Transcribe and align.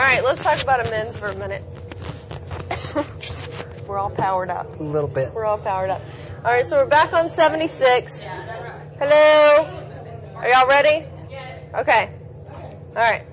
right, 0.00 0.24
let's 0.24 0.42
talk 0.42 0.62
about 0.62 0.86
amends 0.86 1.16
for 1.16 1.28
a 1.28 1.36
minute. 1.36 1.62
we're 3.86 3.98
all 3.98 4.10
powered 4.10 4.50
up. 4.50 4.80
A 4.80 4.82
little 4.82 5.08
bit. 5.08 5.32
We're 5.32 5.44
all 5.44 5.58
powered 5.58 5.90
up. 5.90 6.00
All 6.44 6.52
right, 6.52 6.66
so 6.66 6.76
we're 6.76 6.86
back 6.86 7.12
on 7.12 7.28
76. 7.28 8.20
Hello. 8.98 9.84
Are 10.36 10.48
y'all 10.48 10.66
ready? 10.66 11.06
Yes. 11.30 11.74
Okay. 11.74 12.10
All 12.88 12.94
right. 12.94 13.24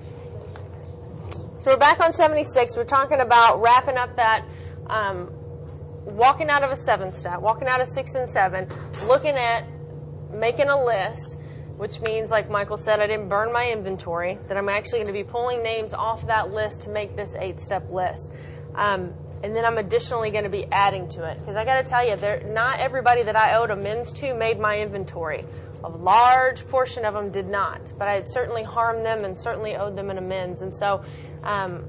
So 1.58 1.70
we're 1.72 1.76
back 1.76 2.00
on 2.00 2.12
76. 2.12 2.76
We're 2.76 2.84
talking 2.84 3.20
about 3.20 3.60
wrapping 3.60 3.96
up 3.96 4.16
that 4.16 4.44
um, 4.88 5.30
walking 6.04 6.50
out 6.50 6.62
of 6.62 6.70
a 6.70 6.76
seven 6.76 7.12
step, 7.12 7.40
walking 7.40 7.68
out 7.68 7.80
of 7.80 7.88
six 7.88 8.14
and 8.14 8.28
seven, 8.28 8.68
looking 9.06 9.36
at 9.36 9.64
making 10.32 10.68
a 10.68 10.84
list, 10.84 11.36
which 11.82 12.00
means, 12.00 12.30
like 12.30 12.48
Michael 12.48 12.76
said, 12.76 13.00
I 13.00 13.08
didn't 13.08 13.28
burn 13.28 13.52
my 13.52 13.68
inventory, 13.68 14.38
that 14.46 14.56
I'm 14.56 14.68
actually 14.68 15.00
going 15.00 15.08
to 15.08 15.12
be 15.12 15.24
pulling 15.24 15.64
names 15.64 15.92
off 15.92 16.24
that 16.28 16.52
list 16.52 16.82
to 16.82 16.90
make 16.90 17.16
this 17.16 17.34
eight 17.40 17.58
step 17.58 17.90
list. 17.90 18.30
Um, 18.76 19.12
and 19.42 19.56
then 19.56 19.64
I'm 19.64 19.78
additionally 19.78 20.30
going 20.30 20.44
to 20.44 20.50
be 20.50 20.64
adding 20.70 21.08
to 21.08 21.28
it. 21.28 21.40
Because 21.40 21.56
I 21.56 21.64
got 21.64 21.82
to 21.82 21.90
tell 21.90 22.08
you, 22.08 22.14
there, 22.14 22.40
not 22.46 22.78
everybody 22.78 23.24
that 23.24 23.34
I 23.34 23.56
owed 23.56 23.72
amends 23.72 24.12
to 24.20 24.32
made 24.32 24.60
my 24.60 24.78
inventory. 24.78 25.44
A 25.82 25.88
large 25.88 26.64
portion 26.68 27.04
of 27.04 27.14
them 27.14 27.32
did 27.32 27.48
not. 27.48 27.92
But 27.98 28.06
I 28.06 28.14
had 28.14 28.30
certainly 28.30 28.62
harmed 28.62 29.04
them 29.04 29.24
and 29.24 29.36
certainly 29.36 29.74
owed 29.74 29.96
them 29.96 30.08
an 30.08 30.18
amends. 30.18 30.62
And 30.62 30.72
so 30.72 31.02
um, 31.42 31.84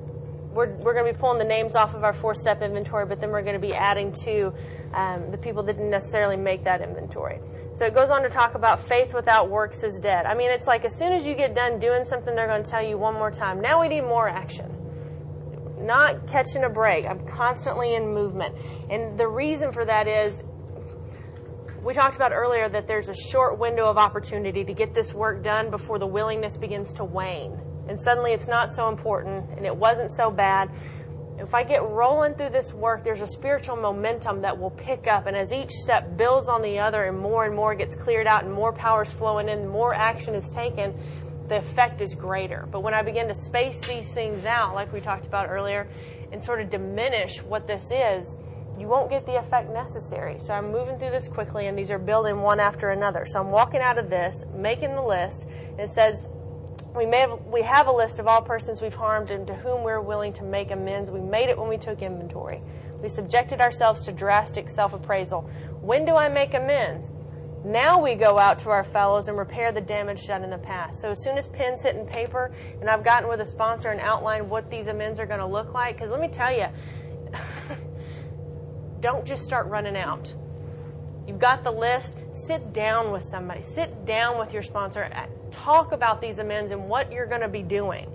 we're, 0.54 0.72
we're 0.78 0.94
going 0.94 1.06
to 1.06 1.14
be 1.14 1.18
pulling 1.18 1.40
the 1.40 1.46
names 1.46 1.76
off 1.76 1.96
of 1.96 2.04
our 2.04 2.14
four 2.14 2.36
step 2.36 2.62
inventory, 2.62 3.06
but 3.06 3.20
then 3.20 3.32
we're 3.32 3.42
going 3.42 3.60
to 3.60 3.68
be 3.68 3.74
adding 3.74 4.12
to 4.24 4.54
um, 4.94 5.32
the 5.32 5.38
people 5.38 5.64
that 5.64 5.74
didn't 5.74 5.90
necessarily 5.90 6.38
make 6.38 6.64
that 6.64 6.82
inventory. 6.82 7.40
So 7.74 7.86
it 7.86 7.96
goes 7.96 8.10
on 8.10 8.22
to 8.24 8.30
talk 8.30 8.56
about 8.56 8.80
faith 8.80 9.14
without 9.14 9.50
works 9.50 9.84
is 9.84 10.00
dead. 10.00 10.26
I 10.26 10.36
mean, 10.36 10.52
it's 10.52 10.68
like 10.68 10.86
as 10.86 10.96
soon 10.98 11.12
as 11.12 11.26
you 11.26 11.36
get 11.36 11.56
done 11.56 11.80
doing 11.80 12.04
something, 12.06 12.36
they're 12.36 12.48
going 12.48 12.64
to 12.64 12.70
tell 12.70 12.84
you 12.84 12.98
one 12.98 13.16
more 13.16 13.32
time. 13.32 13.62
Now 13.62 13.82
we 13.82 13.88
need 13.88 14.02
more 14.02 14.30
action. 14.30 14.70
Not 15.80 16.28
catching 16.28 16.64
a 16.64 16.70
break. 16.70 17.06
I'm 17.06 17.26
constantly 17.28 17.96
in 17.96 18.14
movement. 18.14 18.56
And 18.90 19.18
the 19.18 19.28
reason 19.28 19.72
for 19.72 19.86
that 19.86 20.08
is 20.08 20.44
we 21.84 21.94
talked 21.94 22.16
about 22.16 22.32
earlier 22.32 22.70
that 22.70 22.88
there's 22.88 23.10
a 23.10 23.16
short 23.16 23.60
window 23.60 23.90
of 23.90 23.98
opportunity 23.98 24.64
to 24.64 24.74
get 24.74 24.94
this 24.94 25.14
work 25.14 25.44
done 25.44 25.70
before 25.70 26.00
the 26.00 26.08
willingness 26.08 26.56
begins 26.56 26.94
to 26.94 27.04
wane 27.04 27.60
and 27.88 28.00
suddenly 28.00 28.32
it's 28.32 28.48
not 28.48 28.74
so 28.74 28.90
important 28.90 29.50
and 29.58 29.66
it 29.66 29.76
wasn't 29.76 30.12
so 30.12 30.32
bad. 30.32 30.70
If 31.40 31.54
I 31.54 31.64
get 31.64 31.82
rolling 31.84 32.36
through 32.36 32.52
this 32.52 32.74
work, 32.74 33.04
there's 33.04 33.22
a 33.22 33.28
spiritual 33.28 33.76
momentum 33.76 34.42
that 34.42 34.58
will 34.58 34.70
pick 34.70 35.08
up. 35.08 35.26
And 35.26 35.36
as 35.36 35.52
each 35.52 35.72
step 35.72 36.16
builds 36.16 36.48
on 36.48 36.62
the 36.62 36.80
other 36.80 37.06
and 37.06 37.18
more 37.18 37.46
and 37.46 37.56
more 37.56 37.74
gets 37.76 37.96
cleared 37.96 38.28
out 38.28 38.44
and 38.44 38.54
more 38.54 38.72
power 38.72 39.04
is 39.04 39.12
flowing 39.12 39.50
in, 39.50 39.68
more 39.68 39.94
action 39.94 40.36
is 40.36 40.50
taken, 40.52 40.94
the 41.50 41.58
effect 41.58 42.02
is 42.02 42.14
greater. 42.14 42.68
But 42.72 42.82
when 42.82 42.94
I 42.94 43.02
begin 43.02 43.28
to 43.28 43.36
space 43.36 43.80
these 43.82 44.10
things 44.14 44.46
out, 44.46 44.76
like 44.76 44.94
we 44.94 45.02
talked 45.02 45.26
about 45.26 45.50
earlier, 45.50 45.88
and 46.32 46.44
sort 46.44 46.62
of 46.62 46.70
diminish 46.70 47.42
what 47.44 47.68
this 47.68 47.90
is, 47.92 48.34
you 48.78 48.88
won't 48.88 49.10
get 49.10 49.26
the 49.26 49.38
effect 49.38 49.72
necessary. 49.72 50.38
So 50.40 50.54
I'm 50.54 50.72
moving 50.72 50.98
through 50.98 51.12
this 51.12 51.28
quickly, 51.28 51.68
and 51.68 51.78
these 51.78 51.92
are 51.92 52.00
building 52.00 52.42
one 52.42 52.60
after 52.60 52.90
another. 52.90 53.26
So 53.28 53.40
I'm 53.40 53.52
walking 53.52 53.82
out 53.82 54.00
of 54.00 54.10
this, 54.10 54.44
making 54.56 54.96
the 54.96 55.02
list. 55.02 55.44
And 55.44 55.80
it 55.80 55.90
says 55.90 56.28
we, 56.96 57.06
may 57.06 57.22
have, 57.22 57.46
we 57.46 57.62
have 57.64 57.88
a 57.88 57.92
list 57.92 58.20
of 58.20 58.28
all 58.28 58.42
persons 58.42 58.82
we've 58.82 58.94
harmed 58.94 59.32
and 59.32 59.48
to 59.48 59.56
whom 59.56 59.84
we're 59.84 60.02
willing 60.02 60.34
to 60.34 60.44
make 60.44 60.72
amends. 60.72 61.10
We 61.10 61.20
made 61.20 61.50
it 61.50 61.58
when 61.58 61.68
we 61.68 61.78
took 61.78 62.02
inventory. 62.02 62.62
We 63.02 63.10
subjected 63.10 63.62
ourselves 63.62 64.02
to 64.02 64.12
drastic 64.12 64.70
self 64.70 64.94
appraisal. 64.94 65.50
When 65.82 66.06
do 66.06 66.16
I 66.16 66.30
make 66.30 66.54
amends? 66.54 67.12
Now 67.66 68.02
we 68.02 68.16
go 68.16 68.38
out 68.38 68.60
to 68.60 68.70
our 68.70 68.84
fellows 68.84 69.30
and 69.30 69.38
repair 69.38 69.72
the 69.72 69.82
damage 69.82 70.28
done 70.28 70.44
in 70.44 70.50
the 70.50 70.58
past. 70.58 71.02
So 71.02 71.10
as 71.12 71.24
soon 71.24 71.38
as 71.38 71.48
pen's 71.48 71.82
hitting 71.82 72.06
paper 72.06 72.54
and 72.82 72.90
I've 72.90 73.04
gotten 73.04 73.30
with 73.30 73.40
a 73.40 73.46
sponsor 73.46 73.90
and 73.90 74.02
outlined 74.02 74.50
what 74.50 74.70
these 74.70 74.88
amends 74.88 75.20
are 75.20 75.26
going 75.26 75.40
to 75.40 75.46
look 75.46 75.74
like, 75.74 75.96
because 75.96 76.12
let 76.12 76.20
me 76.20 76.28
tell 76.28 76.54
you, 76.54 76.68
don't 79.00 79.26
just 79.26 79.44
start 79.44 79.68
running 79.68 79.96
out. 79.96 80.34
You've 81.26 81.40
got 81.40 81.64
the 81.64 81.72
list. 81.72 82.16
Sit 82.36 82.74
down 82.74 83.12
with 83.12 83.24
somebody. 83.24 83.62
Sit 83.62 84.06
down 84.06 84.40
with 84.40 84.54
your 84.54 84.64
sponsor. 84.64 85.04
Uh, 85.04 85.28
talk 85.52 85.92
about 85.92 86.20
these 86.20 86.40
amends 86.40 86.72
and 86.72 86.90
what 86.90 87.12
you're 87.12 87.28
going 87.28 87.42
to 87.42 87.48
be 87.48 87.62
doing. 87.62 88.08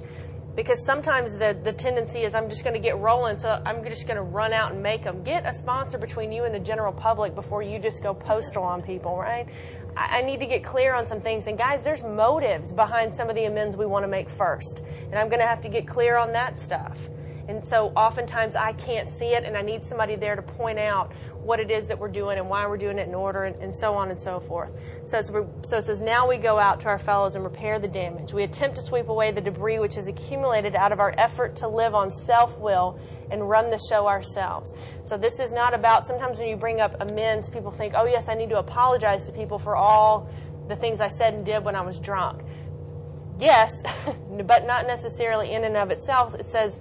Because 0.57 0.85
sometimes 0.85 1.35
the, 1.35 1.57
the 1.63 1.73
tendency 1.73 2.25
is 2.25 2.35
I'm 2.35 2.51
just 2.51 2.65
going 2.65 2.75
to 2.75 2.81
get 2.81 2.99
rolling, 2.99 3.39
so 3.39 3.63
I'm 3.65 3.85
just 3.85 4.09
going 4.09 4.17
to 4.17 4.25
run 4.25 4.53
out 4.53 4.73
and 4.73 4.83
make 4.83 5.05
them. 5.05 5.23
Get 5.23 5.47
a 5.47 5.53
sponsor 5.53 5.99
between 5.99 6.33
you 6.33 6.45
and 6.45 6.55
the 6.55 6.59
general 6.59 6.93
public 6.93 7.37
before 7.37 7.63
you 7.63 7.79
just 7.79 8.03
go 8.03 8.13
postal 8.13 8.65
on 8.65 8.83
people, 8.83 9.17
right? 9.17 9.47
I, 9.97 10.19
I 10.19 10.23
need 10.23 10.41
to 10.41 10.47
get 10.47 10.65
clear 10.65 10.95
on 10.95 11.07
some 11.07 11.21
things. 11.21 11.47
And 11.47 11.57
guys, 11.57 11.85
there's 11.85 12.03
motives 12.03 12.73
behind 12.73 13.15
some 13.15 13.31
of 13.31 13.37
the 13.37 13.45
amends 13.45 13.77
we 13.77 13.87
want 13.87 14.03
to 14.03 14.09
make 14.09 14.29
first. 14.29 14.83
And 15.05 15.15
I'm 15.15 15.29
going 15.29 15.41
to 15.41 15.47
have 15.47 15.61
to 15.61 15.69
get 15.69 15.87
clear 15.87 16.17
on 16.17 16.33
that 16.33 16.59
stuff. 16.59 16.99
And 17.49 17.67
so 17.67 17.93
oftentimes 17.97 18.57
I 18.57 18.73
can't 18.73 19.09
see 19.09 19.29
it 19.29 19.45
and 19.45 19.57
I 19.57 19.63
need 19.63 19.83
somebody 19.83 20.17
there 20.17 20.37
to 20.37 20.43
point 20.43 20.79
out 20.79 21.13
what 21.49 21.61
it 21.61 21.71
is 21.71 21.89
that 21.89 21.99
we're 21.99 22.09
doing 22.09 22.39
and 22.39 22.47
why 22.47 22.67
we're 22.67 22.77
doing 22.77 22.99
it 22.99 23.09
in 23.09 23.15
order 23.15 23.45
and, 23.45 23.57
and 23.63 23.75
so 23.75 23.95
on 23.95 24.11
and 24.11 24.21
so 24.21 24.39
forth. 24.39 24.71
So, 25.07 25.23
so 25.23 25.79
it 25.79 25.83
says, 25.83 25.99
now 25.99 26.29
we 26.29 26.37
go 26.37 26.59
out 26.59 26.79
to 26.81 26.89
our 26.89 26.99
fellows 26.99 27.37
and 27.37 27.43
repair 27.43 27.79
the 27.79 27.89
damage. 27.89 28.35
We 28.35 28.45
attempt 28.45 28.77
to 28.77 28.83
sweep 28.83 29.09
away 29.09 29.33
the 29.33 29.41
debris 29.41 29.79
which 29.79 29.95
has 29.95 30.09
accumulated 30.09 30.77
out 30.77 30.93
of 30.93 31.01
our 31.01 31.15
effort 31.17 31.57
to 31.57 31.69
live 31.69 31.95
on 31.95 32.11
self 32.11 32.59
will 32.59 33.01
and 33.31 33.49
run 33.49 33.71
the 33.71 33.81
show 33.89 34.07
ourselves. 34.07 34.75
So 35.05 35.17
this 35.17 35.41
is 35.41 35.51
not 35.51 35.73
about, 35.73 36.07
sometimes 36.07 36.39
when 36.39 36.49
you 36.49 36.57
bring 36.57 36.83
up 36.83 37.01
amends, 37.01 37.49
people 37.49 37.71
think, 37.71 37.95
oh 37.97 38.05
yes, 38.05 38.29
I 38.29 38.35
need 38.35 38.51
to 38.51 38.59
apologize 38.59 39.25
to 39.25 39.33
people 39.33 39.59
for 39.59 39.75
all 39.75 40.29
the 40.69 40.77
things 40.77 41.01
I 41.01 41.09
said 41.09 41.33
and 41.33 41.47
did 41.47 41.65
when 41.65 41.75
I 41.75 41.81
was 41.81 41.99
drunk. 41.99 42.43
Yes, 43.41 43.83
but 44.45 44.67
not 44.67 44.87
necessarily 44.87 45.53
in 45.55 45.65
and 45.65 45.79
of 45.79 45.91
itself. 45.91 46.35
It 46.35 46.47
says, 46.47 46.79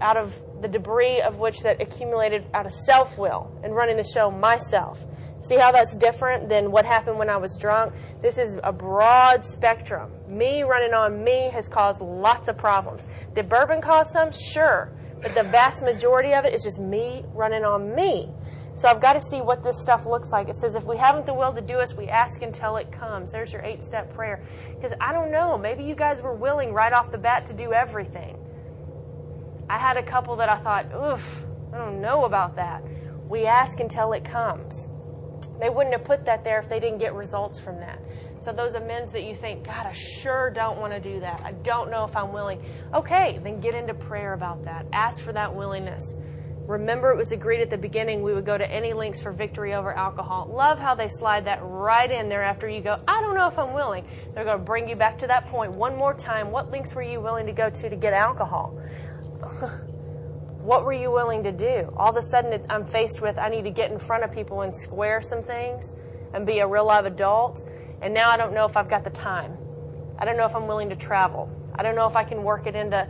out 0.00 0.16
of 0.16 0.40
the 0.62 0.68
debris 0.68 1.20
of 1.20 1.38
which 1.38 1.60
that 1.60 1.80
accumulated 1.80 2.44
out 2.54 2.66
of 2.66 2.72
self 2.72 3.18
will 3.18 3.50
and 3.62 3.74
running 3.74 3.96
the 3.96 4.04
show 4.04 4.30
myself. 4.30 5.04
See 5.40 5.56
how 5.56 5.70
that's 5.70 5.94
different 5.94 6.48
than 6.48 6.70
what 6.70 6.86
happened 6.86 7.18
when 7.18 7.28
I 7.28 7.36
was 7.36 7.56
drunk? 7.56 7.94
This 8.22 8.38
is 8.38 8.58
a 8.64 8.72
broad 8.72 9.44
spectrum. 9.44 10.10
Me 10.28 10.62
running 10.62 10.94
on 10.94 11.22
me 11.22 11.50
has 11.52 11.68
caused 11.68 12.00
lots 12.00 12.48
of 12.48 12.56
problems. 12.56 13.06
Did 13.34 13.48
bourbon 13.48 13.80
cause 13.80 14.10
some? 14.12 14.32
Sure. 14.32 14.90
But 15.22 15.34
the 15.34 15.42
vast 15.44 15.82
majority 15.82 16.32
of 16.32 16.44
it 16.44 16.54
is 16.54 16.62
just 16.62 16.78
me 16.78 17.24
running 17.34 17.64
on 17.64 17.94
me. 17.94 18.30
So 18.74 18.88
I've 18.88 19.00
got 19.00 19.14
to 19.14 19.20
see 19.20 19.40
what 19.40 19.62
this 19.62 19.80
stuff 19.80 20.04
looks 20.04 20.30
like. 20.30 20.48
It 20.48 20.56
says, 20.56 20.74
if 20.74 20.84
we 20.84 20.98
haven't 20.98 21.24
the 21.24 21.32
will 21.32 21.52
to 21.52 21.62
do 21.62 21.78
us, 21.78 21.94
we 21.94 22.08
ask 22.08 22.42
until 22.42 22.76
it 22.76 22.92
comes. 22.92 23.32
There's 23.32 23.52
your 23.52 23.62
eight 23.62 23.82
step 23.82 24.12
prayer. 24.14 24.42
Because 24.74 24.92
I 25.00 25.12
don't 25.12 25.30
know, 25.30 25.56
maybe 25.56 25.82
you 25.82 25.94
guys 25.94 26.20
were 26.20 26.34
willing 26.34 26.74
right 26.74 26.92
off 26.92 27.10
the 27.10 27.18
bat 27.18 27.46
to 27.46 27.54
do 27.54 27.72
everything. 27.72 28.36
I 29.68 29.78
had 29.78 29.96
a 29.96 30.02
couple 30.02 30.36
that 30.36 30.48
I 30.48 30.58
thought, 30.58 30.86
oof, 30.94 31.44
I 31.72 31.78
don't 31.78 32.00
know 32.00 32.24
about 32.24 32.56
that. 32.56 32.82
We 33.28 33.46
ask 33.46 33.80
until 33.80 34.12
it 34.12 34.24
comes. 34.24 34.86
They 35.60 35.70
wouldn't 35.70 35.94
have 35.94 36.04
put 36.04 36.24
that 36.26 36.44
there 36.44 36.60
if 36.60 36.68
they 36.68 36.78
didn't 36.78 36.98
get 36.98 37.14
results 37.14 37.58
from 37.58 37.80
that. 37.80 37.98
So 38.38 38.52
those 38.52 38.74
amends 38.74 39.10
that 39.12 39.24
you 39.24 39.34
think, 39.34 39.64
God, 39.64 39.86
I 39.86 39.92
sure 39.92 40.50
don't 40.50 40.78
want 40.78 40.92
to 40.92 41.00
do 41.00 41.18
that. 41.20 41.40
I 41.42 41.52
don't 41.52 41.90
know 41.90 42.04
if 42.04 42.14
I'm 42.14 42.32
willing. 42.32 42.62
Okay, 42.94 43.40
then 43.42 43.60
get 43.60 43.74
into 43.74 43.94
prayer 43.94 44.34
about 44.34 44.64
that. 44.64 44.86
Ask 44.92 45.22
for 45.22 45.32
that 45.32 45.54
willingness. 45.54 46.14
Remember, 46.66 47.12
it 47.12 47.16
was 47.16 47.30
agreed 47.30 47.60
at 47.60 47.70
the 47.70 47.78
beginning 47.78 48.22
we 48.22 48.34
would 48.34 48.44
go 48.44 48.58
to 48.58 48.68
any 48.68 48.92
links 48.92 49.20
for 49.20 49.30
victory 49.30 49.74
over 49.74 49.92
alcohol. 49.92 50.52
Love 50.52 50.78
how 50.78 50.96
they 50.96 51.08
slide 51.08 51.44
that 51.46 51.60
right 51.62 52.10
in 52.10 52.28
there 52.28 52.42
after 52.42 52.68
you 52.68 52.80
go, 52.80 53.00
I 53.06 53.20
don't 53.20 53.36
know 53.36 53.46
if 53.46 53.56
I'm 53.56 53.72
willing. 53.72 54.04
They're 54.34 54.44
going 54.44 54.58
to 54.58 54.64
bring 54.64 54.88
you 54.88 54.96
back 54.96 55.16
to 55.18 55.28
that 55.28 55.46
point 55.48 55.72
one 55.72 55.96
more 55.96 56.12
time. 56.12 56.50
What 56.50 56.72
links 56.72 56.92
were 56.92 57.02
you 57.02 57.20
willing 57.20 57.46
to 57.46 57.52
go 57.52 57.70
to 57.70 57.88
to 57.88 57.96
get 57.96 58.12
alcohol? 58.12 58.76
what 60.62 60.84
were 60.84 60.92
you 60.92 61.10
willing 61.10 61.42
to 61.44 61.52
do? 61.52 61.92
All 61.96 62.10
of 62.10 62.16
a 62.16 62.22
sudden, 62.22 62.64
I'm 62.68 62.86
faced 62.86 63.20
with 63.20 63.38
I 63.38 63.48
need 63.48 63.64
to 63.64 63.70
get 63.70 63.90
in 63.90 63.98
front 63.98 64.24
of 64.24 64.32
people 64.32 64.62
and 64.62 64.74
square 64.74 65.20
some 65.22 65.42
things 65.42 65.94
and 66.34 66.46
be 66.46 66.58
a 66.58 66.66
real 66.66 66.86
live 66.86 67.06
adult. 67.06 67.64
And 68.02 68.12
now 68.12 68.30
I 68.30 68.36
don't 68.36 68.52
know 68.52 68.66
if 68.66 68.76
I've 68.76 68.90
got 68.90 69.04
the 69.04 69.10
time. 69.10 69.56
I 70.18 70.24
don't 70.24 70.36
know 70.36 70.46
if 70.46 70.54
I'm 70.54 70.66
willing 70.66 70.88
to 70.90 70.96
travel. 70.96 71.50
I 71.74 71.82
don't 71.82 71.94
know 71.94 72.08
if 72.08 72.16
I 72.16 72.24
can 72.24 72.42
work 72.42 72.66
it 72.66 72.74
into. 72.74 73.08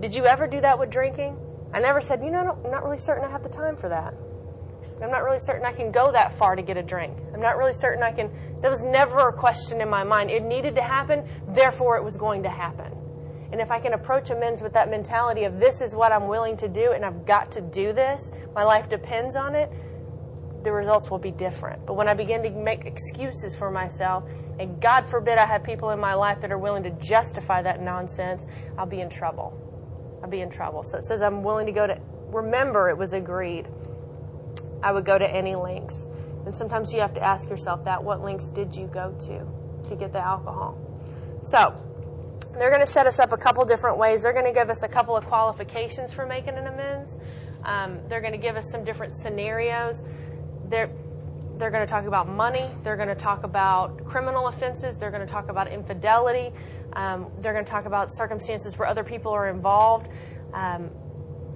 Did 0.00 0.14
you 0.14 0.26
ever 0.26 0.46
do 0.46 0.60
that 0.60 0.78
with 0.78 0.90
drinking? 0.90 1.38
I 1.72 1.80
never 1.80 2.00
said, 2.00 2.22
you 2.22 2.30
know, 2.30 2.58
I'm 2.64 2.70
not 2.70 2.84
really 2.84 2.98
certain 2.98 3.24
I 3.24 3.30
have 3.30 3.42
the 3.42 3.48
time 3.48 3.76
for 3.76 3.88
that. 3.88 4.14
I'm 5.02 5.10
not 5.10 5.24
really 5.24 5.38
certain 5.38 5.64
I 5.64 5.72
can 5.72 5.90
go 5.90 6.12
that 6.12 6.38
far 6.38 6.54
to 6.54 6.62
get 6.62 6.76
a 6.76 6.82
drink. 6.82 7.16
I'm 7.32 7.40
not 7.40 7.56
really 7.56 7.72
certain 7.72 8.02
I 8.02 8.12
can. 8.12 8.30
There 8.60 8.70
was 8.70 8.82
never 8.82 9.28
a 9.28 9.32
question 9.32 9.80
in 9.80 9.88
my 9.90 10.04
mind. 10.04 10.30
It 10.30 10.44
needed 10.44 10.76
to 10.76 10.82
happen, 10.82 11.28
therefore 11.48 11.96
it 11.96 12.04
was 12.04 12.16
going 12.16 12.44
to 12.44 12.48
happen. 12.48 12.92
And 13.54 13.60
if 13.60 13.70
I 13.70 13.78
can 13.78 13.92
approach 13.92 14.30
amends 14.30 14.62
with 14.62 14.72
that 14.72 14.90
mentality 14.90 15.44
of 15.44 15.60
this 15.60 15.80
is 15.80 15.94
what 15.94 16.10
I'm 16.10 16.26
willing 16.26 16.56
to 16.56 16.66
do 16.66 16.90
and 16.90 17.04
I've 17.04 17.24
got 17.24 17.52
to 17.52 17.60
do 17.60 17.92
this, 17.92 18.32
my 18.52 18.64
life 18.64 18.88
depends 18.88 19.36
on 19.36 19.54
it, 19.54 19.70
the 20.64 20.72
results 20.72 21.08
will 21.08 21.20
be 21.20 21.30
different. 21.30 21.86
But 21.86 21.94
when 21.94 22.08
I 22.08 22.14
begin 22.14 22.42
to 22.42 22.50
make 22.50 22.84
excuses 22.84 23.54
for 23.54 23.70
myself, 23.70 24.24
and 24.58 24.82
God 24.82 25.06
forbid 25.06 25.38
I 25.38 25.46
have 25.46 25.62
people 25.62 25.90
in 25.90 26.00
my 26.00 26.14
life 26.14 26.40
that 26.40 26.50
are 26.50 26.58
willing 26.58 26.82
to 26.82 26.90
justify 26.98 27.62
that 27.62 27.80
nonsense, 27.80 28.44
I'll 28.76 28.86
be 28.86 29.02
in 29.02 29.08
trouble. 29.08 29.56
I'll 30.20 30.28
be 30.28 30.40
in 30.40 30.50
trouble. 30.50 30.82
So 30.82 30.96
it 30.96 31.04
says 31.04 31.22
I'm 31.22 31.44
willing 31.44 31.66
to 31.66 31.72
go 31.72 31.86
to, 31.86 31.96
remember 32.32 32.88
it 32.88 32.98
was 32.98 33.12
agreed. 33.12 33.68
I 34.82 34.90
would 34.90 35.04
go 35.04 35.16
to 35.16 35.30
any 35.30 35.54
lengths. 35.54 36.06
And 36.44 36.52
sometimes 36.52 36.92
you 36.92 36.98
have 36.98 37.14
to 37.14 37.22
ask 37.22 37.48
yourself 37.48 37.84
that 37.84 38.02
what 38.02 38.20
lengths 38.20 38.48
did 38.48 38.74
you 38.74 38.88
go 38.88 39.12
to 39.28 39.88
to 39.90 39.94
get 39.94 40.12
the 40.12 40.18
alcohol? 40.18 40.76
So, 41.44 41.72
they're 42.58 42.70
going 42.70 42.84
to 42.84 42.92
set 42.92 43.06
us 43.06 43.18
up 43.18 43.32
a 43.32 43.36
couple 43.36 43.64
different 43.64 43.98
ways. 43.98 44.22
They're 44.22 44.32
going 44.32 44.44
to 44.46 44.52
give 44.52 44.70
us 44.70 44.82
a 44.82 44.88
couple 44.88 45.16
of 45.16 45.24
qualifications 45.26 46.12
for 46.12 46.26
making 46.26 46.56
an 46.56 46.66
amends. 46.66 47.16
Um, 47.64 48.00
they're 48.08 48.20
going 48.20 48.32
to 48.32 48.38
give 48.38 48.56
us 48.56 48.70
some 48.70 48.84
different 48.84 49.14
scenarios. 49.14 50.02
They're 50.68 50.90
they're 51.56 51.70
going 51.70 51.86
to 51.86 51.90
talk 51.90 52.06
about 52.06 52.28
money. 52.28 52.68
They're 52.82 52.96
going 52.96 53.08
to 53.08 53.14
talk 53.14 53.44
about 53.44 54.04
criminal 54.04 54.48
offenses. 54.48 54.96
They're 54.96 55.12
going 55.12 55.24
to 55.24 55.32
talk 55.32 55.48
about 55.48 55.68
infidelity. 55.68 56.52
Um, 56.94 57.30
they're 57.38 57.52
going 57.52 57.64
to 57.64 57.70
talk 57.70 57.86
about 57.86 58.08
circumstances 58.10 58.76
where 58.76 58.88
other 58.88 59.04
people 59.04 59.32
are 59.32 59.48
involved. 59.48 60.08
Um, 60.52 60.90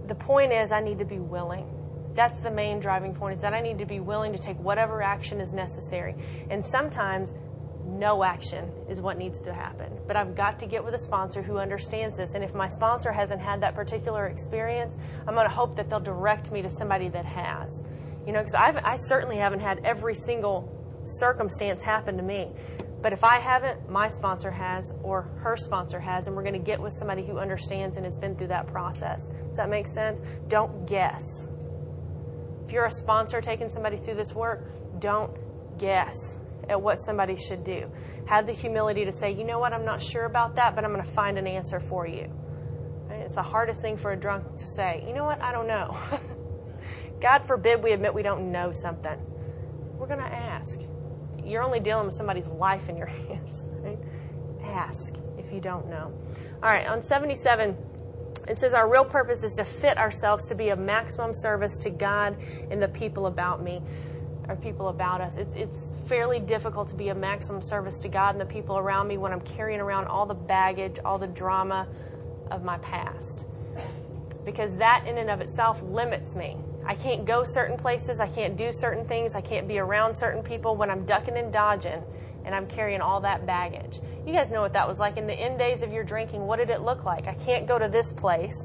the 0.07 0.15
point 0.15 0.53
is, 0.53 0.73
I 0.73 0.81
need 0.81 0.99
to 1.01 1.05
be 1.05 1.19
willing. 1.19 1.69
That's 2.15 2.41
the 2.41 2.51
main 2.51 2.81
driving 2.81 3.15
point 3.15 3.37
is 3.37 3.43
that 3.43 3.55
I 3.55 3.61
need 3.61 3.79
to 3.79 3.87
be 3.87 4.01
willing 4.01 4.33
to 4.33 4.39
take 4.39 4.59
whatever 4.59 5.03
action 5.03 5.41
is 5.41 5.53
necessary. 5.53 6.15
And 6.51 6.65
sometimes 6.65 7.33
no 7.99 8.23
action 8.23 8.71
is 8.89 9.01
what 9.01 9.19
needs 9.19 9.41
to 9.41 9.53
happen. 9.53 9.93
But 10.07 10.17
I've 10.17 10.35
got 10.35 10.59
to 10.61 10.67
get 10.67 10.85
with 10.85 10.95
a 10.95 10.99
sponsor 10.99 11.43
who 11.43 11.59
understands 11.59 12.17
this. 12.17 12.35
And 12.35 12.45
if 12.45 12.55
my 12.55 12.69
sponsor 12.69 13.13
hasn't 13.13 13.41
had 13.41 13.61
that 13.63 13.75
particular 13.75 14.27
experience, 14.27 14.97
I'm 15.27 15.35
going 15.35 15.49
to 15.49 15.55
hope 15.55 15.77
that 15.77 15.91
they'll 15.91 16.01
direct 16.01 16.51
me 16.53 16.63
to 16.63 16.71
somebody 16.71 17.09
that 17.09 17.25
has. 17.25 17.83
You 18.27 18.33
know, 18.33 18.41
because 18.41 18.55
I 18.55 18.97
certainly 18.97 19.39
haven't 19.39 19.61
had 19.61 19.81
every 19.85 20.15
single 20.15 20.73
circumstance 21.05 21.83
happen 21.83 22.17
to 22.17 22.23
me. 22.23 22.53
But 23.01 23.13
if 23.13 23.23
I 23.23 23.39
haven't, 23.39 23.89
my 23.89 24.09
sponsor 24.09 24.51
has, 24.51 24.93
or 25.03 25.23
her 25.41 25.57
sponsor 25.57 26.01
has, 26.01 26.27
and 26.27 26.35
we're 26.35 26.43
going 26.43 26.55
to 26.55 26.59
get 26.59 26.81
with 26.81 26.93
somebody 26.93 27.25
who 27.25 27.39
understands 27.39 27.97
and 27.97 28.05
has 28.05 28.17
been 28.17 28.37
through 28.37 28.49
that 28.49 28.67
process. 28.67 29.29
Does 29.49 29.57
that 29.57 29.71
make 29.71 29.87
sense? 29.87 30.21
Don't 30.49 30.87
guess. 30.87 31.47
If 32.67 32.73
you're 32.73 32.87
a 32.87 32.91
sponsor 32.91 33.41
taking 33.41 33.69
somebody 33.69 33.97
through 33.97 34.17
this 34.17 34.35
work, 34.35 35.01
don't 35.01 35.33
guess 35.79 36.39
at 36.69 36.81
what 36.81 36.99
somebody 36.99 37.37
should 37.37 37.65
do. 37.65 37.91
Have 38.27 38.47
the 38.47 38.53
humility 38.53 39.05
to 39.05 39.13
say, 39.13 39.33
you 39.33 39.45
know 39.45 39.59
what, 39.59 39.73
I'm 39.73 39.85
not 39.85 40.03
sure 40.03 40.25
about 40.25 40.57
that, 40.57 40.75
but 40.75 40.85
I'm 40.85 40.93
going 40.93 41.05
to 41.05 41.13
find 41.13 41.39
an 41.39 41.47
answer 41.47 41.81
for 41.81 42.07
you. 42.07 42.31
Right? 43.09 43.21
It's 43.21 43.35
the 43.35 43.43
hardest 43.43 43.81
thing 43.81 43.97
for 43.97 44.13
a 44.13 44.17
drunk 44.17 44.59
to 44.59 44.67
say, 44.67 45.05
you 45.07 45.15
know 45.15 45.25
what, 45.25 45.41
I 45.41 45.53
don't 45.53 45.67
know. 45.67 45.97
God 47.21 47.47
forbid 47.47 47.83
we 47.83 47.93
admit 47.93 48.15
we 48.15 48.23
don't 48.23 48.53
know 48.53 48.71
something. 48.73 49.19
We're 49.99 50.07
going 50.07 50.21
to 50.21 50.27
ask. 50.27 50.79
You're 51.45 51.63
only 51.63 51.81
dealing 51.81 52.07
with 52.07 52.15
somebody's 52.15 52.47
life 52.47 52.89
in 52.89 52.97
your 52.97 53.07
hands. 53.29 53.63
Right? 53.67 53.99
Ask 54.63 55.15
if 55.39 55.53
you 55.53 55.61
don't 55.61 55.89
know. 55.89 56.13
All 56.63 56.71
right, 56.71 56.87
on 56.87 57.01
77, 57.01 57.77
it 58.49 58.59
says, 58.59 58.75
Our 58.75 58.91
real 58.91 59.05
purpose 59.05 59.43
is 59.43 59.55
to 59.55 59.65
fit 59.65 59.97
ourselves 59.97 60.45
to 60.47 60.55
be 60.55 60.71
of 60.71 60.79
maximum 60.79 61.33
service 61.33 61.79
to 61.79 61.91
God 61.91 62.37
and 62.71 62.83
the 62.83 62.89
people 62.89 63.27
about 63.27 63.63
me 63.63 63.81
or 64.49 64.57
people 64.57 64.89
about 64.89 65.21
us. 65.21 65.37
It's, 65.37 65.55
it's 65.55 65.91
fairly 66.09 66.41
difficult 66.41 66.89
to 66.89 66.95
be 66.95 67.11
a 67.11 67.15
maximum 67.15 67.61
service 67.63 67.99
to 67.99 68.09
God 68.09 68.35
and 68.35 68.41
the 68.41 68.47
people 68.47 68.79
around 68.79 69.09
me 69.09 69.19
when 69.19 69.33
I'm 69.33 69.43
carrying 69.43 69.81
around 69.81 70.07
all 70.07 70.25
the 70.25 70.35
baggage, 70.35 70.99
all 71.05 71.19
the 71.19 71.27
drama 71.27 71.87
of 72.51 72.65
my 72.65 72.79
past. 72.79 73.45
Because 74.45 74.75
that 74.77 75.07
in 75.07 75.19
and 75.19 75.29
of 75.29 75.43
itself 75.43 75.83
limits 75.83 76.35
me. 76.35 76.57
I 76.87 76.95
can't 76.95 77.27
go 77.27 77.45
certain 77.45 77.77
places, 77.77 78.19
I 78.19 78.29
can't 78.29 78.57
do 78.57 78.73
certain 78.73 79.05
things, 79.07 79.35
I 79.35 79.43
can't 79.43 79.69
be 79.69 79.79
around 79.79 80.15
certain 80.15 80.43
people 80.43 80.75
when 80.75 80.91
I'm 80.91 81.05
ducking 81.05 81.37
and 81.37 81.53
dodging 81.53 82.03
and 82.47 82.55
I'm 82.55 82.67
carrying 82.67 83.03
all 83.03 83.21
that 83.21 83.45
baggage. 83.45 84.01
You 84.27 84.33
guys 84.33 84.51
know 84.51 84.63
what 84.63 84.73
that 84.73 84.89
was 84.89 84.99
like 84.99 85.19
in 85.19 85.27
the 85.27 85.35
end 85.35 85.59
days 85.59 85.83
of 85.83 85.93
your 85.93 86.03
drinking. 86.03 86.47
What 86.47 86.57
did 86.57 86.71
it 86.71 86.81
look 86.81 87.05
like? 87.05 87.27
I 87.27 87.35
can't 87.35 87.67
go 87.67 87.79
to 87.79 87.89
this 87.89 88.15
place 88.15 88.65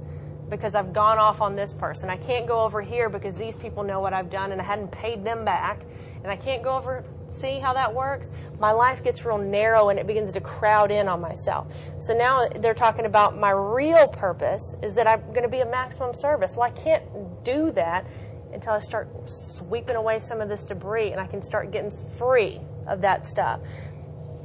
because 0.49 0.75
I've 0.75 0.93
gone 0.93 1.17
off 1.17 1.41
on 1.41 1.57
this 1.57 1.73
person. 1.73 2.09
I 2.09 2.15
can't 2.15 2.47
go 2.47 2.61
over 2.61 2.81
here 2.81 3.09
because 3.09 3.35
these 3.35 3.57
people 3.57 3.83
know 3.83 3.99
what 3.99 4.13
I've 4.13 4.29
done 4.29 4.53
and 4.53 4.61
I 4.61 4.63
hadn't 4.63 4.91
paid 4.91 5.25
them 5.25 5.43
back. 5.43 5.81
And 6.23 6.31
I 6.31 6.37
can't 6.37 6.63
go 6.63 6.77
over, 6.77 7.03
see 7.35 7.59
how 7.59 7.73
that 7.73 7.93
works? 7.93 8.29
My 8.59 8.71
life 8.71 9.03
gets 9.03 9.25
real 9.25 9.37
narrow 9.37 9.89
and 9.89 9.99
it 9.99 10.07
begins 10.07 10.31
to 10.33 10.41
crowd 10.41 10.91
in 10.91 11.07
on 11.07 11.21
myself. 11.21 11.67
So 11.99 12.13
now 12.13 12.47
they're 12.47 12.73
talking 12.73 13.05
about 13.05 13.37
my 13.37 13.51
real 13.51 14.07
purpose 14.07 14.75
is 14.81 14.95
that 14.95 15.07
I'm 15.07 15.21
going 15.27 15.43
to 15.43 15.49
be 15.49 15.59
a 15.59 15.65
maximum 15.65 16.13
service. 16.13 16.55
Well, 16.55 16.67
I 16.67 16.71
can't 16.71 17.03
do 17.43 17.71
that 17.71 18.05
until 18.53 18.73
I 18.73 18.79
start 18.79 19.09
sweeping 19.27 19.95
away 19.95 20.19
some 20.19 20.39
of 20.39 20.49
this 20.49 20.63
debris 20.63 21.11
and 21.11 21.19
I 21.19 21.27
can 21.27 21.41
start 21.41 21.71
getting 21.71 21.91
free 22.17 22.61
of 22.87 23.01
that 23.01 23.25
stuff. 23.25 23.59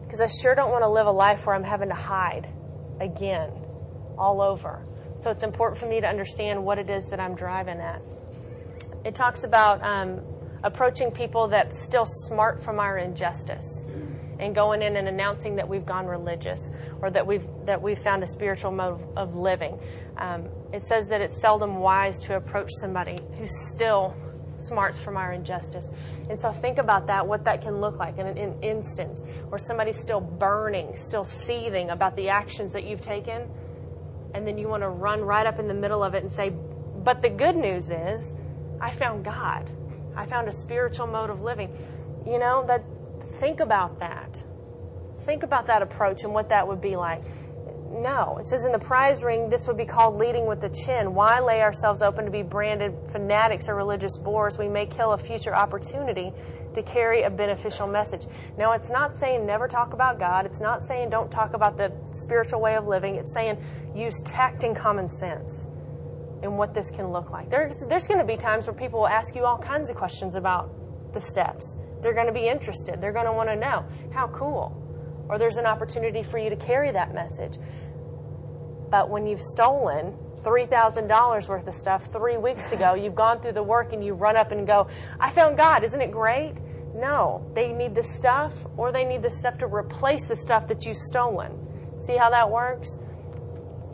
Because 0.02 0.20
I 0.20 0.26
sure 0.26 0.54
don't 0.54 0.70
want 0.70 0.82
to 0.82 0.88
live 0.88 1.06
a 1.06 1.12
life 1.12 1.46
where 1.46 1.54
I'm 1.54 1.64
having 1.64 1.90
to 1.90 1.94
hide 1.94 2.48
again 3.00 3.50
all 4.16 4.40
over. 4.40 4.84
So 5.18 5.30
it's 5.30 5.42
important 5.42 5.80
for 5.80 5.86
me 5.86 6.00
to 6.00 6.06
understand 6.06 6.64
what 6.64 6.78
it 6.78 6.88
is 6.88 7.08
that 7.10 7.20
I'm 7.20 7.34
driving 7.34 7.78
at. 7.78 8.00
It 9.04 9.14
talks 9.14 9.44
about 9.44 9.82
um, 9.82 10.20
approaching 10.62 11.10
people 11.10 11.48
that 11.48 11.74
still 11.74 12.06
smart 12.06 12.62
from 12.62 12.78
our 12.78 12.98
injustice 12.98 13.82
and 14.38 14.54
going 14.54 14.82
in 14.82 14.96
and 14.96 15.08
announcing 15.08 15.56
that 15.56 15.68
we've 15.68 15.86
gone 15.86 16.06
religious 16.06 16.70
or 17.02 17.10
that 17.10 17.26
we've 17.26 17.46
that 17.64 17.80
we've 17.80 17.98
found 17.98 18.22
a 18.22 18.26
spiritual 18.26 18.70
mode 18.70 19.00
of 19.16 19.34
living. 19.34 19.78
Um, 20.16 20.48
it 20.72 20.84
says 20.84 21.08
that 21.08 21.20
it's 21.20 21.40
seldom 21.40 21.76
wise 21.76 22.18
to 22.20 22.36
approach 22.36 22.70
somebody 22.80 23.18
who 23.38 23.46
still 23.46 24.14
smarts 24.58 24.98
from 24.98 25.16
our 25.16 25.32
injustice. 25.32 25.88
And 26.28 26.38
so 26.38 26.50
think 26.50 26.78
about 26.78 27.06
that, 27.06 27.26
what 27.26 27.44
that 27.44 27.62
can 27.62 27.80
look 27.80 27.96
like 27.98 28.18
in 28.18 28.26
an 28.26 28.36
in 28.36 28.62
instance 28.62 29.22
where 29.48 29.58
somebody's 29.58 29.98
still 29.98 30.20
burning, 30.20 30.96
still 30.96 31.24
seething 31.24 31.90
about 31.90 32.16
the 32.16 32.28
actions 32.28 32.72
that 32.72 32.84
you've 32.84 33.00
taken 33.00 33.48
and 34.34 34.46
then 34.46 34.58
you 34.58 34.68
want 34.68 34.82
to 34.82 34.88
run 34.88 35.20
right 35.20 35.46
up 35.46 35.58
in 35.58 35.68
the 35.68 35.74
middle 35.74 36.02
of 36.02 36.14
it 36.14 36.22
and 36.22 36.30
say, 36.30 36.50
but 36.50 37.22
the 37.22 37.30
good 37.30 37.56
news 37.56 37.90
is, 37.90 38.32
I 38.80 38.90
found 38.90 39.24
God. 39.24 39.70
I 40.18 40.26
found 40.26 40.48
a 40.48 40.52
spiritual 40.52 41.06
mode 41.06 41.30
of 41.30 41.42
living. 41.42 41.70
You 42.26 42.40
know, 42.40 42.64
that 42.66 42.82
think 43.38 43.60
about 43.60 44.00
that. 44.00 44.42
Think 45.24 45.44
about 45.44 45.68
that 45.68 45.80
approach 45.80 46.24
and 46.24 46.34
what 46.34 46.48
that 46.48 46.66
would 46.66 46.80
be 46.80 46.96
like. 46.96 47.22
No, 47.90 48.36
it 48.40 48.48
says 48.48 48.64
in 48.64 48.72
the 48.72 48.80
prize 48.80 49.22
ring, 49.22 49.48
this 49.48 49.68
would 49.68 49.76
be 49.76 49.84
called 49.84 50.16
leading 50.16 50.46
with 50.46 50.60
the 50.60 50.70
chin. 50.70 51.14
Why 51.14 51.38
lay 51.38 51.62
ourselves 51.62 52.02
open 52.02 52.24
to 52.24 52.32
be 52.32 52.42
branded 52.42 52.94
fanatics 53.12 53.68
or 53.68 53.76
religious 53.76 54.16
bores? 54.16 54.58
We 54.58 54.68
may 54.68 54.86
kill 54.86 55.12
a 55.12 55.18
future 55.18 55.54
opportunity 55.54 56.32
to 56.74 56.82
carry 56.82 57.22
a 57.22 57.30
beneficial 57.30 57.86
message. 57.86 58.26
Now, 58.58 58.72
it's 58.72 58.90
not 58.90 59.16
saying 59.16 59.46
never 59.46 59.68
talk 59.68 59.92
about 59.94 60.18
God. 60.18 60.46
It's 60.46 60.60
not 60.60 60.84
saying 60.84 61.10
don't 61.10 61.30
talk 61.30 61.54
about 61.54 61.76
the 61.76 61.92
spiritual 62.12 62.60
way 62.60 62.74
of 62.74 62.88
living. 62.88 63.14
It's 63.14 63.32
saying 63.32 63.56
use 63.94 64.20
tact 64.24 64.64
and 64.64 64.76
common 64.76 65.06
sense 65.06 65.64
in 66.42 66.56
what 66.56 66.74
this 66.74 66.90
can 66.90 67.10
look 67.10 67.30
like. 67.30 67.50
There's, 67.50 67.84
there's 67.88 68.06
going 68.06 68.20
to 68.20 68.26
be 68.26 68.36
times 68.36 68.66
where 68.66 68.74
people 68.74 69.00
will 69.00 69.08
ask 69.08 69.34
you 69.34 69.44
all 69.44 69.58
kinds 69.58 69.90
of 69.90 69.96
questions 69.96 70.34
about 70.34 70.70
the 71.12 71.20
steps. 71.20 71.74
They're 72.00 72.14
going 72.14 72.26
to 72.26 72.32
be 72.32 72.48
interested. 72.48 73.00
They're 73.00 73.12
going 73.12 73.26
to 73.26 73.32
want 73.32 73.48
to 73.48 73.56
know 73.56 73.84
how 74.12 74.28
cool. 74.28 74.84
Or 75.28 75.38
there's 75.38 75.56
an 75.56 75.66
opportunity 75.66 76.22
for 76.22 76.38
you 76.38 76.48
to 76.50 76.56
carry 76.56 76.92
that 76.92 77.12
message. 77.12 77.58
But 78.90 79.10
when 79.10 79.26
you've 79.26 79.42
stolen 79.42 80.16
$3,000 80.42 81.48
worth 81.48 81.66
of 81.66 81.74
stuff 81.74 82.10
three 82.12 82.36
weeks 82.36 82.72
ago. 82.72 82.94
You've 82.94 83.14
gone 83.14 83.40
through 83.40 83.52
the 83.52 83.62
work 83.62 83.92
and 83.92 84.04
you 84.04 84.14
run 84.14 84.36
up 84.36 84.52
and 84.52 84.66
go, 84.66 84.88
I 85.20 85.30
found 85.30 85.56
God. 85.56 85.84
Isn't 85.84 86.00
it 86.00 86.10
great? 86.10 86.54
No. 86.94 87.50
They 87.54 87.72
need 87.72 87.94
the 87.94 88.02
stuff 88.02 88.54
or 88.76 88.92
they 88.92 89.04
need 89.04 89.22
the 89.22 89.30
stuff 89.30 89.58
to 89.58 89.66
replace 89.66 90.26
the 90.26 90.36
stuff 90.36 90.68
that 90.68 90.84
you've 90.84 90.96
stolen. 90.96 91.52
See 92.06 92.16
how 92.16 92.30
that 92.30 92.50
works? 92.50 92.96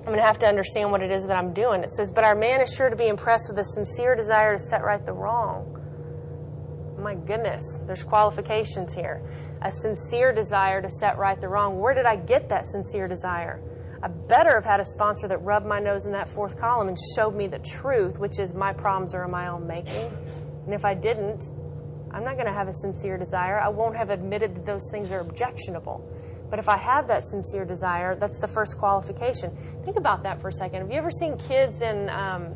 I'm 0.04 0.12
going 0.12 0.18
to 0.18 0.26
have 0.26 0.38
to 0.40 0.46
understand 0.46 0.90
what 0.90 1.02
it 1.02 1.11
is 1.11 1.26
that 1.26 1.34
I'm 1.34 1.54
doing. 1.54 1.82
It 1.82 1.88
says, 1.88 2.11
But 2.11 2.25
our 2.25 2.34
man 2.34 2.61
is 2.61 2.75
sure 2.75 2.90
to 2.90 2.96
be 2.96 3.08
impressed 3.08 3.49
with 3.49 3.58
a 3.58 3.64
sincere 3.64 4.14
desire 4.14 4.52
to 4.52 4.62
set 4.62 4.84
right 4.84 5.04
the 5.04 5.14
wrong. 5.14 5.80
My 6.99 7.14
goodness, 7.14 7.62
there's 7.87 8.02
qualifications 8.02 8.92
here. 8.92 9.23
A 9.62 9.70
sincere 9.70 10.30
desire 10.34 10.82
to 10.82 10.90
set 10.90 11.16
right 11.16 11.40
the 11.40 11.49
wrong. 11.49 11.78
Where 11.78 11.94
did 11.94 12.04
I 12.04 12.16
get 12.16 12.50
that 12.50 12.66
sincere 12.66 13.08
desire? 13.08 13.62
I 14.02 14.08
better 14.08 14.54
have 14.54 14.66
had 14.66 14.80
a 14.80 14.84
sponsor 14.84 15.26
that 15.28 15.38
rubbed 15.38 15.64
my 15.64 15.80
nose 15.80 16.04
in 16.04 16.12
that 16.12 16.28
fourth 16.28 16.58
column 16.58 16.88
and 16.88 16.99
showed 17.16 17.34
me 17.34 17.46
the 17.46 17.61
truth, 17.61 18.18
which 18.18 18.38
is 18.38 18.52
my 18.52 18.75
problems 18.75 19.14
are 19.14 19.25
of 19.25 19.30
my 19.30 19.49
own 19.49 19.66
making. 19.66 20.12
And 20.66 20.75
if 20.75 20.84
I 20.84 20.92
didn't, 20.92 21.49
I'm 22.11 22.25
not 22.25 22.34
going 22.34 22.46
to 22.46 22.52
have 22.52 22.68
a 22.68 22.75
sincere 22.75 23.16
desire. 23.16 23.58
I 23.58 23.70
won't 23.70 23.96
have 23.96 24.11
admitted 24.11 24.54
that 24.54 24.66
those 24.66 24.87
things 24.90 25.11
are 25.12 25.20
objectionable. 25.20 26.06
But 26.54 26.61
if 26.61 26.68
I 26.68 26.76
have 26.76 27.08
that 27.08 27.25
sincere 27.25 27.64
desire, 27.64 28.14
that's 28.14 28.38
the 28.38 28.46
first 28.46 28.78
qualification. 28.78 29.50
Think 29.84 29.96
about 29.96 30.23
that 30.23 30.40
for 30.40 30.50
a 30.50 30.52
second. 30.52 30.82
Have 30.82 30.90
you 30.92 30.99
ever 30.99 31.11
seen 31.11 31.37
kids 31.37 31.82
in 31.82 32.08
um, 32.11 32.54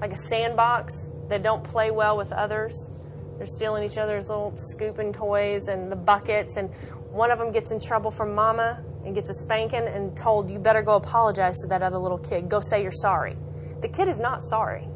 like 0.00 0.12
a 0.12 0.16
sandbox 0.16 1.10
that 1.28 1.42
don't 1.42 1.62
play 1.62 1.90
well 1.90 2.16
with 2.16 2.32
others? 2.32 2.88
They're 3.36 3.46
stealing 3.46 3.84
each 3.84 3.98
other's 3.98 4.30
little 4.30 4.56
scooping 4.56 5.12
toys 5.12 5.68
and 5.68 5.92
the 5.92 5.96
buckets, 5.96 6.56
and 6.56 6.70
one 7.10 7.30
of 7.30 7.38
them 7.38 7.52
gets 7.52 7.70
in 7.70 7.80
trouble 7.80 8.10
from 8.10 8.34
mama 8.34 8.82
and 9.04 9.14
gets 9.14 9.28
a 9.28 9.34
spanking 9.34 9.88
and 9.88 10.16
told, 10.16 10.48
you 10.48 10.58
better 10.58 10.80
go 10.80 10.94
apologize 10.94 11.58
to 11.58 11.66
that 11.66 11.82
other 11.82 11.98
little 11.98 12.16
kid. 12.16 12.48
Go 12.48 12.60
say 12.60 12.82
you're 12.82 12.92
sorry. 12.92 13.36
The 13.82 13.88
kid 13.88 14.08
is 14.08 14.18
not 14.18 14.42
sorry. 14.42 14.88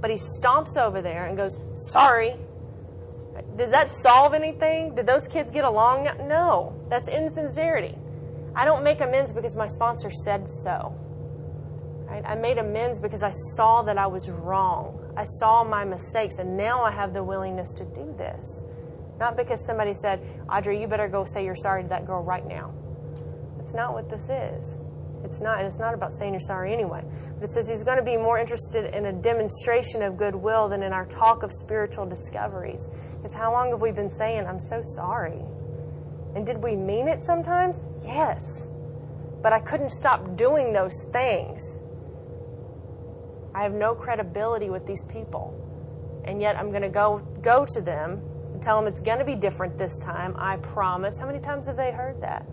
But 0.00 0.10
he 0.10 0.16
stomps 0.16 0.76
over 0.76 1.02
there 1.02 1.26
and 1.26 1.36
goes, 1.36 1.58
sorry. 1.90 2.36
Does 3.56 3.70
that 3.70 3.94
solve 3.94 4.34
anything? 4.34 4.94
Did 4.94 5.06
those 5.06 5.28
kids 5.28 5.50
get 5.50 5.64
along? 5.64 6.08
No. 6.26 6.74
That's 6.88 7.08
insincerity. 7.08 7.96
I 8.56 8.64
don't 8.64 8.82
make 8.82 9.00
amends 9.00 9.32
because 9.32 9.54
my 9.54 9.68
sponsor 9.68 10.10
said 10.10 10.48
so. 10.48 10.94
Right? 12.06 12.24
I 12.26 12.34
made 12.34 12.58
amends 12.58 13.00
because 13.00 13.22
I 13.22 13.30
saw 13.56 13.82
that 13.82 13.98
I 13.98 14.06
was 14.06 14.28
wrong. 14.28 15.00
I 15.16 15.24
saw 15.24 15.64
my 15.64 15.84
mistakes, 15.84 16.38
and 16.38 16.56
now 16.56 16.82
I 16.82 16.90
have 16.90 17.12
the 17.12 17.22
willingness 17.22 17.72
to 17.74 17.84
do 17.84 18.14
this. 18.18 18.62
Not 19.18 19.36
because 19.36 19.64
somebody 19.66 19.94
said, 19.94 20.20
Audrey, 20.50 20.80
you 20.80 20.88
better 20.88 21.08
go 21.08 21.24
say 21.24 21.44
you're 21.44 21.56
sorry 21.56 21.84
to 21.84 21.88
that 21.88 22.06
girl 22.06 22.22
right 22.22 22.46
now. 22.46 22.72
That's 23.56 23.74
not 23.74 23.94
what 23.94 24.10
this 24.10 24.28
is. 24.28 24.78
It's 25.24 25.40
not, 25.40 25.58
and 25.58 25.66
it's 25.66 25.78
not 25.78 25.94
about 25.94 26.12
saying 26.12 26.34
you're 26.34 26.40
sorry 26.40 26.72
anyway. 26.72 27.02
But 27.38 27.44
it 27.44 27.50
says 27.50 27.68
he's 27.68 27.82
going 27.82 27.96
to 27.96 28.04
be 28.04 28.16
more 28.16 28.38
interested 28.38 28.94
in 28.94 29.06
a 29.06 29.12
demonstration 29.12 30.02
of 30.02 30.16
goodwill 30.18 30.68
than 30.68 30.82
in 30.82 30.92
our 30.92 31.06
talk 31.06 31.42
of 31.42 31.50
spiritual 31.50 32.04
discoveries. 32.04 32.86
Because 33.24 33.38
how 33.38 33.52
long 33.52 33.70
have 33.70 33.80
we 33.80 33.90
been 33.90 34.10
saying, 34.10 34.46
I'm 34.46 34.60
so 34.60 34.82
sorry? 34.82 35.40
And 36.34 36.46
did 36.46 36.62
we 36.62 36.76
mean 36.76 37.08
it 37.08 37.22
sometimes? 37.22 37.80
Yes. 38.04 38.68
But 39.40 39.54
I 39.54 39.60
couldn't 39.60 39.88
stop 39.88 40.36
doing 40.36 40.74
those 40.74 41.06
things. 41.10 41.78
I 43.54 43.62
have 43.62 43.72
no 43.72 43.94
credibility 43.94 44.68
with 44.68 44.86
these 44.86 45.02
people. 45.04 45.58
And 46.26 46.42
yet 46.42 46.58
I'm 46.58 46.68
going 46.68 46.82
to 46.82 46.90
go 46.90 47.26
go 47.40 47.64
to 47.64 47.80
them 47.80 48.20
and 48.52 48.60
tell 48.60 48.78
them 48.78 48.86
it's 48.86 49.00
going 49.00 49.20
to 49.20 49.24
be 49.24 49.36
different 49.36 49.78
this 49.78 49.96
time. 49.96 50.34
I 50.36 50.58
promise. 50.58 51.16
How 51.16 51.26
many 51.26 51.40
times 51.40 51.66
have 51.66 51.78
they 51.78 51.92
heard 51.92 52.20
that? 52.20 52.44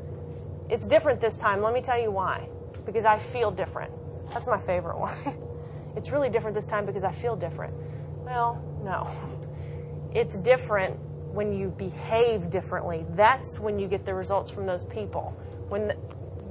It's 0.69 0.87
different 0.87 1.19
this 1.19 1.37
time. 1.37 1.61
Let 1.61 1.73
me 1.73 1.81
tell 1.81 2.01
you 2.01 2.11
why. 2.11 2.47
Because 2.85 3.03
I 3.03 3.17
feel 3.17 3.51
different. 3.51 3.91
That's 4.31 4.47
my 4.47 4.57
favorite 4.57 4.97
one. 4.97 5.17
it's 5.97 6.11
really 6.11 6.29
different 6.29 6.55
this 6.55 6.65
time 6.65 6.85
because 6.85 7.03
I 7.03 7.11
feel 7.11 7.35
different. 7.35 7.73
Well, 8.23 8.63
no. 8.85 9.11
It's 10.13 10.37
different 10.37 10.97
when 11.33 11.53
you 11.53 11.69
behave 11.69 12.49
differently. 12.49 13.05
That's 13.15 13.59
when 13.59 13.79
you 13.79 13.87
get 13.87 14.05
the 14.05 14.13
results 14.13 14.51
from 14.51 14.65
those 14.65 14.83
people. 14.85 15.33
When 15.69 15.87
the, 15.87 15.97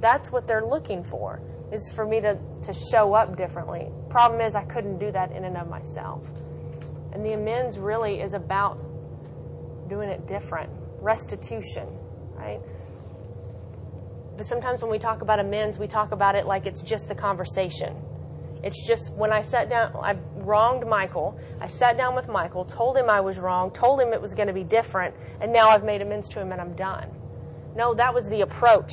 that's 0.00 0.32
what 0.32 0.46
they're 0.46 0.64
looking 0.64 1.04
for 1.04 1.40
is 1.72 1.92
for 1.94 2.06
me 2.06 2.20
to, 2.20 2.38
to 2.62 2.72
show 2.90 3.14
up 3.14 3.36
differently. 3.36 3.88
Problem 4.08 4.40
is 4.40 4.54
I 4.54 4.64
couldn't 4.64 4.98
do 4.98 5.12
that 5.12 5.32
in 5.32 5.44
and 5.44 5.56
of 5.56 5.68
myself. 5.68 6.22
And 7.12 7.24
the 7.24 7.32
amends 7.32 7.78
really 7.78 8.20
is 8.20 8.34
about 8.34 8.78
doing 9.88 10.08
it 10.08 10.26
different. 10.26 10.70
Restitution, 11.00 11.86
right? 12.34 12.60
But 14.36 14.46
sometimes 14.46 14.80
when 14.82 14.90
we 14.90 14.98
talk 14.98 15.20
about 15.20 15.38
amends, 15.38 15.78
we 15.78 15.86
talk 15.86 16.12
about 16.12 16.34
it 16.34 16.46
like 16.46 16.66
it's 16.66 16.82
just 16.82 17.08
the 17.08 17.14
conversation. 17.14 17.94
It's 18.62 18.86
just 18.86 19.12
when 19.14 19.32
I 19.32 19.42
sat 19.42 19.70
down, 19.70 19.94
I 19.96 20.16
wronged 20.34 20.86
Michael. 20.86 21.38
I 21.60 21.66
sat 21.66 21.96
down 21.96 22.14
with 22.14 22.28
Michael, 22.28 22.64
told 22.64 22.96
him 22.96 23.08
I 23.08 23.20
was 23.20 23.38
wrong, 23.38 23.70
told 23.70 24.00
him 24.00 24.12
it 24.12 24.20
was 24.20 24.34
going 24.34 24.48
to 24.48 24.54
be 24.54 24.64
different, 24.64 25.14
and 25.40 25.52
now 25.52 25.68
I've 25.68 25.84
made 25.84 26.02
amends 26.02 26.28
to 26.30 26.40
him 26.40 26.52
and 26.52 26.60
I'm 26.60 26.74
done. 26.74 27.08
No, 27.74 27.94
that 27.94 28.12
was 28.12 28.28
the 28.28 28.42
approach. 28.42 28.92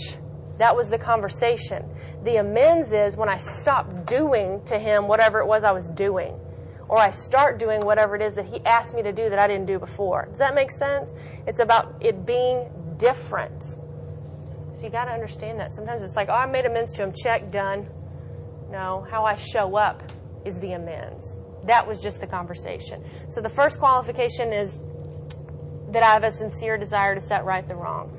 That 0.58 0.76
was 0.76 0.88
the 0.88 0.98
conversation. 0.98 1.84
The 2.24 2.38
amends 2.38 2.92
is 2.92 3.16
when 3.16 3.30
I 3.30 3.38
stop 3.38 4.06
doing 4.06 4.62
to 4.66 4.80
him 4.80 5.08
whatever 5.08 5.40
it 5.40 5.48
was 5.48 5.64
I 5.64 5.72
was 5.72 5.88
doing, 5.90 6.40
or 6.88 6.98
I 6.98 7.12
start 7.12 7.60
doing 7.60 7.82
whatever 7.82 8.16
it 8.16 8.22
is 8.22 8.34
that 8.36 8.46
he 8.46 8.62
asked 8.66 8.94
me 8.94 9.04
to 9.04 9.12
do 9.12 9.30
that 9.30 9.38
I 9.38 9.48
didn't 9.48 9.66
do 9.66 9.80
before. 9.80 10.28
Does 10.30 10.40
that 10.40 10.56
make 10.56 10.72
sense? 10.72 11.12
It's 11.46 11.60
about 11.60 11.96
it 12.02 12.26
being 12.26 12.70
different. 12.98 13.62
So 14.74 14.84
you 14.84 14.90
got 14.90 15.06
to 15.06 15.12
understand 15.12 15.60
that. 15.60 15.72
Sometimes 15.72 16.04
it's 16.04 16.16
like, 16.16 16.30
oh, 16.30 16.34
I 16.34 16.46
made 16.46 16.66
amends 16.66 16.92
to 16.94 17.04
him, 17.04 17.12
check, 17.12 17.52
done. 17.52 17.88
No, 18.70 19.06
how 19.10 19.24
I 19.24 19.36
show 19.36 19.78
up 19.78 20.04
is 20.46 20.58
the 20.60 20.74
amends. 20.74 21.38
That 21.66 21.88
was 21.88 22.02
just 22.02 22.20
the 22.22 22.28
conversation. 22.28 23.04
So 23.30 23.42
the 23.42 23.50
first 23.50 23.80
qualification 23.80 24.54
is 24.54 24.78
that 25.92 26.04
I 26.04 26.14
have 26.14 26.24
a 26.24 26.32
sincere 26.32 26.78
desire 26.78 27.16
to 27.16 27.22
set 27.22 27.46
right 27.46 27.68
the 27.68 27.76
wrong. 27.76 28.12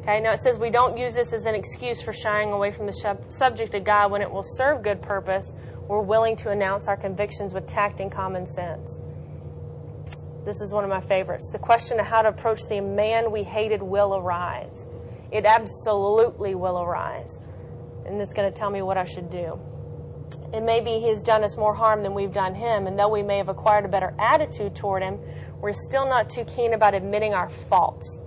Okay, 0.00 0.20
now 0.20 0.32
it 0.32 0.40
says 0.40 0.56
we 0.56 0.70
don't 0.70 0.96
use 0.96 1.14
this 1.14 1.32
as 1.32 1.44
an 1.44 1.54
excuse 1.54 2.00
for 2.00 2.12
shying 2.12 2.52
away 2.52 2.70
from 2.70 2.86
the 2.86 3.18
subject 3.28 3.74
of 3.74 3.84
God 3.84 4.10
when 4.10 4.22
it 4.22 4.30
will 4.30 4.44
serve 4.56 4.82
good 4.82 5.02
purpose. 5.02 5.52
We're 5.86 6.02
willing 6.02 6.36
to 6.36 6.50
announce 6.50 6.86
our 6.86 6.96
convictions 6.96 7.52
with 7.52 7.66
tact 7.66 8.00
and 8.00 8.10
common 8.10 8.46
sense. 8.46 9.00
This 10.44 10.60
is 10.60 10.72
one 10.72 10.84
of 10.84 10.90
my 10.90 11.00
favorites. 11.00 11.50
The 11.52 11.58
question 11.58 12.00
of 12.00 12.06
how 12.06 12.22
to 12.22 12.28
approach 12.28 12.60
the 12.68 12.80
man 12.80 13.30
we 13.30 13.42
hated 13.42 13.82
will 13.82 14.16
arise. 14.16 14.86
It 15.30 15.44
absolutely 15.44 16.54
will 16.54 16.80
arise. 16.80 17.38
And 18.06 18.20
it's 18.20 18.32
going 18.32 18.50
to 18.50 18.58
tell 18.58 18.70
me 18.70 18.80
what 18.80 18.96
I 18.96 19.04
should 19.04 19.28
do. 19.28 19.60
It 20.52 20.62
may 20.62 20.80
be 20.80 20.98
he 20.98 21.08
has 21.08 21.22
done 21.22 21.44
us 21.44 21.56
more 21.56 21.74
harm 21.74 22.02
than 22.02 22.14
we've 22.14 22.32
done 22.32 22.54
him, 22.54 22.86
and 22.86 22.98
though 22.98 23.08
we 23.08 23.22
may 23.22 23.36
have 23.38 23.48
acquired 23.48 23.84
a 23.84 23.88
better 23.88 24.14
attitude 24.18 24.74
toward 24.74 25.02
him, 25.02 25.18
we're 25.60 25.72
still 25.72 26.06
not 26.06 26.30
too 26.30 26.44
keen 26.44 26.74
about 26.74 26.94
admitting 26.94 27.34
our 27.34 27.50
faults. 27.68 28.20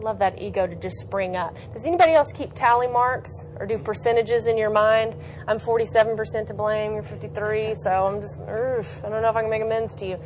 Love 0.00 0.18
that 0.18 0.40
ego 0.40 0.66
to 0.66 0.74
just 0.76 0.96
spring 0.96 1.36
up. 1.36 1.54
Does 1.74 1.84
anybody 1.84 2.12
else 2.12 2.32
keep 2.32 2.54
tally 2.54 2.86
marks 2.86 3.30
or 3.58 3.66
do 3.66 3.76
percentages 3.78 4.46
in 4.46 4.56
your 4.56 4.70
mind? 4.70 5.14
I'm 5.46 5.58
47% 5.58 6.46
to 6.46 6.54
blame, 6.54 6.94
you're 6.94 7.02
53, 7.02 7.74
so 7.74 7.90
I'm 7.90 8.22
just, 8.22 8.40
I 8.40 9.08
don't 9.08 9.20
know 9.20 9.28
if 9.28 9.36
I 9.36 9.42
can 9.42 9.50
make 9.50 9.62
amends 9.62 9.94
to 9.96 10.06
you. 10.06 10.18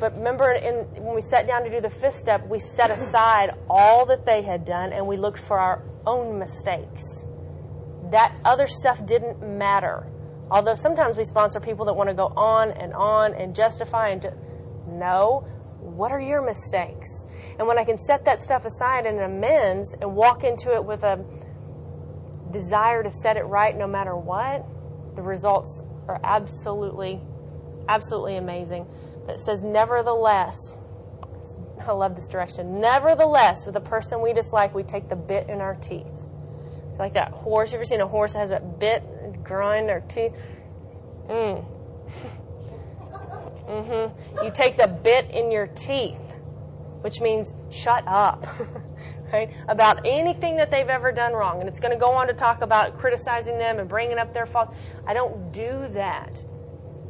But 0.00 0.16
remember, 0.16 0.52
in, 0.52 0.86
when 1.02 1.14
we 1.14 1.20
sat 1.20 1.46
down 1.46 1.64
to 1.64 1.70
do 1.70 1.80
the 1.80 1.90
fifth 1.90 2.16
step, 2.16 2.46
we 2.48 2.58
set 2.58 2.90
aside 2.90 3.54
all 3.68 4.06
that 4.06 4.24
they 4.24 4.42
had 4.42 4.64
done 4.64 4.92
and 4.92 5.06
we 5.06 5.16
looked 5.16 5.38
for 5.40 5.58
our 5.58 5.82
own 6.06 6.38
mistakes. 6.38 7.26
That 8.10 8.34
other 8.44 8.66
stuff 8.66 9.04
didn't 9.06 9.40
matter. 9.40 10.06
Although 10.50 10.74
sometimes 10.74 11.16
we 11.16 11.24
sponsor 11.24 11.60
people 11.60 11.84
that 11.86 11.94
want 11.94 12.08
to 12.08 12.14
go 12.14 12.32
on 12.36 12.70
and 12.70 12.94
on 12.94 13.34
and 13.34 13.54
justify 13.54 14.08
and 14.10 14.22
ju- 14.22 14.32
no, 14.86 15.46
what 15.80 16.10
are 16.10 16.20
your 16.20 16.42
mistakes? 16.42 17.26
And 17.58 17.68
when 17.68 17.78
I 17.78 17.84
can 17.84 17.98
set 17.98 18.24
that 18.24 18.40
stuff 18.40 18.64
aside 18.64 19.04
and 19.04 19.20
amends 19.20 19.94
and 20.00 20.14
walk 20.14 20.44
into 20.44 20.72
it 20.74 20.84
with 20.84 21.02
a 21.02 21.22
desire 22.50 23.02
to 23.02 23.10
set 23.10 23.36
it 23.36 23.44
right 23.44 23.76
no 23.76 23.86
matter 23.86 24.16
what, 24.16 24.64
the 25.16 25.22
results 25.22 25.82
are 26.08 26.20
absolutely, 26.24 27.20
absolutely 27.88 28.36
amazing. 28.36 28.86
But 29.26 29.36
it 29.36 29.40
says, 29.40 29.62
nevertheless, 29.62 30.76
I 31.86 31.92
love 31.92 32.14
this 32.14 32.28
direction. 32.28 32.80
Nevertheless, 32.80 33.66
with 33.66 33.76
a 33.76 33.80
person 33.80 34.22
we 34.22 34.32
dislike, 34.32 34.74
we 34.74 34.82
take 34.82 35.08
the 35.08 35.16
bit 35.16 35.48
in 35.48 35.60
our 35.60 35.74
teeth. 35.74 36.06
It's 36.98 37.00
like 37.00 37.14
that 37.14 37.30
horse. 37.30 37.70
You 37.70 37.76
ever 37.76 37.84
seen 37.84 38.00
a 38.00 38.08
horse 38.08 38.32
that 38.32 38.40
has 38.40 38.50
that 38.50 38.80
bit 38.80 39.44
grind 39.44 39.88
their 39.88 40.00
teeth? 40.00 40.32
Mm. 41.28 41.64
mm-hmm. 43.68 44.44
You 44.44 44.50
take 44.52 44.76
the 44.76 44.88
bit 44.88 45.30
in 45.30 45.52
your 45.52 45.68
teeth 45.68 46.18
which 47.00 47.20
means 47.20 47.54
shut 47.70 48.04
up, 48.06 48.46
right? 49.32 49.50
About 49.68 50.06
anything 50.06 50.56
that 50.56 50.70
they've 50.70 50.88
ever 50.88 51.12
done 51.12 51.32
wrong. 51.32 51.60
And 51.60 51.68
it's 51.68 51.80
going 51.80 51.92
to 51.92 51.98
go 51.98 52.12
on 52.12 52.26
to 52.28 52.34
talk 52.34 52.62
about 52.62 52.98
criticizing 52.98 53.58
them 53.58 53.78
and 53.78 53.88
bringing 53.88 54.18
up 54.18 54.34
their 54.34 54.46
faults. 54.46 54.74
I 55.06 55.14
don't 55.14 55.52
do 55.52 55.88
that. 55.92 56.44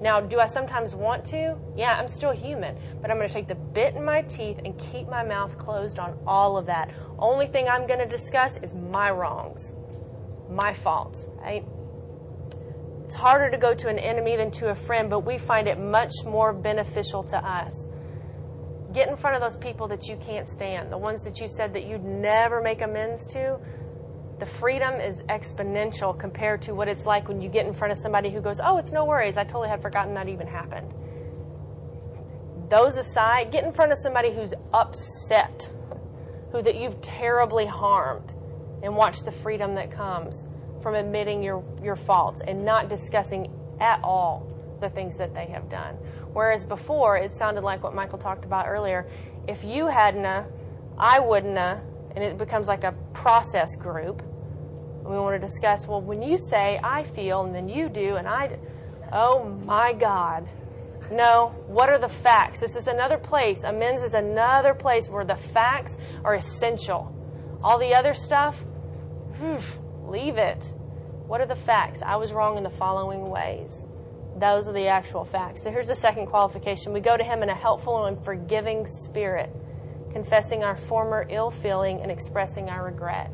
Now, 0.00 0.20
do 0.20 0.38
I 0.38 0.46
sometimes 0.46 0.94
want 0.94 1.24
to? 1.26 1.56
Yeah, 1.76 1.98
I'm 1.98 2.08
still 2.08 2.30
human, 2.30 2.76
but 3.00 3.10
I'm 3.10 3.16
going 3.16 3.28
to 3.28 3.34
take 3.34 3.48
the 3.48 3.54
bit 3.54 3.94
in 3.94 4.04
my 4.04 4.22
teeth 4.22 4.58
and 4.64 4.78
keep 4.78 5.08
my 5.08 5.24
mouth 5.24 5.58
closed 5.58 5.98
on 5.98 6.16
all 6.26 6.56
of 6.56 6.66
that. 6.66 6.90
Only 7.18 7.46
thing 7.46 7.68
I'm 7.68 7.86
going 7.86 8.00
to 8.00 8.06
discuss 8.06 8.58
is 8.62 8.74
my 8.74 9.10
wrongs, 9.10 9.72
my 10.48 10.72
faults, 10.72 11.24
right? 11.38 11.64
It's 13.04 13.14
harder 13.14 13.50
to 13.50 13.58
go 13.58 13.74
to 13.74 13.88
an 13.88 13.98
enemy 13.98 14.36
than 14.36 14.50
to 14.52 14.68
a 14.70 14.74
friend, 14.74 15.10
but 15.10 15.20
we 15.20 15.38
find 15.38 15.66
it 15.66 15.78
much 15.78 16.12
more 16.24 16.52
beneficial 16.52 17.24
to 17.24 17.36
us 17.36 17.86
get 18.92 19.08
in 19.08 19.16
front 19.16 19.36
of 19.36 19.42
those 19.42 19.56
people 19.56 19.86
that 19.88 20.08
you 20.08 20.16
can't 20.16 20.48
stand, 20.48 20.90
the 20.90 20.98
ones 20.98 21.22
that 21.22 21.40
you 21.40 21.48
said 21.48 21.72
that 21.74 21.84
you'd 21.84 22.04
never 22.04 22.60
make 22.60 22.80
amends 22.80 23.26
to. 23.26 23.58
The 24.38 24.46
freedom 24.46 25.00
is 25.00 25.22
exponential 25.22 26.16
compared 26.16 26.62
to 26.62 26.74
what 26.74 26.86
it's 26.86 27.04
like 27.04 27.28
when 27.28 27.40
you 27.40 27.48
get 27.48 27.66
in 27.66 27.72
front 27.72 27.92
of 27.92 27.98
somebody 27.98 28.30
who 28.30 28.40
goes, 28.40 28.60
Oh, 28.62 28.78
it's 28.78 28.92
no 28.92 29.04
worries. 29.04 29.36
I 29.36 29.44
totally 29.44 29.68
had 29.68 29.82
forgotten 29.82 30.14
that 30.14 30.28
even 30.28 30.46
happened. 30.46 30.92
Those 32.70 32.96
aside, 32.96 33.50
get 33.50 33.64
in 33.64 33.72
front 33.72 33.92
of 33.92 33.98
somebody 33.98 34.32
who's 34.32 34.52
upset, 34.72 35.70
who 36.52 36.62
that 36.62 36.76
you've 36.76 37.00
terribly 37.00 37.66
harmed, 37.66 38.34
and 38.82 38.94
watch 38.94 39.20
the 39.22 39.32
freedom 39.32 39.74
that 39.74 39.90
comes 39.90 40.44
from 40.82 40.94
admitting 40.94 41.42
your, 41.42 41.64
your 41.82 41.96
faults 41.96 42.40
and 42.46 42.64
not 42.64 42.88
discussing 42.88 43.50
at 43.80 44.00
all 44.04 44.46
the 44.80 44.88
things 44.90 45.16
that 45.18 45.34
they 45.34 45.46
have 45.46 45.68
done. 45.68 45.94
Whereas 46.32 46.64
before, 46.64 47.16
it 47.16 47.32
sounded 47.32 47.64
like 47.64 47.82
what 47.82 47.94
Michael 47.94 48.18
talked 48.18 48.44
about 48.44 48.68
earlier. 48.68 49.08
If 49.48 49.64
you 49.64 49.86
hadn't, 49.86 50.46
I 50.96 51.18
wouldn't, 51.18 51.80
and 52.14 52.24
it 52.24 52.38
becomes 52.38 52.68
like 52.68 52.84
a 52.84 52.92
process 53.12 53.74
group. 53.76 54.22
We 55.04 55.16
want 55.16 55.40
to 55.40 55.46
discuss, 55.46 55.86
well, 55.86 56.02
when 56.02 56.22
you 56.22 56.36
say 56.36 56.78
I 56.82 57.04
feel 57.04 57.42
and 57.42 57.54
then 57.54 57.68
you 57.68 57.88
do 57.88 58.16
and 58.16 58.28
I, 58.28 58.58
oh 59.12 59.44
my 59.64 59.92
God. 59.92 60.48
No, 61.10 61.54
what 61.66 61.88
are 61.88 61.98
the 61.98 62.08
facts? 62.08 62.60
This 62.60 62.76
is 62.76 62.86
another 62.86 63.16
place. 63.16 63.62
Amends 63.62 64.02
is 64.02 64.12
another 64.12 64.74
place 64.74 65.08
where 65.08 65.24
the 65.24 65.36
facts 65.36 65.96
are 66.24 66.34
essential. 66.34 67.14
All 67.62 67.78
the 67.78 67.94
other 67.94 68.12
stuff, 68.12 68.62
whew, 69.38 69.60
leave 70.04 70.36
it. 70.36 70.62
What 71.26 71.40
are 71.40 71.46
the 71.46 71.56
facts? 71.56 72.00
I 72.04 72.16
was 72.16 72.32
wrong 72.32 72.58
in 72.58 72.62
the 72.62 72.70
following 72.70 73.30
ways. 73.30 73.84
Those 74.36 74.68
are 74.68 74.72
the 74.72 74.86
actual 74.86 75.24
facts. 75.24 75.62
So 75.62 75.70
here's 75.70 75.88
the 75.88 75.94
second 75.94 76.26
qualification. 76.26 76.92
We 76.92 77.00
go 77.00 77.16
to 77.16 77.24
Him 77.24 77.42
in 77.42 77.48
a 77.48 77.54
helpful 77.54 78.04
and 78.06 78.22
forgiving 78.24 78.86
spirit, 78.86 79.50
confessing 80.12 80.64
our 80.64 80.76
former 80.76 81.26
ill 81.28 81.50
feeling 81.50 82.00
and 82.00 82.10
expressing 82.10 82.68
our 82.68 82.84
regret. 82.84 83.30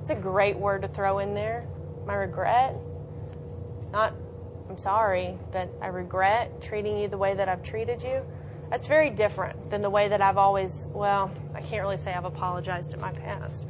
It's 0.00 0.10
a 0.10 0.14
great 0.14 0.58
word 0.58 0.82
to 0.82 0.88
throw 0.88 1.18
in 1.18 1.34
there. 1.34 1.66
My 2.06 2.14
regret. 2.14 2.74
Not, 3.92 4.14
I'm 4.68 4.78
sorry, 4.78 5.38
but 5.52 5.68
I 5.80 5.88
regret 5.88 6.62
treating 6.62 6.98
you 6.98 7.08
the 7.08 7.18
way 7.18 7.34
that 7.34 7.48
I've 7.48 7.62
treated 7.62 8.02
you. 8.02 8.22
That's 8.70 8.86
very 8.86 9.10
different 9.10 9.70
than 9.70 9.80
the 9.80 9.90
way 9.90 10.08
that 10.08 10.20
I've 10.20 10.38
always, 10.38 10.84
well, 10.92 11.30
I 11.54 11.60
can't 11.60 11.82
really 11.82 11.96
say 11.96 12.14
I've 12.14 12.24
apologized 12.24 12.94
in 12.94 13.00
my 13.00 13.12
past. 13.12 13.66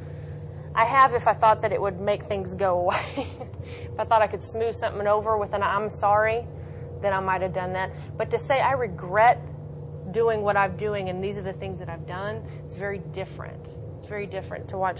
I 0.73 0.85
have 0.85 1.13
if 1.13 1.27
I 1.27 1.33
thought 1.33 1.61
that 1.63 1.73
it 1.73 1.81
would 1.81 1.99
make 1.99 2.23
things 2.23 2.53
go 2.53 2.79
away. 2.81 3.27
if 3.83 3.99
I 3.99 4.05
thought 4.05 4.21
I 4.21 4.27
could 4.27 4.43
smooth 4.43 4.75
something 4.75 5.07
over 5.07 5.37
with 5.37 5.53
an 5.53 5.63
I'm 5.63 5.89
sorry, 5.89 6.45
then 7.01 7.13
I 7.13 7.19
might 7.19 7.41
have 7.41 7.53
done 7.53 7.73
that. 7.73 7.91
But 8.17 8.31
to 8.31 8.39
say 8.39 8.61
I 8.61 8.73
regret 8.73 9.41
doing 10.11 10.41
what 10.41 10.57
I'm 10.57 10.75
doing 10.75 11.09
and 11.09 11.23
these 11.23 11.37
are 11.37 11.43
the 11.43 11.53
things 11.53 11.79
that 11.79 11.89
I've 11.89 12.07
done, 12.07 12.43
it's 12.65 12.75
very 12.75 12.99
different. 13.11 13.67
It's 13.97 14.07
very 14.07 14.25
different 14.25 14.67
to 14.69 14.77
watch 14.77 14.99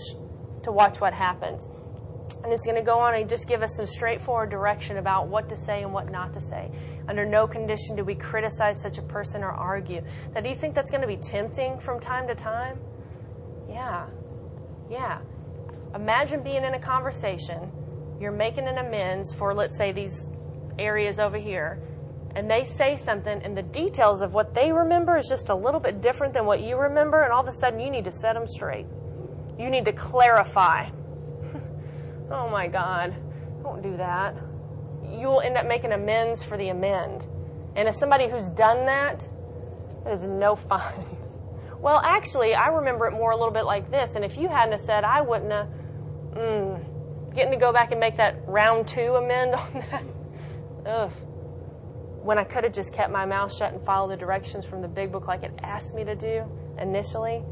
to 0.63 0.71
watch 0.71 1.01
what 1.01 1.13
happens. 1.13 1.67
And 2.43 2.51
it's 2.51 2.65
going 2.65 2.77
to 2.77 2.83
go 2.83 2.97
on 2.97 3.13
and 3.15 3.29
just 3.29 3.47
give 3.47 3.61
us 3.61 3.75
some 3.75 3.85
straightforward 3.85 4.49
direction 4.49 4.97
about 4.97 5.27
what 5.27 5.49
to 5.49 5.55
say 5.55 5.83
and 5.83 5.93
what 5.93 6.11
not 6.11 6.33
to 6.33 6.41
say. 6.41 6.71
Under 7.07 7.25
no 7.25 7.45
condition 7.45 7.95
do 7.95 8.03
we 8.03 8.15
criticize 8.15 8.81
such 8.81 8.97
a 8.97 9.01
person 9.03 9.43
or 9.43 9.51
argue. 9.51 10.01
Now, 10.33 10.41
do 10.41 10.49
you 10.49 10.55
think 10.55 10.73
that's 10.73 10.89
going 10.89 11.01
to 11.01 11.07
be 11.07 11.17
tempting 11.17 11.79
from 11.79 11.99
time 11.99 12.27
to 12.27 12.35
time? 12.35 12.79
Yeah. 13.69 14.07
Yeah. 14.89 15.19
Imagine 15.93 16.41
being 16.41 16.63
in 16.63 16.73
a 16.73 16.79
conversation, 16.79 17.71
you're 18.19 18.31
making 18.31 18.67
an 18.67 18.77
amends 18.77 19.33
for, 19.33 19.53
let's 19.53 19.77
say, 19.77 19.91
these 19.91 20.25
areas 20.79 21.19
over 21.19 21.37
here, 21.37 21.79
and 22.35 22.49
they 22.49 22.63
say 22.63 22.95
something, 22.95 23.41
and 23.43 23.57
the 23.57 23.63
details 23.63 24.21
of 24.21 24.33
what 24.33 24.53
they 24.53 24.71
remember 24.71 25.17
is 25.17 25.27
just 25.27 25.49
a 25.49 25.55
little 25.55 25.79
bit 25.79 26.01
different 26.01 26.33
than 26.33 26.45
what 26.45 26.61
you 26.61 26.77
remember, 26.77 27.23
and 27.23 27.33
all 27.33 27.41
of 27.41 27.47
a 27.47 27.57
sudden 27.57 27.79
you 27.79 27.89
need 27.89 28.05
to 28.05 28.11
set 28.11 28.33
them 28.33 28.47
straight. 28.47 28.85
You 29.59 29.69
need 29.69 29.85
to 29.85 29.93
clarify 29.93 30.89
Oh 32.31 32.49
my 32.49 32.67
God, 32.67 33.13
don't 33.61 33.81
do 33.81 33.97
that. 33.97 34.35
You 35.03 35.27
will 35.27 35.41
end 35.41 35.57
up 35.57 35.67
making 35.67 35.91
amends 35.91 36.43
for 36.43 36.57
the 36.57 36.69
amend. 36.69 37.25
And 37.75 37.87
as 37.87 37.97
somebody 37.99 38.29
who's 38.29 38.49
done 38.49 38.85
that, 38.85 39.27
it 40.05 40.09
is 40.11 40.23
no 40.23 40.55
fun. 40.69 41.05
Well, 41.79 41.99
actually, 42.03 42.53
I 42.53 42.67
remember 42.67 43.07
it 43.07 43.11
more 43.11 43.31
a 43.31 43.35
little 43.35 43.51
bit 43.51 43.65
like 43.65 43.89
this. 43.91 44.15
And 44.15 44.23
if 44.23 44.37
you 44.37 44.47
hadn't 44.47 44.79
said, 44.79 45.03
I 45.03 45.21
wouldn't 45.21 45.51
have, 45.51 45.67
mm, 46.33 47.33
getting 47.33 47.51
to 47.51 47.57
go 47.57 47.73
back 47.73 47.91
and 47.91 47.99
make 47.99 48.17
that 48.17 48.47
round 48.47 48.87
two 48.87 49.15
amend 49.15 49.55
on 49.55 49.73
that. 49.73 50.03
Ugh. 50.85 51.11
When 52.23 52.37
I 52.37 52.43
could 52.43 52.63
have 52.63 52.73
just 52.73 52.93
kept 52.93 53.11
my 53.11 53.25
mouth 53.25 53.53
shut 53.55 53.73
and 53.73 53.83
followed 53.83 54.11
the 54.11 54.17
directions 54.17 54.65
from 54.65 54.81
the 54.81 54.87
big 54.87 55.11
book 55.11 55.27
like 55.27 55.43
it 55.43 55.51
asked 55.63 55.95
me 55.95 56.03
to 56.03 56.15
do 56.15 56.43
initially. 56.79 57.43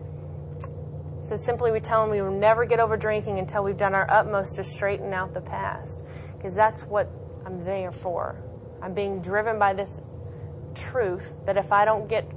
So 1.28 1.38
simply 1.38 1.72
we 1.72 1.80
tell 1.80 2.02
them 2.02 2.12
we 2.12 2.22
will 2.22 2.38
never 2.38 2.66
get 2.66 2.80
over 2.80 2.98
drinking 2.98 3.40
until 3.40 3.64
we've 3.64 3.78
done 3.78 3.94
our 3.94 4.10
utmost 4.10 4.56
to 4.56 4.64
straighten 4.64 5.14
out 5.14 5.34
the 5.34 5.42
past. 5.42 5.98
Because 6.38 6.54
that's 6.54 6.84
what 6.84 7.10
I'm 7.46 7.66
there 7.66 7.92
for. 7.92 8.42
I'm 8.82 8.94
being 8.94 9.22
driven 9.22 9.58
by 9.58 9.74
this 9.74 10.02
truth 10.76 11.34
that 11.46 11.58
if 11.58 11.72
I 11.72 11.86
don't 11.86 12.08
get 12.08 12.32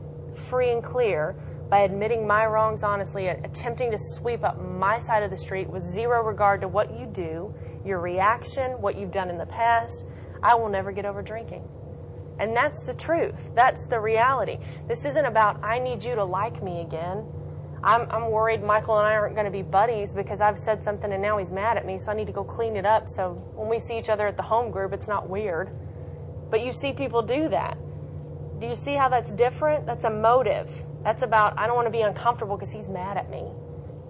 free 0.49 0.71
and 0.71 0.83
clear 0.83 1.37
by 1.69 1.81
admitting 1.81 2.27
my 2.27 2.45
wrongs 2.45 2.83
honestly, 2.83 3.29
attempting 3.29 3.91
to 3.91 3.99
sweep 3.99 4.43
up 4.45 4.61
my 4.61 4.99
side 4.99 5.23
of 5.23 5.31
the 5.31 5.37
street 5.37 5.69
with 5.71 5.83
zero 5.85 6.23
regard 6.23 6.61
to 6.63 6.69
what 6.69 6.99
you 6.99 7.07
do, 7.07 7.55
your 7.85 8.01
reaction, 8.01 8.73
what 8.81 8.99
you've 8.99 9.13
done 9.13 9.31
in 9.31 9.39
the 9.39 9.47
past, 9.47 10.05
I 10.43 10.55
will 10.55 10.69
never 10.69 10.93
get 10.93 11.07
over 11.07 11.23
drinking. 11.23 11.67
And 12.43 12.57
that's 12.57 12.83
the 12.83 12.93
truth. 12.93 13.55
That's 13.55 13.87
the 13.87 14.01
reality. 14.01 14.59
This 14.89 15.05
isn't 15.05 15.25
about, 15.25 15.63
I 15.63 15.79
need 15.79 16.03
you 16.03 16.17
to 16.17 16.25
like 16.25 16.61
me 16.61 16.81
again. 16.81 17.25
I'm, 17.85 18.11
I'm 18.11 18.33
worried 18.33 18.65
Michael 18.65 18.99
and 18.99 19.07
I 19.07 19.13
aren't 19.13 19.37
going 19.37 19.45
to 19.45 19.53
be 19.53 19.63
buddies 19.63 20.13
because 20.13 20.41
I've 20.41 20.59
said 20.59 20.83
something 20.83 21.13
and 21.13 21.23
now 21.23 21.39
he's 21.39 21.53
mad 21.53 21.77
at 21.77 21.87
me, 21.87 22.01
so 22.01 22.11
I 22.11 22.15
need 22.15 22.27
to 22.27 22.33
go 22.33 22.43
clean 22.43 22.75
it 22.75 22.85
up 22.85 23.09
so 23.09 23.35
when 23.55 23.69
we 23.69 23.79
see 23.79 23.97
each 23.97 24.09
other 24.09 24.27
at 24.27 24.37
the 24.37 24.43
home 24.43 24.73
group, 24.73 24.93
it's 24.93 25.07
not 25.07 25.31
weird. 25.31 25.71
But 26.51 26.65
you 26.65 26.73
see 26.73 26.93
people 26.93 27.23
do 27.23 27.49
that. 27.51 27.79
Do 28.59 28.67
you 28.67 28.75
see 28.75 28.95
how 28.95 29.09
that's 29.09 29.31
different? 29.31 29.87
That's 29.87 30.03
a 30.03 30.11
motive. 30.11 30.69
That's 31.05 31.23
about, 31.23 31.57
I 31.57 31.69
don't 31.69 31.77
want 31.77 31.87
to 31.87 31.93
be 31.93 32.01
uncomfortable 32.01 32.57
because 32.57 32.73
he's 32.73 32.89
mad 32.89 33.19
at 33.19 33.31
me. 33.31 33.45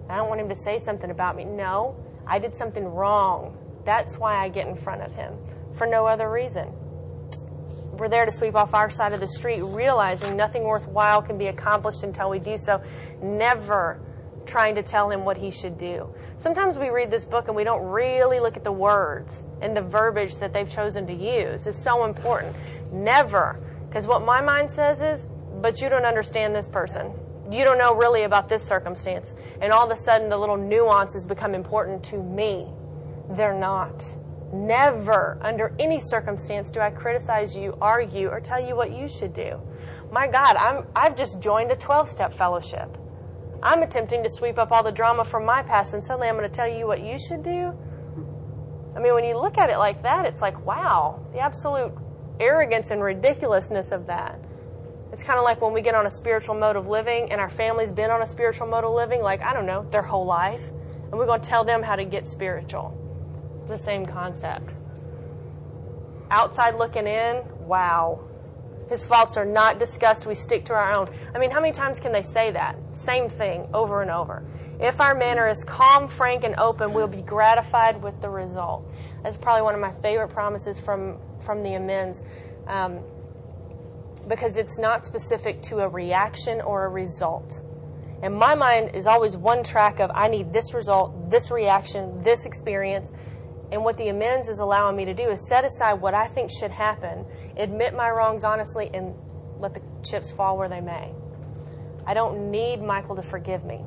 I 0.09 0.15
don't 0.15 0.27
want 0.27 0.41
him 0.41 0.49
to 0.49 0.55
say 0.55 0.79
something 0.79 1.11
about 1.11 1.35
me. 1.35 1.45
No, 1.45 1.95
I 2.25 2.39
did 2.39 2.55
something 2.55 2.83
wrong. 2.83 3.55
That's 3.85 4.17
why 4.17 4.43
I 4.43 4.49
get 4.49 4.67
in 4.67 4.75
front 4.75 5.03
of 5.03 5.13
him 5.13 5.35
for 5.75 5.85
no 5.85 6.07
other 6.07 6.31
reason 6.31 6.73
we're 7.97 8.09
there 8.09 8.25
to 8.25 8.31
sweep 8.31 8.55
off 8.55 8.73
our 8.73 8.89
side 8.89 9.13
of 9.13 9.19
the 9.19 9.27
street, 9.27 9.61
realizing 9.61 10.35
nothing 10.35 10.63
worthwhile 10.63 11.21
can 11.21 11.37
be 11.37 11.47
accomplished 11.47 12.03
until 12.03 12.29
we 12.29 12.39
do 12.39 12.57
so, 12.57 12.81
never 13.21 13.99
trying 14.45 14.75
to 14.75 14.83
tell 14.83 15.09
him 15.09 15.23
what 15.23 15.37
he 15.37 15.51
should 15.51 15.77
do. 15.77 16.13
Sometimes 16.37 16.77
we 16.77 16.89
read 16.89 17.09
this 17.09 17.25
book 17.25 17.47
and 17.47 17.55
we 17.55 17.63
don't 17.63 17.83
really 17.83 18.39
look 18.39 18.57
at 18.57 18.63
the 18.63 18.71
words 18.71 19.41
and 19.61 19.75
the 19.75 19.81
verbiage 19.81 20.35
that 20.37 20.53
they've 20.53 20.69
chosen 20.69 21.07
to 21.07 21.13
use. 21.13 21.65
It's 21.65 21.81
so 21.81 22.05
important. 22.05 22.55
Never. 22.91 23.59
Because 23.87 24.07
what 24.07 24.25
my 24.25 24.41
mind 24.41 24.69
says 24.69 25.01
is, 25.01 25.27
but 25.61 25.79
you 25.79 25.87
don't 25.87 26.05
understand 26.05 26.55
this 26.55 26.67
person. 26.67 27.13
You 27.51 27.63
don't 27.63 27.77
know 27.77 27.93
really 27.93 28.23
about 28.23 28.49
this 28.49 28.63
circumstance. 28.63 29.33
And 29.61 29.71
all 29.71 29.89
of 29.89 29.97
a 29.97 30.01
sudden, 30.01 30.29
the 30.29 30.37
little 30.37 30.57
nuances 30.57 31.25
become 31.25 31.53
important 31.53 32.03
to 32.05 32.17
me. 32.17 32.67
They're 33.29 33.57
not. 33.57 34.03
Never, 34.53 35.39
under 35.41 35.75
any 35.79 35.99
circumstance, 35.99 36.69
do 36.69 36.79
I 36.79 36.91
criticize 36.91 37.55
you, 37.55 37.75
argue, 37.81 38.27
or 38.27 38.39
tell 38.39 38.63
you 38.63 38.75
what 38.75 38.95
you 38.95 39.07
should 39.07 39.33
do. 39.33 39.59
My 40.11 40.27
God, 40.27 40.55
I'm, 40.57 40.85
I've 40.95 41.17
just 41.17 41.39
joined 41.39 41.71
a 41.71 41.75
12 41.75 42.11
step 42.11 42.37
fellowship. 42.37 42.95
I'm 43.63 43.81
attempting 43.81 44.21
to 44.21 44.29
sweep 44.29 44.59
up 44.59 44.71
all 44.71 44.83
the 44.83 44.91
drama 44.91 45.23
from 45.23 45.43
my 45.43 45.63
past, 45.63 45.95
and 45.95 46.05
suddenly 46.05 46.27
I'm 46.27 46.37
going 46.37 46.47
to 46.47 46.55
tell 46.55 46.67
you 46.67 46.85
what 46.85 47.01
you 47.01 47.17
should 47.17 47.41
do. 47.41 47.73
I 48.95 48.99
mean, 48.99 49.15
when 49.15 49.23
you 49.23 49.35
look 49.39 49.57
at 49.57 49.71
it 49.71 49.77
like 49.79 50.03
that, 50.03 50.27
it's 50.27 50.39
like, 50.39 50.63
wow, 50.63 51.25
the 51.33 51.39
absolute 51.39 51.91
arrogance 52.39 52.91
and 52.91 53.01
ridiculousness 53.01 53.91
of 53.91 54.05
that. 54.05 54.39
It's 55.11 55.23
kind 55.23 55.39
of 55.39 55.45
like 55.45 55.61
when 55.61 55.73
we 55.73 55.81
get 55.81 55.95
on 55.95 56.05
a 56.05 56.11
spiritual 56.11 56.53
mode 56.53 56.75
of 56.75 56.85
living 56.85 57.31
and 57.31 57.41
our 57.41 57.49
family's 57.49 57.91
been 57.91 58.11
on 58.11 58.21
a 58.21 58.27
spiritual 58.27 58.67
mode 58.67 58.83
of 58.83 58.93
living, 58.93 59.23
like, 59.23 59.41
I 59.41 59.51
don't 59.53 59.65
know, 59.65 59.87
their 59.89 60.03
whole 60.03 60.27
life. 60.27 60.63
And 61.09 61.13
we're 61.13 61.25
going 61.25 61.41
to 61.41 61.47
tell 61.47 61.63
them 61.63 61.81
how 61.81 61.95
to 61.95 62.05
get 62.05 62.27
spiritual 62.27 62.99
the 63.67 63.77
same 63.77 64.05
concept. 64.05 64.69
Outside 66.29 66.75
looking 66.75 67.07
in, 67.07 67.43
wow. 67.59 68.19
His 68.89 69.05
faults 69.05 69.37
are 69.37 69.45
not 69.45 69.79
discussed. 69.79 70.25
We 70.25 70.35
stick 70.35 70.65
to 70.65 70.73
our 70.73 70.93
own. 70.95 71.09
I 71.33 71.39
mean, 71.39 71.51
how 71.51 71.61
many 71.61 71.73
times 71.73 71.99
can 71.99 72.11
they 72.11 72.21
say 72.21 72.51
that? 72.51 72.77
Same 72.93 73.29
thing 73.29 73.67
over 73.73 74.01
and 74.01 74.11
over. 74.11 74.43
If 74.79 74.99
our 74.99 75.15
manner 75.15 75.47
is 75.47 75.63
calm, 75.63 76.07
frank, 76.07 76.43
and 76.43 76.55
open, 76.57 76.93
we'll 76.93 77.07
be 77.07 77.21
gratified 77.21 78.01
with 78.01 78.19
the 78.21 78.29
result. 78.29 78.83
That's 79.23 79.37
probably 79.37 79.61
one 79.61 79.75
of 79.75 79.81
my 79.81 79.93
favorite 80.01 80.29
promises 80.29 80.79
from, 80.79 81.17
from 81.45 81.63
the 81.63 81.75
amends 81.75 82.21
um, 82.67 82.99
because 84.27 84.57
it's 84.57 84.77
not 84.77 85.05
specific 85.05 85.61
to 85.63 85.79
a 85.79 85.87
reaction 85.87 86.61
or 86.61 86.85
a 86.85 86.89
result. 86.89 87.61
And 88.21 88.33
my 88.35 88.55
mind 88.55 88.91
is 88.95 89.05
always 89.05 89.35
one 89.35 89.63
track 89.63 89.99
of 89.99 90.09
I 90.13 90.29
need 90.29 90.53
this 90.53 90.73
result, 90.73 91.29
this 91.29 91.51
reaction, 91.51 92.21
this 92.23 92.45
experience. 92.45 93.11
And 93.71 93.83
what 93.83 93.97
the 93.97 94.09
amends 94.09 94.47
is 94.47 94.59
allowing 94.59 94.95
me 94.95 95.05
to 95.05 95.13
do 95.13 95.29
is 95.29 95.47
set 95.47 95.65
aside 95.65 95.93
what 95.93 96.13
I 96.13 96.27
think 96.27 96.49
should 96.51 96.71
happen, 96.71 97.25
admit 97.57 97.95
my 97.95 98.09
wrongs 98.09 98.43
honestly, 98.43 98.89
and 98.93 99.15
let 99.59 99.73
the 99.73 99.81
chips 100.03 100.31
fall 100.31 100.57
where 100.57 100.69
they 100.69 100.81
may. 100.81 101.11
I 102.05 102.13
don't 102.13 102.51
need 102.51 102.81
Michael 102.81 103.15
to 103.15 103.23
forgive 103.23 103.63
me. 103.63 103.81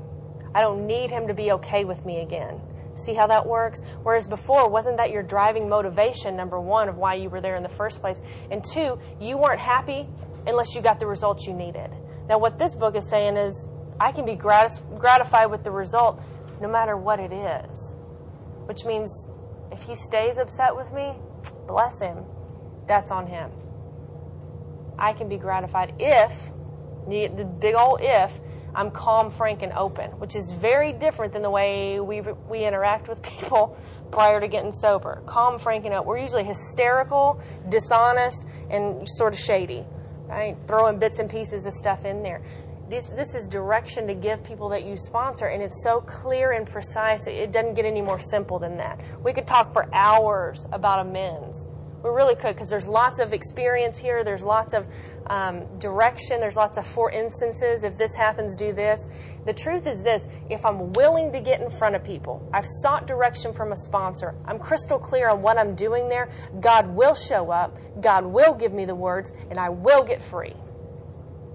I 0.55 0.63
don't 0.63 0.87
need 0.87 1.11
him 1.11 1.29
to 1.29 1.35
be 1.35 1.53
okay 1.53 1.85
with 1.85 2.05
me 2.07 2.21
again. 2.21 2.61
See 2.97 3.13
how 3.13 3.27
that 3.27 3.47
works? 3.47 3.81
Whereas 4.03 4.27
before, 4.27 4.71
wasn't 4.71 4.97
that 4.97 5.11
your 5.11 5.23
driving 5.23 5.69
motivation, 5.69 6.35
number 6.35 6.59
one, 6.59 6.89
of 6.89 6.97
why 6.97 7.15
you 7.15 7.29
were 7.29 7.43
there 7.43 7.57
in 7.57 7.63
the 7.63 7.69
first 7.69 8.01
place? 8.01 8.21
And 8.51 8.65
two, 8.65 8.99
you 9.21 9.37
weren't 9.37 9.61
happy 9.61 10.09
unless 10.47 10.75
you 10.75 10.81
got 10.81 10.99
the 10.99 11.07
results 11.07 11.47
you 11.47 11.53
needed. 11.53 11.91
Now, 12.29 12.39
what 12.39 12.59
this 12.59 12.75
book 12.75 12.97
is 12.97 13.09
saying 13.09 13.37
is, 13.37 13.67
I 14.01 14.13
can 14.13 14.25
be 14.25 14.35
gratis- 14.35 14.83
gratified 14.95 15.51
with 15.51 15.63
the 15.63 15.71
result 15.71 16.23
no 16.61 16.69
matter 16.69 16.97
what 16.97 17.21
it 17.21 17.33
is, 17.33 17.93
which 18.65 18.85
means 18.87 19.27
if 19.73 19.83
he 19.83 19.95
stays 19.95 20.39
upset 20.39 20.75
with 20.75 20.93
me, 20.93 21.15
bless 21.67 22.01
him. 22.01 22.25
That's 22.87 23.11
on 23.11 23.27
him. 23.27 23.51
I 24.99 25.13
can 25.13 25.29
be 25.29 25.37
gratified 25.37 25.95
if, 25.99 26.51
the 27.07 27.45
big 27.61 27.75
old 27.75 28.01
if, 28.03 28.33
I'm 28.75 28.91
calm, 28.91 29.31
frank, 29.31 29.63
and 29.63 29.73
open, 29.73 30.11
which 30.19 30.37
is 30.37 30.53
very 30.53 30.93
different 30.93 31.33
than 31.33 31.43
the 31.43 31.51
way 31.51 31.99
we, 31.99 32.21
we 32.21 32.65
interact 32.65 33.09
with 33.09 33.23
people 33.23 33.77
prior 34.11 34.41
to 34.41 34.49
getting 34.49 34.73
sober. 34.73 35.23
Calm, 35.27 35.59
frank, 35.59 35.85
and 35.85 35.95
open. 35.95 36.07
We're 36.07 36.19
usually 36.19 36.45
hysterical, 36.45 37.41
dishonest, 37.69 38.45
and 38.71 39.09
sort 39.09 39.33
of 39.33 39.39
shady, 39.39 39.85
right? 40.27 40.57
Throwing 40.67 40.99
bits 40.99 41.19
and 41.19 41.31
pieces 41.31 41.67
of 41.67 41.73
stuff 41.73 42.05
in 42.05 42.23
there 42.23 42.43
this 42.89 43.09
this 43.09 43.35
is 43.35 43.47
direction 43.49 44.07
to 44.07 44.15
give 44.15 44.45
people 44.45 44.69
that 44.69 44.85
you 44.85 44.97
sponsor 44.97 45.47
and 45.47 45.63
it's 45.63 45.83
so 45.83 46.01
clear 46.01 46.53
and 46.53 46.67
precise 46.67 47.27
it 47.27 47.51
doesn't 47.51 47.75
get 47.75 47.85
any 47.85 48.01
more 48.01 48.21
simple 48.21 48.59
than 48.59 48.77
that. 48.77 49.01
We 49.25 49.33
could 49.33 49.47
talk 49.47 49.73
for 49.73 49.93
hours 49.93 50.67
about 50.73 51.01
amends. 51.01 51.65
We 52.05 52.11
really 52.11 52.37
could 52.37 52.55
because 52.55 52.69
there's 52.69 52.87
lots 52.87 53.19
of 53.19 53.33
experience 53.33 53.99
here 53.99 54.23
there's 54.23 54.45
lots 54.45 54.73
of 54.73 54.87
um, 55.27 55.65
direction 55.81 56.39
there's 56.39 56.55
lots 56.55 56.77
of 56.77 56.87
for 56.87 57.11
instances. 57.11 57.83
If 57.83 57.99
this 57.99 58.15
happens 58.15 58.55
do 58.55 58.73
this. 58.73 59.09
The 59.47 59.53
truth 59.53 59.89
is 59.89 60.03
this 60.05 60.27
if 60.49 60.65
i'm 60.65 60.93
willing 60.93 61.33
to 61.33 61.41
get 61.41 61.61
in 61.61 61.71
front 61.71 61.97
of 61.97 62.05
people 62.05 62.49
i've 62.53 62.67
sought 62.83 63.07
direction 63.07 63.53
from 63.53 63.73
a 63.73 63.77
sponsor 63.77 64.35
i'm 64.45 64.59
crystal 64.59 64.99
clear 64.99 65.29
on 65.29 65.43
what 65.43 65.59
i'm 65.59 65.75
doing 65.75 66.09
there 66.09 66.31
god 66.61 66.87
will 66.89 67.15
show 67.15 67.51
up 67.51 67.77
god 68.01 68.25
will 68.25 68.55
give 68.55 68.73
me 68.73 68.85
the 68.85 68.95
words 68.95 69.33
and 69.51 69.59
i 69.59 69.69
will 69.69 70.05
get 70.05 70.23
free. 70.23 70.55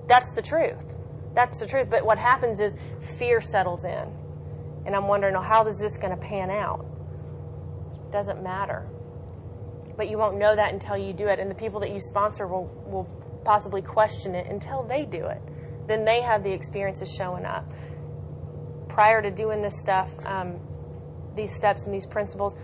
That's 0.08 0.34
the 0.34 0.42
truth 0.42 1.01
that's 1.34 1.60
the 1.60 1.66
truth. 1.66 1.90
But 1.90 2.06
what 2.06 2.18
happens 2.18 2.60
is 2.60 2.76
fear 3.18 3.42
settles 3.42 3.86
in. 3.86 4.12
And 4.86 4.96
I'm 4.96 5.08
wondering, 5.08 5.34
well, 5.34 5.44
how 5.44 5.66
is 5.68 5.80
this 5.80 5.98
going 5.98 6.12
to 6.12 6.22
pan 6.22 6.50
out? 6.50 6.86
Doesn't 8.12 8.42
matter. 8.42 8.88
But 9.96 10.10
you 10.10 10.18
won't 10.18 10.38
know 10.38 10.56
that 10.56 10.74
until 10.74 10.98
you 10.98 11.14
do 11.14 11.28
it. 11.28 11.40
And 11.40 11.50
the 11.50 11.56
people 11.56 11.80
that 11.82 11.92
you 11.92 12.00
sponsor 12.00 12.48
will, 12.48 12.66
will 12.86 13.08
possibly 13.46 13.82
question 13.82 14.36
it 14.36 14.48
until 14.48 14.84
they 14.84 15.06
do 15.06 15.26
it. 15.28 15.42
Then 15.88 16.06
they 16.06 16.22
have 16.22 16.44
the 16.44 16.52
experience 16.52 17.02
of 17.02 17.08
showing 17.08 17.46
up. 17.46 17.72
Prior 18.90 19.22
to 19.22 19.32
doing 19.32 19.62
this 19.62 19.80
stuff, 19.80 20.12
um, 20.26 20.60
these 21.36 21.56
steps 21.56 21.86
and 21.86 21.94
these 21.94 22.06
principles, 22.06 22.58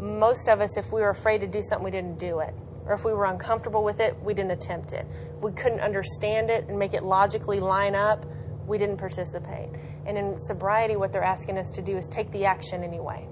most 0.00 0.48
of 0.48 0.60
us, 0.60 0.76
if 0.76 0.92
we 0.92 1.00
were 1.00 1.10
afraid 1.10 1.40
to 1.40 1.46
do 1.46 1.62
something, 1.62 1.84
we 1.84 1.90
didn't 1.90 2.18
do 2.18 2.40
it. 2.40 2.54
Or 2.86 2.94
if 2.94 3.04
we 3.04 3.12
were 3.12 3.26
uncomfortable 3.26 3.84
with 3.84 4.00
it, 4.00 4.16
we 4.22 4.32
didn't 4.32 4.52
attempt 4.52 4.92
it. 4.92 5.06
We 5.40 5.52
couldn't 5.52 5.80
understand 5.80 6.50
it 6.50 6.68
and 6.68 6.78
make 6.78 6.94
it 6.94 7.02
logically 7.02 7.60
line 7.60 7.94
up, 7.94 8.26
we 8.66 8.78
didn't 8.78 8.98
participate. 8.98 9.68
And 10.06 10.18
in 10.18 10.38
sobriety, 10.38 10.96
what 10.96 11.12
they're 11.12 11.22
asking 11.24 11.58
us 11.58 11.70
to 11.70 11.82
do 11.82 11.96
is 11.96 12.06
take 12.06 12.30
the 12.32 12.44
action 12.44 12.82
anyway. 12.82 13.26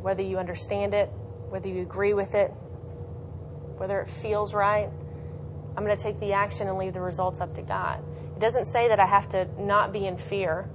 Whether 0.00 0.22
you 0.22 0.38
understand 0.38 0.94
it, 0.94 1.08
whether 1.48 1.68
you 1.68 1.82
agree 1.82 2.14
with 2.14 2.34
it, 2.34 2.50
whether 3.76 4.00
it 4.00 4.10
feels 4.10 4.54
right, 4.54 4.88
I'm 5.76 5.84
going 5.84 5.96
to 5.96 6.02
take 6.02 6.18
the 6.18 6.32
action 6.32 6.68
and 6.68 6.76
leave 6.76 6.92
the 6.92 7.00
results 7.00 7.40
up 7.40 7.54
to 7.54 7.62
God. 7.62 8.02
It 8.36 8.40
doesn't 8.40 8.66
say 8.66 8.88
that 8.88 8.98
I 8.98 9.06
have 9.06 9.28
to 9.30 9.48
not 9.60 9.92
be 9.92 10.06
in 10.06 10.16
fear. 10.16 10.68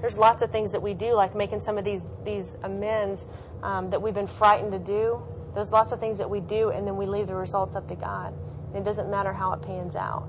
There's 0.00 0.18
lots 0.18 0.42
of 0.42 0.50
things 0.50 0.72
that 0.72 0.82
we 0.82 0.92
do, 0.92 1.14
like 1.14 1.34
making 1.34 1.62
some 1.62 1.78
of 1.78 1.84
these 1.84 2.04
these 2.24 2.56
amends 2.62 3.24
um, 3.62 3.88
that 3.90 4.02
we've 4.02 4.14
been 4.14 4.26
frightened 4.26 4.72
to 4.72 4.78
do. 4.78 5.22
There's 5.54 5.72
lots 5.72 5.92
of 5.92 6.00
things 6.00 6.18
that 6.18 6.28
we 6.28 6.40
do, 6.40 6.70
and 6.70 6.86
then 6.86 6.96
we 6.96 7.06
leave 7.06 7.26
the 7.26 7.34
results 7.34 7.74
up 7.74 7.88
to 7.88 7.94
God. 7.94 8.34
It 8.74 8.84
doesn't 8.84 9.10
matter 9.10 9.32
how 9.32 9.52
it 9.52 9.62
pans 9.62 9.94
out. 9.94 10.28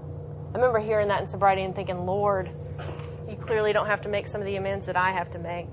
I 0.54 0.58
remember 0.58 0.80
hearing 0.80 1.08
that 1.10 1.22
in 1.22 1.28
sobriety 1.28 1.64
and 1.64 1.76
thinking, 1.76 2.06
Lord, 2.06 2.50
you 3.28 3.36
clearly 3.36 3.74
don't 3.74 3.88
have 3.88 4.02
to 4.02 4.10
make 4.10 4.28
some 4.28 4.40
of 4.40 4.46
the 4.46 4.56
amends 4.56 4.86
that 4.86 4.96
I 4.96 5.12
have 5.12 5.30
to 5.32 5.40
make 5.40 5.68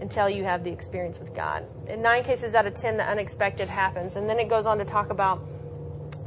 until 0.00 0.28
you 0.28 0.44
have 0.44 0.64
the 0.64 0.70
experience 0.70 1.18
with 1.18 1.34
God. 1.34 1.64
In 1.88 2.02
nine 2.02 2.24
cases 2.24 2.54
out 2.54 2.66
of 2.66 2.74
ten, 2.74 2.96
the 2.96 3.04
unexpected 3.04 3.68
happens. 3.68 4.16
And 4.16 4.28
then 4.28 4.38
it 4.38 4.48
goes 4.48 4.66
on 4.66 4.78
to 4.78 4.84
talk 4.84 5.10
about 5.10 5.46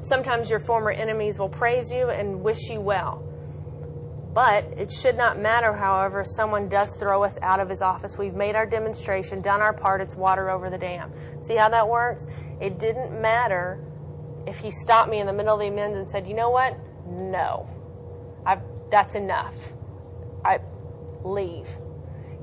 sometimes 0.01 0.49
your 0.49 0.59
former 0.59 0.91
enemies 0.91 1.37
will 1.37 1.49
praise 1.49 1.91
you 1.91 2.09
and 2.09 2.41
wish 2.41 2.69
you 2.69 2.81
well. 2.81 3.23
But 4.33 4.63
it 4.77 4.91
should 4.91 5.17
not 5.17 5.37
matter, 5.37 5.73
however, 5.73 6.21
if 6.21 6.27
someone 6.35 6.69
does 6.69 6.95
throw 6.97 7.23
us 7.23 7.37
out 7.41 7.59
of 7.59 7.67
his 7.67 7.81
office. 7.81 8.17
We've 8.17 8.33
made 8.33 8.55
our 8.55 8.65
demonstration, 8.65 9.41
done 9.41 9.61
our 9.61 9.73
part, 9.73 9.99
it's 9.99 10.15
water 10.15 10.49
over 10.49 10.69
the 10.69 10.77
dam. 10.77 11.11
See 11.41 11.55
how 11.55 11.67
that 11.69 11.87
works? 11.87 12.25
It 12.61 12.79
didn't 12.79 13.21
matter 13.21 13.83
if 14.47 14.57
he 14.57 14.71
stopped 14.71 15.09
me 15.09 15.19
in 15.19 15.27
the 15.27 15.33
middle 15.33 15.53
of 15.53 15.59
the 15.59 15.67
amends 15.67 15.97
and 15.97 16.09
said, 16.09 16.27
you 16.27 16.33
know 16.33 16.49
what? 16.49 16.77
No. 17.07 17.69
I've, 18.45 18.61
that's 18.89 19.15
enough. 19.15 19.55
I 20.43 20.59
leave. 21.23 21.67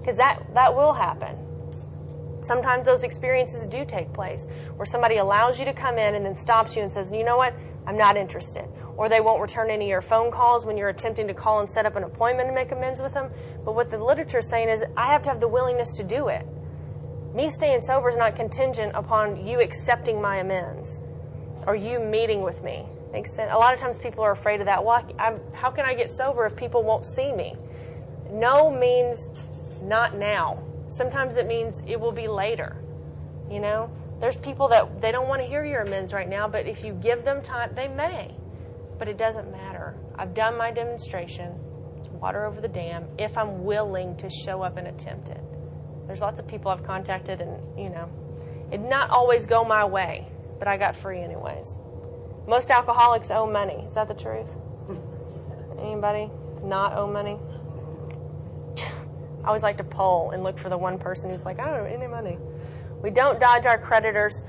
Because 0.01 0.17
that, 0.17 0.43
that 0.55 0.75
will 0.75 0.93
happen. 0.93 1.37
Sometimes 2.43 2.87
those 2.87 3.03
experiences 3.03 3.67
do 3.67 3.85
take 3.85 4.13
place 4.13 4.47
where 4.77 4.87
somebody 4.87 5.17
allows 5.17 5.59
you 5.59 5.65
to 5.65 5.73
come 5.73 5.99
in 5.99 6.15
and 6.15 6.25
then 6.25 6.37
stops 6.37 6.77
you 6.77 6.83
and 6.83 6.93
says, 6.93 7.11
you 7.13 7.25
know 7.25 7.37
what? 7.37 7.53
I'm 7.87 7.97
not 7.97 8.17
interested. 8.17 8.65
Or 8.97 9.09
they 9.09 9.21
won't 9.21 9.43
return 9.43 9.71
any 9.71 9.87
of 9.87 9.89
your 9.89 10.03
phone 10.03 10.31
calls 10.31 10.65
when 10.65 10.77
you're 10.77 10.89
attempting 10.89 11.27
to 11.29 11.35
call 11.35 11.61
and 11.61 11.69
set 11.69 11.85
up 11.85 11.97
an 11.97 12.05
appointment 12.05 12.49
to 12.49 12.55
make 12.55 12.71
amends 12.71 13.01
with 13.01 13.13
them. 13.13 13.31
But 13.65 13.75
what 13.75 13.91
the 13.91 13.99
literature 13.99 14.39
is 14.39 14.49
saying 14.49 14.69
is, 14.69 14.85
I 14.97 15.07
have 15.07 15.23
to 15.25 15.31
have 15.31 15.41
the 15.41 15.49
willingness 15.49 15.93
to 15.97 16.05
do 16.05 16.29
it. 16.29 16.47
Me 17.35 17.51
staying 17.51 17.81
sober 17.81 18.09
is 18.09 18.17
not 18.17 18.37
contingent 18.37 18.93
upon 18.95 19.47
you 19.47 19.61
accepting 19.61 20.21
my 20.23 20.37
amends 20.39 21.01
or 21.67 21.75
you 21.75 21.99
meeting 21.99 22.43
with 22.43 22.63
me. 22.63 22.87
Makes 23.13 23.33
sense. 23.33 23.51
A 23.53 23.57
lot 23.57 23.75
of 23.75 23.81
times 23.81 23.97
people 23.97 24.23
are 24.23 24.33
afraid 24.33 24.61
of 24.61 24.67
that. 24.67 24.85
Well, 24.85 25.07
I'm, 25.19 25.41
how 25.53 25.71
can 25.71 25.85
I 25.85 25.95
get 25.95 26.11
sober 26.11 26.45
if 26.47 26.55
people 26.55 26.83
won't 26.83 27.07
see 27.07 27.33
me? 27.33 27.55
No 28.31 28.71
means 28.71 29.29
not 29.83 30.17
now. 30.17 30.63
Sometimes 30.91 31.37
it 31.37 31.47
means 31.47 31.83
it 31.87 31.99
will 31.99 32.13
be 32.13 32.29
later. 32.29 32.77
You 33.51 33.61
know, 33.61 33.91
there's 34.21 34.37
people 34.37 34.69
that 34.69 35.01
they 35.01 35.13
don't 35.13 35.29
want 35.29 35.41
to 35.41 35.47
hear 35.49 35.65
your 35.65 35.83
amends 35.83 36.13
right 36.13 36.29
now, 36.29 36.49
but 36.49 36.67
if 36.67 36.85
you 36.85 36.93
give 36.95 37.25
them 37.25 37.43
time, 37.43 37.71
they 37.75 37.89
may. 37.89 38.35
But 38.99 39.09
it 39.09 39.17
doesn't 39.17 39.51
matter. 39.51 39.95
I've 40.17 40.35
done 40.35 40.59
my 40.59 40.71
demonstration. 40.71 41.55
It's 41.97 42.09
water 42.09 42.45
over 42.45 42.61
the 42.61 42.69
dam 42.69 43.07
if 43.17 43.39
I'm 43.39 43.65
willing 43.65 44.17
to 44.17 44.29
show 44.29 44.63
up 44.63 44.77
and 44.77 44.89
attempt 44.89 45.29
it. 45.29 45.41
There's 46.07 46.21
lots 46.21 46.41
of 46.41 46.47
people 46.47 46.71
I've 46.71 46.83
contacted, 46.83 47.41
and 47.41 47.79
you 47.79 47.91
know, 47.91 48.11
it 48.73 48.81
not 48.81 49.11
always 49.11 49.47
go 49.47 49.65
my 49.65 49.85
way, 49.85 50.27
but 50.59 50.69
I 50.69 50.77
got 50.77 50.97
free 50.97 51.21
anyways. 51.21 51.77
Most 52.47 52.71
alcoholics 52.71 53.31
owe 53.31 53.47
money. 53.47 53.85
Is 53.87 53.95
that 53.95 54.09
the 54.09 54.15
truth? 54.15 54.51
Anybody 55.79 56.31
not 56.63 56.95
owe 56.95 57.07
money? 57.07 57.39
I 59.45 59.49
always 59.49 59.63
like 59.63 59.79
to 59.79 59.85
poll 59.85 60.33
and 60.33 60.43
look 60.43 60.59
for 60.59 60.69
the 60.69 60.77
one 60.77 60.99
person 60.99 61.31
who's 61.31 61.43
like, 61.43 61.59
I 61.61 61.67
don't 61.67 61.81
owe 61.81 61.85
any 61.85 62.07
money. 62.07 62.39
We 63.03 63.11
don't 63.11 63.41
dodge 63.41 63.67
our 63.67 63.79
creditors. 63.79 64.43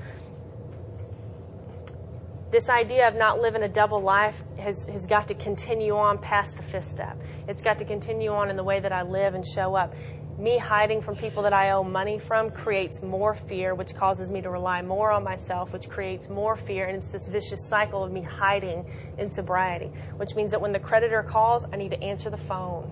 This 2.50 2.68
idea 2.68 3.06
of 3.06 3.14
not 3.14 3.40
living 3.40 3.62
a 3.62 3.68
double 3.68 4.02
life 4.02 4.42
has, 4.58 4.84
has 4.86 5.06
got 5.06 5.28
to 5.28 5.34
continue 5.34 5.96
on 5.96 6.18
past 6.18 6.56
the 6.56 6.62
fifth 6.62 6.90
step. 6.90 7.16
It's 7.46 7.62
got 7.62 7.78
to 7.78 7.84
continue 7.84 8.30
on 8.30 8.50
in 8.50 8.56
the 8.56 8.64
way 8.64 8.80
that 8.80 8.92
I 8.92 9.02
live 9.02 9.34
and 9.34 9.46
show 9.46 9.76
up 9.76 9.94
me 10.40 10.56
hiding 10.56 11.02
from 11.02 11.16
people 11.16 11.42
that 11.42 11.52
I 11.52 11.70
owe 11.70 11.84
money 11.84 12.18
from 12.18 12.50
creates 12.50 13.02
more 13.02 13.34
fear, 13.34 13.74
which 13.74 13.94
causes 13.94 14.30
me 14.30 14.40
to 14.40 14.50
rely 14.50 14.80
more 14.80 15.10
on 15.10 15.22
myself, 15.22 15.72
which 15.72 15.88
creates 15.88 16.28
more 16.28 16.56
fear. 16.56 16.86
And 16.86 16.96
it's 16.96 17.08
this 17.08 17.26
vicious 17.26 17.68
cycle 17.68 18.02
of 18.02 18.10
me 18.10 18.22
hiding 18.22 18.90
in 19.18 19.30
sobriety, 19.30 19.90
which 20.16 20.34
means 20.34 20.50
that 20.52 20.60
when 20.60 20.72
the 20.72 20.78
creditor 20.78 21.22
calls, 21.22 21.66
I 21.72 21.76
need 21.76 21.90
to 21.90 22.02
answer 22.02 22.30
the 22.30 22.38
phone. 22.38 22.90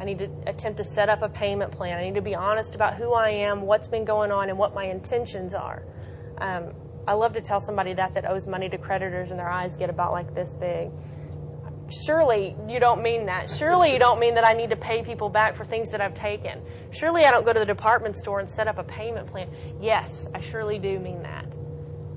I 0.00 0.04
need 0.04 0.18
to 0.18 0.28
attempt 0.46 0.78
to 0.78 0.84
set 0.84 1.08
up 1.08 1.22
a 1.22 1.28
payment 1.28 1.70
plan. 1.70 1.96
I 1.96 2.04
need 2.04 2.16
to 2.16 2.22
be 2.22 2.34
honest 2.34 2.74
about 2.74 2.94
who 2.94 3.12
I 3.12 3.30
am, 3.30 3.62
what's 3.62 3.86
been 3.86 4.04
going 4.04 4.32
on, 4.32 4.48
and 4.48 4.58
what 4.58 4.74
my 4.74 4.86
intentions 4.86 5.54
are. 5.54 5.84
Um, 6.38 6.74
I 7.06 7.12
love 7.12 7.34
to 7.34 7.40
tell 7.40 7.60
somebody 7.60 7.92
that 7.94 8.14
that 8.14 8.28
owes 8.28 8.46
money 8.46 8.68
to 8.70 8.78
creditors 8.78 9.30
and 9.30 9.38
their 9.38 9.50
eyes 9.50 9.76
get 9.76 9.90
about 9.90 10.12
like 10.12 10.34
this 10.34 10.52
big 10.54 10.90
surely 11.90 12.56
you 12.68 12.80
don't 12.80 13.02
mean 13.02 13.26
that. 13.26 13.50
Surely 13.50 13.92
you 13.92 13.98
don't 13.98 14.18
mean 14.18 14.34
that 14.34 14.46
I 14.46 14.52
need 14.52 14.70
to 14.70 14.76
pay 14.76 15.02
people 15.02 15.28
back 15.28 15.56
for 15.56 15.64
things 15.64 15.90
that 15.90 16.00
I've 16.00 16.14
taken. 16.14 16.62
Surely 16.90 17.24
I 17.24 17.30
don't 17.30 17.44
go 17.44 17.52
to 17.52 17.60
the 17.60 17.66
department 17.66 18.16
store 18.16 18.40
and 18.40 18.48
set 18.48 18.68
up 18.68 18.78
a 18.78 18.84
payment 18.84 19.26
plan. 19.26 19.48
Yes, 19.80 20.26
I 20.34 20.40
surely 20.40 20.78
do 20.78 20.98
mean 20.98 21.22
that. 21.22 21.46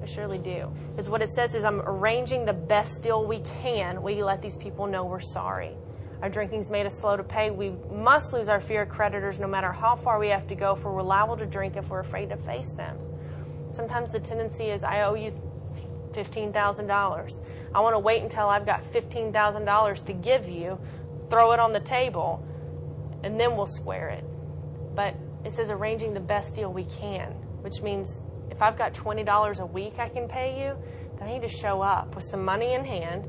I 0.01 0.05
surely 0.05 0.37
do. 0.37 0.71
Because 0.91 1.09
what 1.09 1.21
it 1.21 1.29
says 1.29 1.53
is 1.53 1.63
I'm 1.63 1.81
arranging 1.81 2.45
the 2.45 2.53
best 2.53 3.03
deal 3.03 3.25
we 3.25 3.41
can. 3.61 4.01
We 4.01 4.23
let 4.23 4.41
these 4.41 4.55
people 4.55 4.87
know 4.87 5.03
we're 5.03 5.19
sorry. 5.19 5.75
Our 6.21 6.29
drinking's 6.29 6.69
made 6.69 6.85
us 6.85 6.97
slow 6.97 7.15
to 7.15 7.23
pay. 7.23 7.51
We 7.51 7.73
must 7.91 8.33
lose 8.33 8.49
our 8.49 8.59
fear 8.59 8.83
of 8.83 8.89
creditors 8.89 9.39
no 9.39 9.47
matter 9.47 9.71
how 9.71 9.95
far 9.95 10.17
we 10.17 10.29
have 10.29 10.47
to 10.47 10.55
go 10.55 10.75
for 10.75 10.93
we're 10.93 11.03
liable 11.03 11.37
to 11.37 11.45
drink 11.45 11.75
if 11.75 11.89
we're 11.89 11.99
afraid 11.99 12.29
to 12.29 12.37
face 12.37 12.73
them. 12.73 12.97
Sometimes 13.69 14.11
the 14.11 14.19
tendency 14.19 14.65
is 14.65 14.83
I 14.83 15.01
owe 15.01 15.13
you 15.13 15.31
$15,000. 16.17 17.39
I 17.73 17.79
want 17.79 17.93
to 17.93 17.99
wait 17.99 18.23
until 18.23 18.47
I've 18.47 18.65
got 18.65 18.83
$15,000 18.91 20.05
to 20.05 20.13
give 20.13 20.49
you, 20.49 20.79
throw 21.29 21.51
it 21.51 21.59
on 21.59 21.73
the 21.73 21.79
table, 21.79 22.43
and 23.23 23.39
then 23.39 23.55
we'll 23.55 23.67
square 23.67 24.09
it. 24.09 24.23
But 24.95 25.15
it 25.45 25.53
says 25.53 25.69
arranging 25.69 26.13
the 26.13 26.19
best 26.19 26.55
deal 26.55 26.73
we 26.73 26.85
can, 26.85 27.31
which 27.61 27.81
means 27.81 28.19
if 28.49 28.61
I've 28.61 28.77
got 28.77 28.93
$20 28.93 29.59
a 29.59 29.65
week 29.65 29.99
I 29.99 30.09
can 30.09 30.27
pay 30.27 30.59
you, 30.59 30.75
then 31.19 31.27
I 31.27 31.33
need 31.33 31.41
to 31.43 31.49
show 31.49 31.81
up 31.81 32.15
with 32.15 32.23
some 32.23 32.43
money 32.43 32.73
in 32.73 32.83
hand 32.83 33.27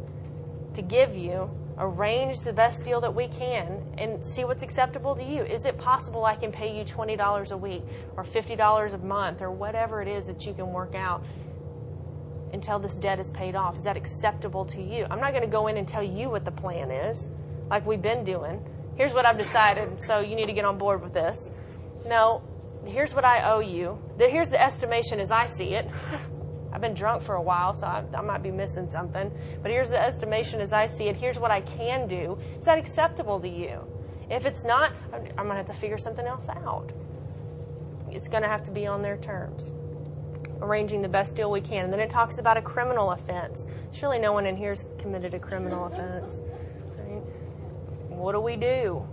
to 0.75 0.83
give 0.83 1.15
you, 1.15 1.51
arrange 1.77 2.41
the 2.41 2.53
best 2.53 2.85
deal 2.85 3.01
that 3.01 3.15
we 3.15 3.29
can, 3.29 3.83
and 3.99 4.25
see 4.25 4.45
what's 4.45 4.63
acceptable 4.63 5.15
to 5.15 5.23
you. 5.23 5.43
Is 5.43 5.65
it 5.67 5.77
possible 5.77 6.25
I 6.25 6.37
can 6.37 6.53
pay 6.53 6.77
you 6.77 6.85
$20 6.85 7.51
a 7.51 7.57
week 7.57 7.83
or 8.17 8.25
$50 8.25 8.95
a 8.95 8.99
month 8.99 9.43
or 9.43 9.51
whatever 9.51 10.01
it 10.01 10.09
is 10.09 10.27
that 10.27 10.47
you 10.47 10.55
can 10.55 10.73
work 10.73 10.95
out 10.95 11.23
until 12.53 12.79
this 12.79 12.95
debt 12.95 13.21
is 13.21 13.31
paid 13.31 13.55
off. 13.55 13.77
Is 13.77 13.85
that 13.85 13.97
acceptable 13.97 14.65
to 14.67 14.83
you? 14.83 15.07
I'm 15.11 15.21
not 15.21 15.33
going 15.33 15.45
to 15.45 15.51
go 15.51 15.67
in 15.67 15.77
and 15.77 15.87
tell 15.87 16.03
you 16.03 16.31
what 16.31 16.45
the 16.45 16.51
plan 16.51 16.91
is, 16.91 17.29
like 17.71 17.87
we've 17.87 18.03
been 18.03 18.25
doing. 18.25 18.65
Here's 18.97 19.13
what 19.13 19.27
I've 19.27 19.39
decided, 19.39 20.01
so 20.01 20.21
you 20.21 20.35
need 20.35 20.47
to 20.47 20.53
get 20.53 20.65
on 20.65 20.79
board 20.79 21.03
with 21.03 21.13
this. 21.13 21.51
No, 22.07 22.43
here's 22.85 23.15
what 23.15 23.25
I 23.25 23.51
owe 23.53 23.61
you. 23.61 23.99
Here's 24.19 24.51
the 24.51 24.61
estimation 24.61 25.21
as 25.21 25.31
I 25.31 25.47
see 25.47 25.75
it. 25.75 25.89
I've 26.73 26.81
been 26.81 26.95
drunk 26.95 27.23
for 27.23 27.37
a 27.37 27.43
while, 27.43 27.75
so 27.75 27.87
I, 27.87 28.05
I, 28.15 28.21
might 28.21 28.43
be 28.43 28.51
missing 28.51 28.89
something. 28.91 29.33
But 29.63 29.71
here's 29.71 29.91
the 29.91 30.01
estimation 30.01 30.61
as 30.61 30.73
I 30.73 30.87
see 30.87 31.05
it. 31.05 31.17
Here's 31.17 31.39
what 31.39 31.51
I 31.51 31.63
can 31.63 32.07
do. 32.07 32.39
Is 32.59 32.65
that 32.65 32.79
acceptable 32.79 33.41
to 33.41 33.49
you? 33.49 33.81
If 34.31 34.45
it's 34.45 34.65
not, 34.65 34.93
I'm 35.13 35.23
going 35.23 35.49
to 35.49 35.55
have 35.55 35.67
to 35.67 35.75
figure 35.75 35.97
something 35.97 36.27
else 36.27 36.47
out. 36.49 36.93
It's 38.11 38.29
going 38.29 38.43
to 38.43 38.49
have 38.49 38.63
to 38.65 38.71
be 38.71 38.87
on 38.87 39.01
their 39.01 39.17
terms 39.17 39.71
arranging 40.61 41.03
the 41.03 41.09
best 41.09 41.35
deal 41.35 41.51
we 41.51 41.61
can. 41.61 41.85
And 41.85 41.93
then 41.93 42.01
it 42.01 42.11
talks 42.11 42.39
about 42.39 42.57
a 42.57 42.63
criminal 42.63 43.11
offense. 43.11 43.65
Surely 43.93 44.19
no 44.19 44.33
one 44.33 44.47
in 44.47 44.57
here 44.57 44.71
has 44.71 44.85
committed 44.99 45.35
a 45.35 45.39
criminal 45.39 45.87
offense. 45.87 46.41
Right? 46.99 47.23
What 48.09 48.33
do 48.33 48.41
we 48.41 48.57
do? 48.57 49.07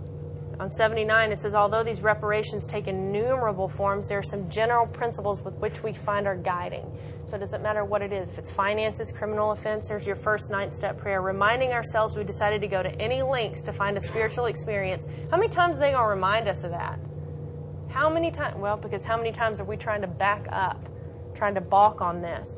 on 0.58 0.70
79, 0.70 1.32
it 1.32 1.38
says, 1.38 1.54
although 1.54 1.82
these 1.82 2.00
reparations 2.00 2.64
take 2.64 2.88
innumerable 2.88 3.68
forms, 3.68 4.08
there 4.08 4.18
are 4.18 4.22
some 4.22 4.48
general 4.48 4.86
principles 4.86 5.42
with 5.42 5.54
which 5.56 5.82
we 5.82 5.92
find 5.92 6.26
our 6.26 6.36
guiding. 6.36 6.90
So 7.26 7.36
it 7.36 7.40
doesn't 7.40 7.62
matter 7.62 7.84
what 7.84 8.02
it 8.02 8.12
is. 8.12 8.28
If 8.30 8.38
it's 8.38 8.50
finances, 8.50 9.12
criminal 9.12 9.50
offense, 9.50 9.88
there's 9.88 10.06
your 10.06 10.16
first 10.16 10.50
ninth 10.50 10.72
step 10.74 10.98
prayer. 10.98 11.20
Reminding 11.20 11.72
ourselves 11.72 12.16
we 12.16 12.24
decided 12.24 12.60
to 12.62 12.68
go 12.68 12.82
to 12.82 12.90
any 13.00 13.22
lengths 13.22 13.62
to 13.62 13.72
find 13.72 13.96
a 13.98 14.00
spiritual 14.00 14.46
experience. 14.46 15.04
How 15.30 15.36
many 15.36 15.48
times 15.48 15.76
are 15.76 15.80
they 15.80 15.90
going 15.90 16.04
to 16.04 16.08
remind 16.08 16.48
us 16.48 16.62
of 16.62 16.70
that? 16.70 16.98
How 17.90 18.08
many 18.08 18.30
times? 18.30 18.56
Well, 18.58 18.76
because 18.76 19.04
how 19.04 19.16
many 19.16 19.32
times 19.32 19.60
are 19.60 19.64
we 19.64 19.76
trying 19.76 20.00
to 20.02 20.06
back 20.06 20.46
up, 20.50 20.88
trying 21.36 21.54
to 21.54 21.60
balk 21.60 22.00
on 22.00 22.20
this? 22.20 22.56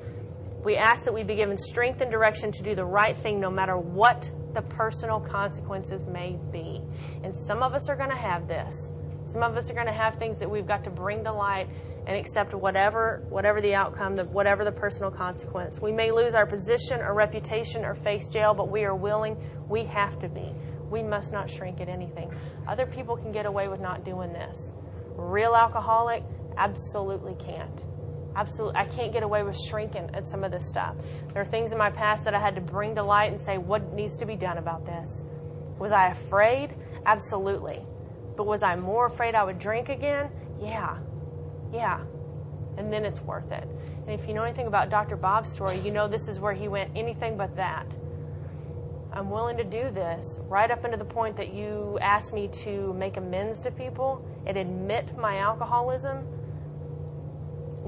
We 0.64 0.76
ask 0.76 1.04
that 1.04 1.14
we 1.14 1.22
be 1.22 1.36
given 1.36 1.56
strength 1.56 2.00
and 2.00 2.10
direction 2.10 2.50
to 2.52 2.62
do 2.62 2.74
the 2.74 2.84
right 2.84 3.16
thing 3.16 3.40
no 3.40 3.50
matter 3.50 3.76
what 3.76 4.30
the 4.54 4.62
personal 4.62 5.20
consequences 5.20 6.06
may 6.08 6.38
be. 6.50 6.80
And 7.22 7.34
some 7.46 7.62
of 7.62 7.74
us 7.74 7.88
are 7.88 7.96
going 7.96 8.10
to 8.10 8.16
have 8.16 8.48
this. 8.48 8.90
Some 9.24 9.42
of 9.42 9.56
us 9.56 9.70
are 9.70 9.74
going 9.74 9.86
to 9.86 9.92
have 9.92 10.18
things 10.18 10.38
that 10.38 10.50
we've 10.50 10.66
got 10.66 10.84
to 10.84 10.90
bring 10.90 11.22
to 11.24 11.32
light 11.32 11.68
and 12.06 12.16
accept 12.16 12.54
whatever 12.54 13.22
whatever 13.28 13.60
the 13.60 13.74
outcome, 13.74 14.16
the, 14.16 14.24
whatever 14.24 14.64
the 14.64 14.72
personal 14.72 15.10
consequence. 15.10 15.78
We 15.80 15.92
may 15.92 16.10
lose 16.10 16.34
our 16.34 16.46
position 16.46 17.00
or 17.00 17.14
reputation 17.14 17.84
or 17.84 17.94
face 17.94 18.26
jail, 18.28 18.54
but 18.54 18.70
we 18.70 18.84
are 18.84 18.96
willing. 18.96 19.36
We 19.68 19.84
have 19.84 20.18
to 20.20 20.28
be. 20.28 20.54
We 20.90 21.02
must 21.02 21.32
not 21.32 21.50
shrink 21.50 21.80
at 21.80 21.88
anything. 21.88 22.32
Other 22.66 22.86
people 22.86 23.16
can 23.16 23.30
get 23.30 23.44
away 23.44 23.68
with 23.68 23.80
not 23.80 24.04
doing 24.04 24.32
this. 24.32 24.72
Real 25.16 25.54
alcoholic 25.54 26.22
absolutely 26.56 27.34
can't. 27.34 27.84
Absolutely, 28.38 28.76
I 28.76 28.84
can't 28.84 29.12
get 29.12 29.24
away 29.24 29.42
with 29.42 29.58
shrinking 29.68 30.10
at 30.14 30.28
some 30.28 30.44
of 30.44 30.52
this 30.52 30.68
stuff. 30.68 30.94
There 31.32 31.42
are 31.42 31.44
things 31.44 31.72
in 31.72 31.78
my 31.78 31.90
past 31.90 32.22
that 32.22 32.34
I 32.34 32.38
had 32.38 32.54
to 32.54 32.60
bring 32.60 32.94
to 32.94 33.02
light 33.02 33.32
and 33.32 33.40
say, 33.40 33.58
what 33.58 33.92
needs 33.92 34.16
to 34.18 34.26
be 34.26 34.36
done 34.36 34.58
about 34.58 34.86
this? 34.86 35.24
Was 35.80 35.90
I 35.90 36.10
afraid? 36.10 36.76
Absolutely. 37.04 37.84
But 38.36 38.46
was 38.46 38.62
I 38.62 38.76
more 38.76 39.06
afraid 39.06 39.34
I 39.34 39.42
would 39.42 39.58
drink 39.58 39.88
again? 39.88 40.30
Yeah. 40.60 40.98
Yeah. 41.72 42.04
And 42.76 42.92
then 42.92 43.04
it's 43.04 43.20
worth 43.20 43.50
it. 43.50 43.66
And 44.06 44.10
if 44.10 44.28
you 44.28 44.34
know 44.34 44.44
anything 44.44 44.68
about 44.68 44.88
Dr. 44.88 45.16
Bob's 45.16 45.50
story, 45.50 45.80
you 45.80 45.90
know 45.90 46.06
this 46.06 46.28
is 46.28 46.38
where 46.38 46.54
he 46.54 46.68
went 46.68 46.92
anything 46.94 47.36
but 47.36 47.56
that. 47.56 47.86
I'm 49.12 49.30
willing 49.30 49.56
to 49.56 49.64
do 49.64 49.90
this 49.90 50.38
right 50.42 50.70
up 50.70 50.84
into 50.84 50.96
the 50.96 51.04
point 51.04 51.36
that 51.38 51.52
you 51.52 51.98
asked 52.00 52.32
me 52.32 52.46
to 52.62 52.92
make 52.94 53.16
amends 53.16 53.58
to 53.62 53.72
people 53.72 54.24
and 54.46 54.56
admit 54.56 55.18
my 55.18 55.38
alcoholism. 55.38 56.24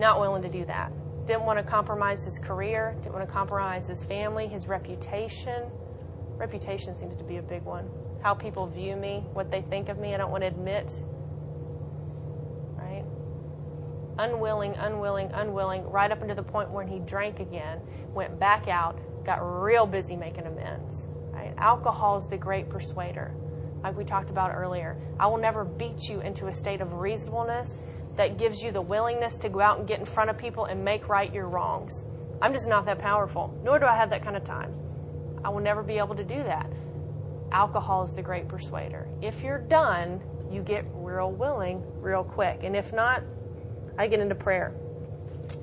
Not 0.01 0.19
willing 0.19 0.41
to 0.41 0.49
do 0.49 0.65
that. 0.65 0.91
Didn't 1.27 1.45
want 1.45 1.59
to 1.59 1.63
compromise 1.63 2.25
his 2.25 2.39
career, 2.39 2.97
didn't 3.03 3.13
want 3.13 3.29
to 3.29 3.31
compromise 3.31 3.87
his 3.87 4.03
family, 4.03 4.49
his 4.49 4.67
reputation. 4.67 5.71
Reputation 6.39 6.97
seems 6.97 7.19
to 7.19 7.23
be 7.23 7.37
a 7.37 7.43
big 7.43 7.63
one. 7.65 7.87
How 8.23 8.33
people 8.33 8.67
view 8.67 8.97
me, 8.97 9.23
what 9.35 9.51
they 9.51 9.61
think 9.61 9.91
of 9.91 9.99
me, 9.99 10.15
I 10.15 10.17
don't 10.17 10.31
want 10.31 10.43
to 10.43 10.47
admit. 10.47 10.91
Right? 12.79 13.05
Unwilling, 14.19 14.75
unwilling, 14.77 15.31
unwilling, 15.35 15.85
right 15.91 16.11
up 16.11 16.23
until 16.23 16.37
the 16.37 16.43
point 16.45 16.71
when 16.71 16.89
he 16.89 17.01
drank 17.01 17.39
again, 17.39 17.83
went 18.15 18.41
back 18.41 18.69
out, 18.69 18.99
got 19.27 19.37
real 19.43 19.85
busy 19.85 20.17
making 20.17 20.47
amends. 20.47 21.05
Right? 21.31 21.53
Alcohol 21.59 22.17
is 22.17 22.27
the 22.27 22.39
great 22.39 22.71
persuader, 22.71 23.35
like 23.83 23.99
we 23.99 24.07
talked 24.07 24.31
about 24.31 24.55
earlier. 24.55 24.97
I 25.19 25.27
will 25.27 25.37
never 25.37 25.63
beat 25.63 26.09
you 26.09 26.23
into 26.23 26.47
a 26.47 26.53
state 26.55 26.81
of 26.81 26.95
reasonableness 26.95 27.77
that 28.21 28.37
gives 28.37 28.63
you 28.63 28.71
the 28.71 28.83
willingness 28.83 29.35
to 29.37 29.49
go 29.49 29.63
out 29.63 29.79
and 29.79 29.89
get 29.89 29.99
in 29.99 30.05
front 30.05 30.29
of 30.29 30.37
people 30.37 30.67
and 30.67 30.85
make 30.85 31.09
right 31.09 31.33
your 31.33 31.49
wrongs. 31.49 32.05
I'm 32.43 32.53
just 32.53 32.69
not 32.69 32.85
that 32.85 32.99
powerful, 32.99 33.59
nor 33.65 33.79
do 33.79 33.87
I 33.87 33.97
have 33.97 34.11
that 34.11 34.23
kind 34.23 34.37
of 34.37 34.45
time. 34.45 34.75
I 35.43 35.49
will 35.49 35.63
never 35.63 35.83
be 35.83 35.97
able 35.97 36.15
to 36.15 36.23
do 36.23 36.43
that. 36.43 36.71
Alcohol 37.51 38.03
is 38.03 38.13
the 38.13 38.21
great 38.21 38.47
persuader. 38.47 39.09
If 39.23 39.43
you're 39.43 39.59
done, 39.59 40.21
you 40.53 40.61
get 40.61 40.85
real 40.93 41.33
willing 41.33 41.83
real 41.99 42.23
quick. 42.23 42.61
And 42.63 42.77
if 42.77 42.93
not, 42.93 43.23
I 43.99 44.07
get 44.07 44.21
into 44.21 44.35
prayer. 44.35 44.75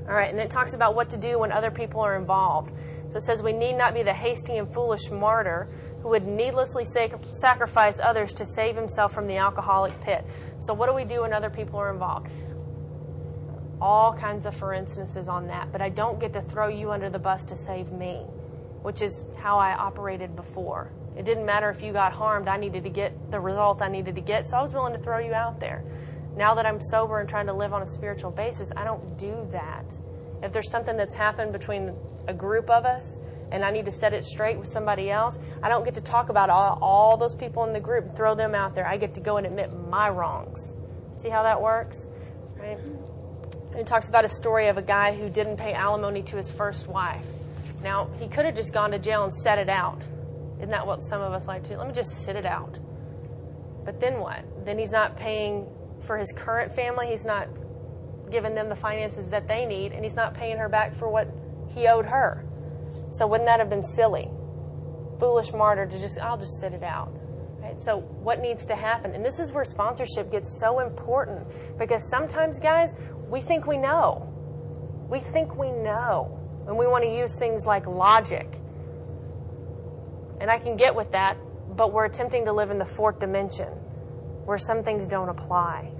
All 0.07 0.15
right, 0.15 0.29
and 0.31 0.39
then 0.39 0.47
it 0.47 0.49
talks 0.49 0.73
about 0.73 0.95
what 0.95 1.11
to 1.11 1.17
do 1.17 1.37
when 1.37 1.51
other 1.51 1.69
people 1.69 2.01
are 2.01 2.15
involved. 2.15 2.71
So 3.09 3.17
it 3.17 3.21
says 3.21 3.43
we 3.43 3.53
need 3.53 3.73
not 3.73 3.93
be 3.93 4.01
the 4.01 4.13
hasty 4.13 4.57
and 4.57 4.73
foolish 4.73 5.11
martyr 5.11 5.69
who 6.01 6.09
would 6.09 6.25
needlessly 6.25 6.83
sac- 6.83 7.21
sacrifice 7.29 7.99
others 7.99 8.33
to 8.33 8.45
save 8.45 8.75
himself 8.75 9.13
from 9.13 9.27
the 9.27 9.37
alcoholic 9.37 9.99
pit. 10.01 10.25
So 10.59 10.73
what 10.73 10.87
do 10.87 10.93
we 10.93 11.05
do 11.05 11.21
when 11.21 11.33
other 11.33 11.49
people 11.49 11.79
are 11.79 11.91
involved? 11.91 12.27
All 13.79 14.13
kinds 14.13 14.45
of 14.45 14.55
for 14.55 14.73
instances 14.73 15.27
on 15.27 15.47
that, 15.47 15.71
but 15.71 15.81
I 15.81 15.89
don't 15.89 16.19
get 16.19 16.33
to 16.33 16.41
throw 16.41 16.67
you 16.67 16.91
under 16.91 17.09
the 17.09 17.19
bus 17.19 17.43
to 17.45 17.55
save 17.55 17.91
me, 17.91 18.25
which 18.81 19.01
is 19.01 19.25
how 19.37 19.59
I 19.59 19.73
operated 19.73 20.35
before. 20.35 20.91
It 21.15 21.25
didn't 21.25 21.45
matter 21.45 21.69
if 21.69 21.81
you 21.81 21.93
got 21.93 22.13
harmed, 22.13 22.47
I 22.47 22.57
needed 22.57 22.83
to 22.83 22.89
get 22.89 23.31
the 23.31 23.39
result 23.39 23.81
I 23.81 23.87
needed 23.87 24.15
to 24.15 24.21
get, 24.21 24.47
so 24.47 24.57
I 24.57 24.61
was 24.61 24.73
willing 24.73 24.93
to 24.93 24.99
throw 24.99 25.19
you 25.19 25.33
out 25.33 25.59
there. 25.59 25.83
Now 26.35 26.53
that 26.53 26.65
I'm 26.65 26.79
sober 26.79 27.19
and 27.19 27.27
trying 27.27 27.47
to 27.47 27.53
live 27.53 27.73
on 27.73 27.81
a 27.81 27.87
spiritual 27.87 28.31
basis, 28.31 28.69
I 28.75 28.83
don't 28.83 29.17
do 29.17 29.47
that. 29.51 29.85
If 30.43 30.53
there's 30.53 30.69
something 30.69 30.95
that's 30.95 31.15
happened 31.15 31.51
between 31.51 31.95
a 32.27 32.33
group 32.33 32.69
of 32.69 32.85
us 32.85 33.17
and 33.51 33.63
I 33.65 33.71
need 33.71 33.85
to 33.85 33.91
set 33.91 34.13
it 34.13 34.23
straight 34.23 34.59
with 34.59 34.67
somebody 34.67 35.09
else, 35.09 35.39
I 35.63 35.69
don't 35.69 35.83
get 35.83 35.95
to 35.95 36.01
talk 36.01 36.29
about 36.29 36.49
all, 36.51 36.77
all 36.81 37.17
those 37.17 37.33
people 37.33 37.63
in 37.63 37.73
the 37.73 37.79
group 37.79 38.05
and 38.05 38.15
throw 38.15 38.35
them 38.35 38.53
out 38.53 38.75
there. 38.75 38.85
I 38.85 38.97
get 38.97 39.15
to 39.15 39.21
go 39.21 39.37
and 39.37 39.47
admit 39.47 39.71
my 39.89 40.09
wrongs. 40.09 40.75
See 41.15 41.29
how 41.29 41.41
that 41.41 41.59
works? 41.59 42.07
Right? 42.55 42.77
It 43.77 43.85
talks 43.85 44.09
about 44.09 44.25
a 44.25 44.29
story 44.29 44.69
of 44.69 44.77
a 44.77 44.81
guy 44.81 45.15
who 45.15 45.29
didn't 45.29 45.57
pay 45.57 45.73
alimony 45.73 46.23
to 46.23 46.35
his 46.35 46.49
first 46.49 46.87
wife. 46.87 47.23
Now, 47.83 48.09
he 48.19 48.27
could 48.27 48.43
have 48.45 48.55
just 48.55 48.73
gone 48.73 48.89
to 48.89 48.97
jail 48.97 49.23
and 49.23 49.31
set 49.31 49.59
it 49.59 49.69
out. 49.69 50.01
Isn't 50.57 50.71
that 50.71 50.85
what 50.85 51.03
some 51.03 51.21
of 51.21 51.31
us 51.31 51.45
like 51.45 51.61
to 51.63 51.69
do? 51.69 51.77
Let 51.77 51.87
me 51.87 51.93
just 51.93 52.25
sit 52.25 52.35
it 52.35 52.45
out. 52.45 52.79
But 53.85 53.99
then 53.99 54.19
what? 54.19 54.43
Then 54.65 54.79
he's 54.79 54.89
not 54.89 55.15
paying 55.15 55.67
for 56.01 56.17
his 56.17 56.33
current 56.35 56.73
family. 56.73 57.05
He's 57.07 57.23
not 57.23 57.49
giving 58.31 58.55
them 58.55 58.67
the 58.67 58.75
finances 58.75 59.29
that 59.29 59.47
they 59.47 59.63
need, 59.65 59.91
and 59.91 60.03
he's 60.03 60.15
not 60.15 60.33
paying 60.33 60.57
her 60.57 60.67
back 60.67 60.95
for 60.95 61.09
what 61.09 61.27
he 61.75 61.87
owed 61.87 62.05
her. 62.05 62.43
So 63.11 63.27
wouldn't 63.27 63.47
that 63.47 63.59
have 63.59 63.69
been 63.69 63.83
silly? 63.83 64.27
Foolish 65.19 65.53
martyr 65.53 65.85
to 65.85 65.99
just, 65.99 66.17
I'll 66.17 66.37
just 66.37 66.59
sit 66.59 66.73
it 66.73 66.83
out. 66.83 67.13
Right? 67.59 67.79
So 67.79 67.99
what 67.99 68.41
needs 68.41 68.65
to 68.65 68.75
happen? 68.75 69.13
And 69.13 69.23
this 69.23 69.39
is 69.39 69.51
where 69.51 69.65
sponsorship 69.65 70.31
gets 70.31 70.59
so 70.59 70.79
important 70.79 71.47
because 71.77 72.09
sometimes, 72.09 72.59
guys, 72.59 72.93
we 73.29 73.41
think 73.41 73.67
we 73.67 73.77
know. 73.77 74.33
We 75.09 75.19
think 75.19 75.57
we 75.57 75.71
know. 75.71 76.39
And 76.67 76.77
we 76.77 76.87
want 76.87 77.03
to 77.03 77.09
use 77.09 77.35
things 77.35 77.65
like 77.65 77.87
logic. 77.87 78.47
And 80.39 80.51
I 80.51 80.59
can 80.59 80.77
get 80.77 80.95
with 80.95 81.11
that, 81.11 81.37
but 81.75 81.93
we're 81.93 82.05
attempting 82.05 82.45
to 82.45 82.53
live 82.53 82.71
in 82.71 82.77
the 82.77 82.85
fourth 82.85 83.19
dimension 83.19 83.69
where 84.45 84.57
some 84.57 84.83
things 84.83 85.05
don't 85.07 85.29
apply. 85.29 85.91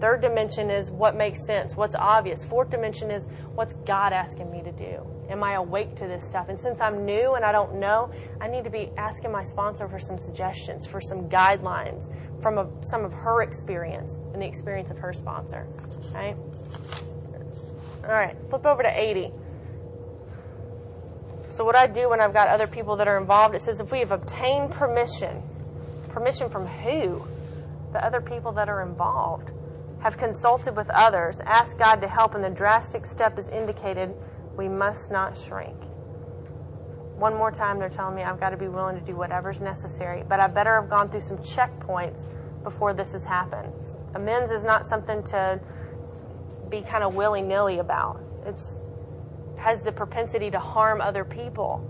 Third 0.00 0.20
dimension 0.20 0.70
is 0.70 0.90
what 0.90 1.16
makes 1.16 1.46
sense, 1.46 1.74
what's 1.74 1.94
obvious. 1.94 2.44
Fourth 2.44 2.68
dimension 2.68 3.10
is 3.10 3.26
what's 3.54 3.72
God 3.86 4.12
asking 4.12 4.50
me 4.50 4.62
to 4.62 4.72
do. 4.72 5.06
Am 5.30 5.42
I 5.42 5.54
awake 5.54 5.96
to 5.96 6.06
this 6.06 6.24
stuff? 6.24 6.50
And 6.50 6.60
since 6.60 6.80
I'm 6.80 7.06
new 7.06 7.34
and 7.34 7.44
I 7.44 7.50
don't 7.50 7.76
know, 7.80 8.10
I 8.40 8.48
need 8.48 8.64
to 8.64 8.70
be 8.70 8.90
asking 8.98 9.32
my 9.32 9.42
sponsor 9.42 9.88
for 9.88 9.98
some 9.98 10.18
suggestions, 10.18 10.86
for 10.86 11.00
some 11.00 11.30
guidelines 11.30 12.10
from 12.42 12.58
a, 12.58 12.68
some 12.82 13.04
of 13.04 13.12
her 13.14 13.42
experience 13.42 14.18
and 14.34 14.42
the 14.42 14.46
experience 14.46 14.90
of 14.90 14.98
her 14.98 15.14
sponsor. 15.14 15.66
Right? 16.12 16.36
All 18.04 18.12
right, 18.12 18.36
flip 18.50 18.66
over 18.66 18.82
to 18.82 19.00
80. 19.00 19.32
So, 21.48 21.64
what 21.64 21.74
I 21.74 21.86
do 21.86 22.10
when 22.10 22.20
I've 22.20 22.34
got 22.34 22.48
other 22.48 22.66
people 22.66 22.96
that 22.96 23.08
are 23.08 23.16
involved, 23.16 23.54
it 23.54 23.62
says 23.62 23.80
if 23.80 23.90
we 23.90 24.00
have 24.00 24.12
obtained 24.12 24.72
permission, 24.72 25.42
permission 26.10 26.50
from 26.50 26.66
who? 26.66 27.26
The 27.92 28.04
other 28.04 28.20
people 28.20 28.52
that 28.52 28.68
are 28.68 28.82
involved 28.82 29.50
have 30.00 30.16
consulted 30.16 30.76
with 30.76 30.88
others, 30.90 31.40
asked 31.46 31.78
God 31.78 31.96
to 31.96 32.08
help, 32.08 32.34
and 32.34 32.44
the 32.44 32.50
drastic 32.50 33.06
step 33.06 33.38
is 33.38 33.48
indicated, 33.48 34.14
we 34.56 34.68
must 34.68 35.10
not 35.10 35.36
shrink. 35.36 35.76
One 37.16 37.34
more 37.34 37.50
time, 37.50 37.78
they're 37.78 37.88
telling 37.88 38.14
me 38.14 38.22
I've 38.22 38.38
got 38.38 38.50
to 38.50 38.56
be 38.56 38.68
willing 38.68 38.98
to 38.98 39.04
do 39.04 39.16
whatever's 39.16 39.60
necessary, 39.60 40.22
but 40.28 40.38
I 40.38 40.48
better 40.48 40.80
have 40.80 40.90
gone 40.90 41.10
through 41.10 41.22
some 41.22 41.38
checkpoints 41.38 42.24
before 42.62 42.92
this 42.92 43.12
has 43.12 43.24
happened. 43.24 43.72
Amends 44.14 44.50
is 44.50 44.64
not 44.64 44.86
something 44.86 45.22
to 45.24 45.60
be 46.68 46.82
kind 46.82 47.04
of 47.04 47.14
willy 47.14 47.40
nilly 47.42 47.78
about. 47.78 48.20
It's 48.44 48.74
has 49.56 49.80
the 49.80 49.92
propensity 49.92 50.50
to 50.50 50.58
harm 50.58 51.00
other 51.00 51.24
people, 51.24 51.80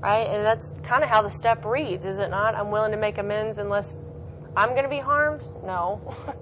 right? 0.00 0.26
And 0.26 0.44
that's 0.44 0.72
kind 0.82 1.04
of 1.04 1.08
how 1.08 1.22
the 1.22 1.30
step 1.30 1.64
reads, 1.64 2.04
is 2.04 2.18
it 2.18 2.30
not? 2.30 2.54
I'm 2.54 2.70
willing 2.70 2.90
to 2.90 2.96
make 2.98 3.18
amends 3.18 3.58
unless 3.58 3.96
I'm 4.56 4.70
going 4.70 4.82
to 4.82 4.88
be 4.88 4.98
harmed? 4.98 5.42
No. 5.64 6.00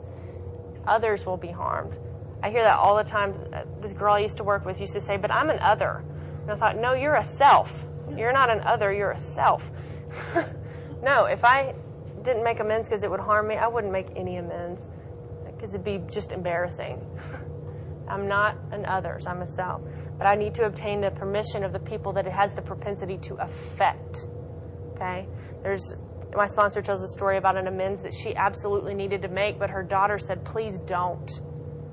others 0.86 1.26
will 1.26 1.36
be 1.36 1.50
harmed. 1.50 1.94
I 2.42 2.50
hear 2.50 2.62
that 2.62 2.76
all 2.76 2.96
the 2.96 3.04
time. 3.04 3.34
This 3.80 3.92
girl 3.92 4.14
I 4.14 4.20
used 4.20 4.38
to 4.38 4.44
work 4.44 4.64
with 4.64 4.80
used 4.80 4.94
to 4.94 5.00
say, 5.00 5.16
but 5.16 5.30
I'm 5.30 5.50
an 5.50 5.58
other. 5.60 6.04
And 6.42 6.50
I 6.50 6.56
thought, 6.56 6.78
no, 6.78 6.94
you're 6.94 7.14
a 7.14 7.24
self. 7.24 7.84
You're 8.16 8.32
not 8.32 8.50
an 8.50 8.60
other, 8.60 8.92
you're 8.92 9.12
a 9.12 9.18
self. 9.18 9.64
no, 11.02 11.24
if 11.26 11.44
I 11.44 11.74
didn't 12.22 12.44
make 12.44 12.60
amends 12.60 12.88
because 12.88 13.02
it 13.02 13.10
would 13.10 13.20
harm 13.20 13.48
me, 13.48 13.56
I 13.56 13.68
wouldn't 13.68 13.92
make 13.92 14.08
any 14.16 14.36
amends 14.36 14.88
because 15.46 15.74
it'd 15.74 15.84
be 15.84 16.00
just 16.10 16.32
embarrassing. 16.32 17.04
I'm 18.08 18.26
not 18.26 18.56
an 18.72 18.86
others, 18.86 19.26
I'm 19.26 19.42
a 19.42 19.46
self. 19.46 19.82
But 20.18 20.26
I 20.26 20.34
need 20.34 20.54
to 20.54 20.64
obtain 20.64 21.00
the 21.00 21.10
permission 21.10 21.62
of 21.62 21.72
the 21.72 21.78
people 21.78 22.12
that 22.14 22.26
it 22.26 22.32
has 22.32 22.52
the 22.54 22.62
propensity 22.62 23.18
to 23.18 23.34
affect. 23.36 24.26
Okay? 24.94 25.26
There's 25.62 25.94
my 26.34 26.46
sponsor 26.46 26.80
tells 26.80 27.02
a 27.02 27.08
story 27.08 27.38
about 27.38 27.56
an 27.56 27.66
amends 27.66 28.02
that 28.02 28.14
she 28.14 28.34
absolutely 28.36 28.94
needed 28.94 29.22
to 29.22 29.28
make, 29.28 29.58
but 29.58 29.70
her 29.70 29.82
daughter 29.82 30.18
said, 30.18 30.44
"Please 30.44 30.78
don't, 30.86 31.28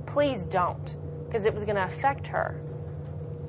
please 0.05 0.43
don't," 0.45 0.95
because 1.25 1.45
it 1.45 1.53
was 1.53 1.63
going 1.63 1.75
to 1.75 1.85
affect 1.85 2.27
her. 2.27 2.61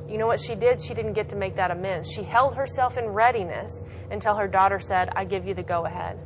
You 0.09 0.16
know 0.16 0.27
what 0.27 0.40
she 0.40 0.55
did? 0.55 0.83
She 0.83 0.94
didn't 0.94 1.12
get 1.12 1.29
to 1.29 1.37
make 1.37 1.57
that 1.57 1.70
amends. 1.70 2.11
She 2.11 2.22
held 2.22 2.57
herself 2.57 2.96
in 2.96 3.09
readiness 3.09 3.83
until 4.11 4.35
her 4.35 4.48
daughter 4.48 4.81
said, 4.81 5.11
"I 5.14 5.24
give 5.24 5.46
you 5.46 5.55
the 5.55 5.62
go 5.62 5.85
ahead." 5.85 6.18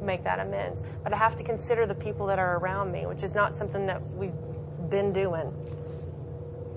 Make 0.00 0.24
that 0.24 0.38
amends. 0.38 0.80
But 1.02 1.12
I 1.12 1.18
have 1.18 1.36
to 1.36 1.44
consider 1.44 1.86
the 1.86 1.94
people 1.94 2.26
that 2.26 2.38
are 2.38 2.58
around 2.58 2.92
me, 2.92 3.06
which 3.06 3.22
is 3.22 3.34
not 3.34 3.54
something 3.54 3.86
that 3.86 4.00
we've 4.16 4.32
been 4.88 5.12
doing. 5.12 5.52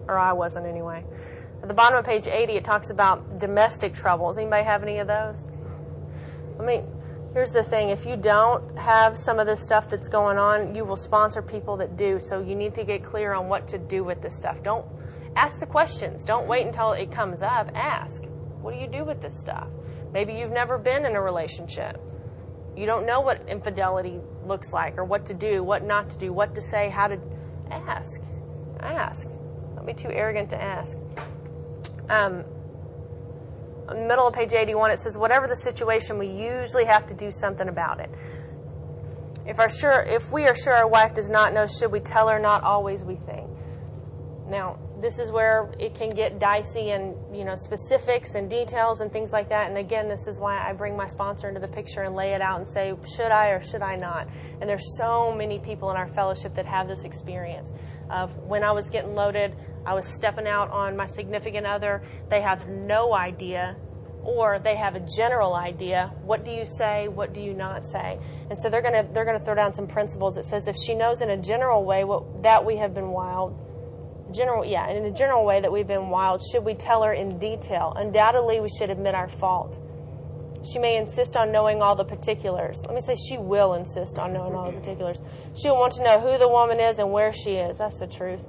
Or 0.08 0.18
I 0.18 0.34
wasn't 0.34 0.66
anyway. 0.66 1.06
At 1.62 1.68
the 1.68 1.74
bottom 1.74 1.98
of 1.98 2.06
page 2.06 2.28
80, 2.28 2.54
it 2.58 2.64
talks 2.66 2.90
about 2.90 3.40
domestic 3.40 3.94
troubles. 3.94 4.38
Anybody 4.38 4.64
have 4.64 4.84
any 4.84 4.98
of 5.00 5.08
those? 5.08 5.46
I 6.60 6.64
mean, 6.64 6.88
here's 7.34 7.52
the 7.52 7.64
thing 7.64 7.90
if 7.90 8.06
you 8.06 8.16
don't 8.16 8.78
have 8.78 9.18
some 9.18 9.40
of 9.40 9.48
this 9.48 9.62
stuff 9.62 9.90
that's 9.90 10.08
going 10.08 10.38
on, 10.38 10.76
you 10.76 10.84
will 10.84 10.98
sponsor 10.98 11.42
people 11.42 11.78
that 11.78 11.98
do. 11.98 12.20
So 12.20 12.42
you 12.42 12.56
need 12.56 12.74
to 12.76 12.84
get 12.84 13.04
clear 13.04 13.34
on 13.34 13.48
what 13.48 13.68
to 13.70 13.78
do 13.78 14.04
with 14.04 14.22
this 14.22 14.36
stuff. 14.36 14.62
Don't 14.64 14.86
ask 15.36 15.60
the 15.60 15.66
questions. 15.66 16.24
Don't 16.24 16.48
wait 16.48 16.66
until 16.66 16.92
it 16.94 17.12
comes 17.12 17.42
up. 17.42 17.70
Ask, 17.76 18.24
what 18.62 18.74
do 18.74 18.80
you 18.80 18.88
do 18.88 19.06
with 19.06 19.22
this 19.22 19.40
stuff? 19.40 19.68
Maybe 20.12 20.34
you've 20.34 20.52
never 20.52 20.78
been 20.78 21.06
in 21.06 21.16
a 21.16 21.22
relationship. 21.22 22.02
You 22.76 22.86
don't 22.86 23.06
know 23.06 23.22
what 23.22 23.48
infidelity 23.48 24.20
looks 24.46 24.74
like 24.74 24.98
or 24.98 25.04
what 25.04 25.26
to 25.28 25.34
do, 25.34 25.64
what 25.64 25.84
not 25.84 26.10
to 26.12 26.18
do, 26.18 26.34
what 26.34 26.56
to 26.56 26.62
say, 26.62 26.90
how 26.90 27.08
to 27.08 27.20
ask. 27.70 28.22
Ask. 28.80 29.28
Don't 29.76 29.86
be 29.86 29.94
too 29.94 30.10
arrogant 30.10 30.50
to 30.52 30.62
ask. 30.62 30.98
Um, 32.10 32.44
middle 33.96 34.28
of 34.28 34.34
page 34.34 34.54
81, 34.54 34.92
it 34.92 35.00
says, 35.00 35.18
whatever 35.18 35.48
the 35.48 35.56
situation, 35.56 36.18
we 36.18 36.28
usually 36.28 36.86
have 36.86 37.08
to 37.08 37.14
do 37.14 37.32
something 37.32 37.68
about 37.68 38.00
it. 38.00 38.10
If, 39.46 39.60
our 39.60 39.70
sure, 39.70 40.04
if 40.04 40.32
we 40.32 40.46
are 40.46 40.56
sure 40.56 40.74
our 40.74 40.88
wife 40.88 41.14
does 41.14 41.30
not 41.30 41.54
know, 41.54 41.66
should 41.66 41.92
we 41.92 42.00
tell 42.00 42.28
her? 42.28 42.40
Not 42.40 42.64
always, 42.64 43.04
we 43.04 43.16
think. 43.16 43.50
Now, 44.48 44.78
this 45.02 45.20
is 45.20 45.32
where 45.32 45.72
it 45.80 45.96
can 45.96 46.10
get 46.10 46.40
dicey 46.40 46.90
and 46.92 47.16
you 47.36 47.46
know 47.46 47.56
specifics 47.56 48.36
and 48.36 48.50
details 48.50 49.00
and 49.00 49.12
things 49.12 49.32
like 49.32 49.50
that. 49.50 49.70
And 49.70 49.78
again, 49.78 50.10
this 50.10 50.28
is 50.28 50.40
why 50.40 50.60
I 50.60 50.74
bring 50.74 50.98
my 50.98 51.08
sponsor 51.08 51.48
into 51.48 51.60
the 51.60 51.68
picture 51.68 52.02
and 52.02 52.16
lay 52.16 52.34
it 52.34 52.42
out 52.42 52.58
and 52.58 52.68
say, 52.68 52.94
should 53.16 53.32
I 53.32 53.50
or 53.50 53.62
should 53.62 53.82
I 53.82 53.96
not? 53.96 54.28
And 54.60 54.70
there's 54.70 54.98
so 54.98 55.34
many 55.34 55.60
people 55.60 55.90
in 55.92 55.98
our 55.98 56.08
fellowship 56.08 56.56
that 56.56 56.66
have 56.66 56.88
this 56.88 57.04
experience 57.04 57.72
of 58.10 58.36
when 58.38 58.64
I 58.64 58.72
was 58.72 58.90
getting 58.90 59.14
loaded, 59.14 59.56
I 59.90 59.94
was 59.96 60.06
stepping 60.06 60.46
out 60.46 60.70
on 60.70 60.96
my 60.96 61.08
significant 61.08 61.66
other. 61.66 62.04
They 62.30 62.42
have 62.42 62.68
no 62.68 63.16
idea 63.16 63.76
or 64.24 64.60
they 64.60 64.76
have 64.76 64.94
a 64.94 65.00
general 65.18 65.56
idea. 65.56 66.14
What 66.22 66.46
do 66.46 66.52
you 66.52 66.64
say? 66.64 67.08
What 67.08 67.34
do 67.34 67.42
you 67.42 67.56
not 67.56 67.84
say? 67.84 68.20
And 68.52 68.60
so 68.60 68.70
they're 68.70 68.84
going 68.84 69.04
to 69.04 69.12
they're 69.12 69.26
to 69.26 69.44
throw 69.44 69.56
down 69.56 69.74
some 69.74 69.88
principles 69.88 70.38
it 70.38 70.46
says 70.46 70.68
if 70.68 70.76
she 70.76 70.94
knows 70.94 71.22
in 71.22 71.32
a 71.32 71.38
general 71.38 71.84
way 71.86 72.04
what 72.04 72.44
that 72.44 72.64
we 72.64 72.78
have 72.78 72.94
been 72.94 73.10
wild 73.10 73.58
general 74.32 74.64
yeah 74.64 74.92
in 74.92 75.06
a 75.06 75.12
general 75.12 75.44
way 75.44 75.60
that 75.60 75.72
we've 75.72 75.88
been 75.88 76.10
wild 76.10 76.40
should 76.52 76.64
we 76.64 76.76
tell 76.76 77.02
her 77.02 77.14
in 77.14 77.40
detail? 77.40 77.94
Undoubtedly 77.96 78.60
we 78.60 78.70
should 78.70 78.92
admit 78.92 79.16
our 79.16 79.28
fault. 79.28 79.82
She 80.72 80.78
may 80.78 80.98
insist 80.98 81.36
on 81.36 81.52
knowing 81.52 81.82
all 81.82 81.96
the 81.96 82.06
particulars. 82.06 82.80
Let 82.86 82.94
me 82.94 83.02
say 83.02 83.16
she 83.16 83.40
will 83.40 83.74
insist 83.74 84.20
on 84.20 84.34
knowing 84.34 84.54
all 84.54 84.70
the 84.70 84.78
particulars. 84.78 85.20
She'll 85.60 85.78
want 85.78 85.94
to 85.94 86.04
know 86.04 86.20
who 86.20 86.38
the 86.38 86.50
woman 86.50 86.80
is 86.80 87.00
and 87.00 87.12
where 87.12 87.34
she 87.34 87.54
is. 87.54 87.80
That's 87.80 87.98
the 87.98 88.06
truth 88.06 88.46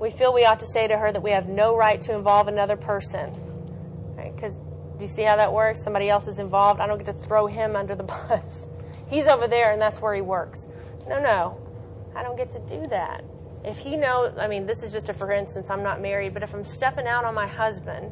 we 0.00 0.10
feel 0.10 0.32
we 0.32 0.46
ought 0.46 0.58
to 0.60 0.66
say 0.66 0.88
to 0.88 0.96
her 0.96 1.12
that 1.12 1.22
we 1.22 1.30
have 1.30 1.46
no 1.46 1.76
right 1.76 2.00
to 2.00 2.14
involve 2.14 2.48
another 2.48 2.76
person. 2.76 3.30
Because 4.16 4.54
right? 4.54 4.98
do 4.98 5.04
you 5.04 5.08
see 5.08 5.22
how 5.22 5.36
that 5.36 5.52
works? 5.52 5.82
Somebody 5.84 6.08
else 6.08 6.26
is 6.26 6.38
involved. 6.38 6.80
I 6.80 6.86
don't 6.86 6.96
get 6.96 7.06
to 7.06 7.26
throw 7.26 7.46
him 7.46 7.76
under 7.76 7.94
the 7.94 8.02
bus. 8.28 8.66
He's 9.08 9.26
over 9.26 9.46
there 9.46 9.72
and 9.72 9.80
that's 9.80 10.00
where 10.00 10.14
he 10.14 10.22
works. 10.22 10.66
No, 11.06 11.20
no. 11.20 11.60
I 12.16 12.22
don't 12.22 12.36
get 12.36 12.50
to 12.52 12.60
do 12.60 12.86
that. 12.88 13.24
If 13.62 13.76
he 13.76 13.96
knows, 13.96 14.36
I 14.38 14.48
mean, 14.48 14.64
this 14.64 14.82
is 14.82 14.90
just 14.90 15.10
a 15.10 15.14
for 15.14 15.30
instance, 15.32 15.68
I'm 15.68 15.82
not 15.82 16.00
married, 16.00 16.32
but 16.32 16.42
if 16.42 16.54
I'm 16.54 16.64
stepping 16.64 17.06
out 17.06 17.26
on 17.26 17.34
my 17.34 17.46
husband 17.46 18.10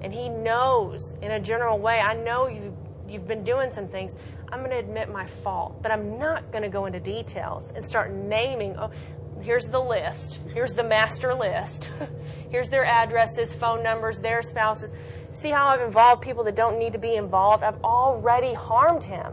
and 0.00 0.14
he 0.14 0.28
knows 0.28 1.12
in 1.22 1.32
a 1.32 1.40
general 1.40 1.78
way, 1.78 1.98
I 1.98 2.14
know 2.14 2.46
you, 2.46 2.76
you've 3.08 3.26
been 3.26 3.42
doing 3.42 3.72
some 3.72 3.88
things, 3.88 4.14
I'm 4.52 4.60
going 4.60 4.70
to 4.70 4.78
admit 4.78 5.10
my 5.12 5.26
fault, 5.42 5.82
but 5.82 5.90
I'm 5.90 6.18
not 6.18 6.52
going 6.52 6.62
to 6.62 6.68
go 6.68 6.86
into 6.86 7.00
details 7.00 7.72
and 7.74 7.84
start 7.84 8.12
naming, 8.12 8.76
oh, 8.78 8.90
here's 9.40 9.66
the 9.66 9.80
list. 9.80 10.38
Here's 10.52 10.74
the 10.74 10.84
master 10.84 11.34
list. 11.34 11.88
here's 12.50 12.68
their 12.68 12.84
addresses, 12.84 13.52
phone 13.52 13.82
numbers, 13.82 14.18
their 14.18 14.42
spouses. 14.42 14.90
See 15.32 15.50
how 15.50 15.66
I've 15.66 15.80
involved 15.80 16.22
people 16.22 16.44
that 16.44 16.56
don't 16.56 16.78
need 16.78 16.92
to 16.94 16.98
be 16.98 17.14
involved? 17.14 17.62
I've 17.62 17.82
already 17.82 18.54
harmed 18.54 19.04
him. 19.04 19.32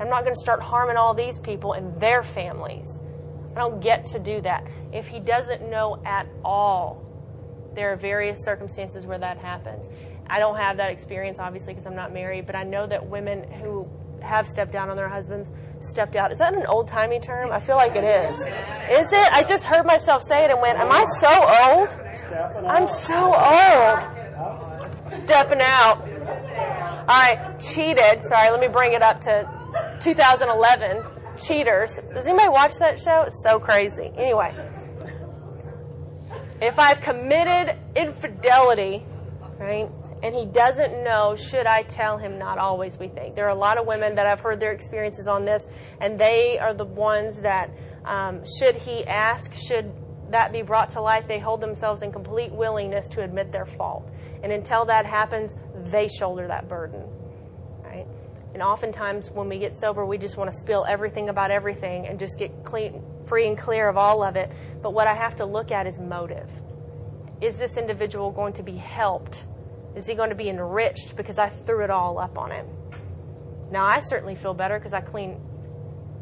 I'm 0.00 0.08
not 0.08 0.22
going 0.24 0.34
to 0.34 0.40
start 0.40 0.62
harming 0.62 0.96
all 0.96 1.14
these 1.14 1.38
people 1.38 1.74
and 1.74 1.98
their 2.00 2.22
families. 2.22 3.00
I 3.54 3.58
don't 3.58 3.80
get 3.80 4.06
to 4.08 4.18
do 4.18 4.40
that. 4.42 4.66
If 4.92 5.06
he 5.06 5.20
doesn't 5.20 5.68
know 5.68 6.02
at 6.04 6.26
all, 6.44 7.04
there 7.74 7.92
are 7.92 7.96
various 7.96 8.42
circumstances 8.44 9.06
where 9.06 9.18
that 9.18 9.38
happens. 9.38 9.86
I 10.26 10.38
don't 10.38 10.56
have 10.56 10.76
that 10.78 10.90
experience, 10.90 11.38
obviously, 11.38 11.74
because 11.74 11.86
I'm 11.86 11.96
not 11.96 12.12
married, 12.12 12.46
but 12.46 12.56
I 12.56 12.62
know 12.62 12.86
that 12.86 13.06
women 13.06 13.50
who 13.52 13.88
have 14.22 14.46
stepped 14.46 14.72
down 14.72 14.88
on 14.88 14.96
their 14.96 15.08
husbands 15.08 15.50
stepped 15.84 16.16
out. 16.16 16.32
Is 16.32 16.38
that 16.38 16.54
an 16.54 16.66
old 16.66 16.88
timey 16.88 17.20
term? 17.20 17.50
I 17.52 17.58
feel 17.58 17.76
like 17.76 17.94
it 17.96 18.04
is. 18.04 18.38
Is 18.38 19.12
it? 19.12 19.32
I 19.32 19.42
just 19.42 19.64
heard 19.64 19.86
myself 19.86 20.22
say 20.22 20.44
it 20.44 20.50
and 20.50 20.60
went, 20.60 20.78
Am 20.78 20.90
I 20.90 21.04
so 21.18 21.28
old? 21.28 22.66
I'm 22.66 22.86
so 22.86 23.34
old. 23.34 25.22
Stepping 25.24 25.60
out. 25.60 26.00
All 26.00 27.06
right, 27.06 27.58
cheated. 27.60 28.22
Sorry, 28.22 28.50
let 28.50 28.60
me 28.60 28.68
bring 28.68 28.92
it 28.92 29.02
up 29.02 29.20
to 29.22 29.48
2011. 30.00 31.04
Cheaters. 31.36 31.98
Does 32.12 32.26
anybody 32.26 32.48
watch 32.48 32.76
that 32.76 33.00
show? 33.00 33.22
It's 33.22 33.42
so 33.42 33.58
crazy. 33.58 34.12
Anyway, 34.16 34.54
if 36.60 36.78
I've 36.78 37.00
committed 37.00 37.76
infidelity, 37.96 39.04
right? 39.58 39.88
And 40.22 40.34
he 40.34 40.46
doesn't 40.46 41.02
know, 41.02 41.34
should 41.34 41.66
I 41.66 41.82
tell 41.82 42.16
him? 42.16 42.38
Not 42.38 42.58
always, 42.58 42.96
we 42.96 43.08
think. 43.08 43.34
There 43.34 43.46
are 43.46 43.50
a 43.50 43.58
lot 43.58 43.76
of 43.76 43.86
women 43.86 44.14
that 44.14 44.26
I've 44.26 44.40
heard 44.40 44.60
their 44.60 44.72
experiences 44.72 45.26
on 45.26 45.44
this, 45.44 45.66
and 46.00 46.18
they 46.18 46.58
are 46.60 46.72
the 46.72 46.84
ones 46.84 47.40
that, 47.40 47.70
um, 48.04 48.42
should 48.58 48.76
he 48.76 49.04
ask, 49.04 49.52
should 49.52 49.92
that 50.30 50.52
be 50.52 50.62
brought 50.62 50.92
to 50.92 51.00
light, 51.00 51.26
they 51.26 51.40
hold 51.40 51.60
themselves 51.60 52.02
in 52.02 52.12
complete 52.12 52.52
willingness 52.52 53.08
to 53.08 53.22
admit 53.22 53.50
their 53.50 53.66
fault. 53.66 54.10
And 54.42 54.52
until 54.52 54.84
that 54.86 55.06
happens, 55.06 55.54
they 55.90 56.06
shoulder 56.06 56.46
that 56.46 56.68
burden. 56.68 57.02
Right? 57.82 58.06
And 58.54 58.62
oftentimes, 58.62 59.30
when 59.30 59.48
we 59.48 59.58
get 59.58 59.76
sober, 59.76 60.06
we 60.06 60.18
just 60.18 60.36
want 60.36 60.50
to 60.52 60.56
spill 60.56 60.86
everything 60.88 61.30
about 61.30 61.50
everything 61.50 62.06
and 62.06 62.18
just 62.18 62.38
get 62.38 62.64
clean, 62.64 63.02
free 63.26 63.48
and 63.48 63.58
clear 63.58 63.88
of 63.88 63.96
all 63.96 64.22
of 64.22 64.36
it. 64.36 64.50
But 64.82 64.94
what 64.94 65.08
I 65.08 65.14
have 65.14 65.34
to 65.36 65.44
look 65.44 65.72
at 65.72 65.86
is 65.86 65.98
motive. 65.98 66.48
Is 67.40 67.56
this 67.56 67.76
individual 67.76 68.30
going 68.30 68.52
to 68.54 68.62
be 68.62 68.76
helped 68.76 69.44
is 69.94 70.06
he 70.06 70.14
going 70.14 70.30
to 70.30 70.36
be 70.36 70.48
enriched 70.48 71.16
because 71.16 71.38
I 71.38 71.48
threw 71.48 71.84
it 71.84 71.90
all 71.90 72.18
up 72.18 72.38
on 72.38 72.50
him? 72.50 72.66
Now 73.70 73.84
I 73.84 74.00
certainly 74.00 74.34
feel 74.34 74.54
better 74.54 74.78
because 74.78 74.92
I 74.92 75.00
clean, 75.00 75.40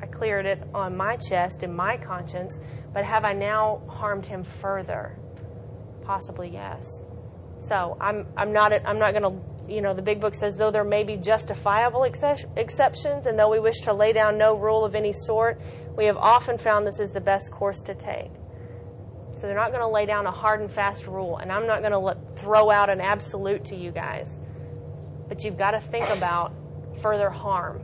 I 0.03 0.07
cleared 0.07 0.47
it 0.47 0.63
on 0.75 0.97
my 0.97 1.17
chest 1.17 1.63
and 1.63 1.75
my 1.75 1.97
conscience. 1.97 2.59
But 2.93 3.05
have 3.05 3.25
I 3.25 3.33
now 3.33 3.83
harmed 3.89 4.27
him 4.27 4.45
further? 4.45 5.17
Possibly 6.05 6.51
yes. 6.51 7.03
So 7.61 7.97
I'm 8.01 8.27
I'm 8.37 8.53
not 8.53 8.73
I'm 8.73 8.99
not 8.99 9.13
going 9.13 9.23
to 9.23 9.73
you 9.73 9.83
know 9.83 9.95
the 9.95 10.03
big 10.03 10.21
book 10.21 10.35
says 10.35 10.57
though 10.57 10.71
there 10.71 10.85
may 10.85 11.05
be 11.05 11.17
justifiable 11.17 12.05
exceptions 12.05 13.27
and 13.27 13.39
though 13.39 13.51
we 13.51 13.61
wish 13.61 13.81
to 13.83 13.93
lay 13.93 14.13
down 14.13 14.39
no 14.39 14.57
rule 14.57 14.85
of 14.85 14.95
any 14.95 15.13
sort, 15.13 15.61
we 15.97 16.07
have 16.07 16.17
often 16.17 16.57
found 16.59 16.87
this 16.87 16.99
is 16.99 17.11
the 17.11 17.21
best 17.21 17.51
course 17.51 17.81
to 17.83 17.95
take. 17.95 18.33
So 19.41 19.47
they're 19.47 19.57
not 19.57 19.71
going 19.71 19.81
to 19.81 19.89
lay 19.89 20.05
down 20.05 20.27
a 20.27 20.31
hard 20.31 20.61
and 20.61 20.71
fast 20.71 21.07
rule, 21.07 21.39
and 21.39 21.51
I'm 21.51 21.67
not 21.67 21.81
going 21.81 21.93
to 21.93 22.37
throw 22.37 22.71
out 22.71 22.91
an 22.91 23.01
absolute 23.01 23.65
to 23.67 23.75
you 23.75 23.91
guys. 23.91 24.39
But 25.29 25.45
you've 25.45 25.57
got 25.57 25.71
to 25.71 25.81
think 25.81 26.07
about 26.11 26.53
further 27.01 27.31
harm 27.31 27.81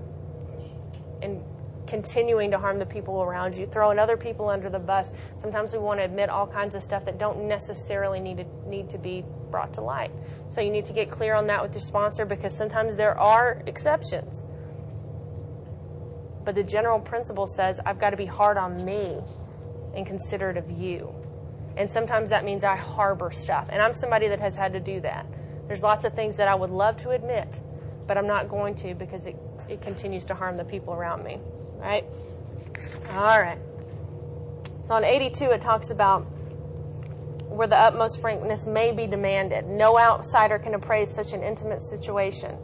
and 1.23 1.43
continuing 1.87 2.51
to 2.51 2.59
harm 2.59 2.79
the 2.79 2.85
people 2.85 3.23
around 3.23 3.57
you, 3.57 3.65
throwing 3.65 3.99
other 3.99 4.19
people 4.19 4.51
under 4.51 4.69
the 4.69 4.79
bus. 4.79 5.11
Sometimes 5.39 5.73
we 5.73 5.79
want 5.79 5.99
to 5.99 6.05
admit 6.05 6.29
all 6.29 6.47
kinds 6.47 6.75
of 6.75 6.83
stuff 6.83 7.07
that 7.07 7.19
don't 7.19 7.49
necessarily 7.49 8.21
need 8.21 8.37
to 8.37 8.69
need 8.69 8.91
to 8.91 8.99
be 8.99 9.25
brought 9.51 9.73
to 9.75 9.81
light. 9.81 10.11
So 10.51 10.61
you 10.61 10.71
need 10.71 10.85
to 10.87 10.93
get 10.93 11.11
clear 11.11 11.35
on 11.35 11.47
that 11.47 11.63
with 11.63 11.73
your 11.73 11.81
sponsor 11.81 12.27
because 12.27 12.55
sometimes 12.55 12.97
there 12.97 13.19
are 13.19 13.63
exceptions. 13.67 14.43
But 16.45 16.55
the 16.55 16.65
general 16.65 17.01
principle 17.01 17.47
says 17.47 17.81
I've 17.87 17.99
got 17.99 18.11
to 18.11 18.17
be 18.19 18.27
hard 18.27 18.59
on 18.59 18.85
me 18.85 19.21
and 19.95 20.07
considerate 20.07 20.59
of 20.59 20.71
you. 20.71 21.15
And 21.77 21.91
sometimes 21.91 22.31
that 22.31 22.45
means 22.45 22.65
I 22.65 22.77
harbor 22.77 23.31
stuff. 23.31 23.67
And 23.71 23.83
I'm 23.83 23.93
somebody 23.93 24.29
that 24.29 24.41
has 24.41 24.55
had 24.55 24.73
to 24.73 24.81
do 24.81 25.01
that. 25.01 25.27
There's 25.67 25.83
lots 25.83 26.05
of 26.05 26.15
things 26.15 26.37
that 26.37 26.49
I 26.49 26.55
would 26.55 26.71
love 26.71 26.97
to 26.99 27.11
admit, 27.11 27.49
but 28.07 28.17
I'm 28.17 28.27
not 28.27 28.49
going 28.49 28.75
to 28.77 28.95
because 28.95 29.27
it, 29.27 29.37
it 29.69 29.83
continues 29.83 30.25
to 30.27 30.35
harm 30.35 30.57
the 30.57 30.65
people 30.65 30.95
around 30.95 31.25
me. 31.25 31.39
Right? 31.77 32.05
All 33.13 33.41
right. 33.41 33.59
So 34.87 34.95
on 34.95 35.05
82, 35.05 35.45
it 35.51 35.61
talks 35.61 35.91
about 35.91 36.21
where 37.49 37.67
the 37.67 37.77
utmost 37.77 38.21
frankness 38.21 38.67
may 38.67 38.93
be 38.93 39.07
demanded. 39.07 39.67
No 39.67 39.99
outsider 39.99 40.59
can 40.59 40.75
appraise 40.75 41.11
such 41.11 41.33
an 41.33 41.43
intimate 41.43 41.83
situation. 41.83 42.57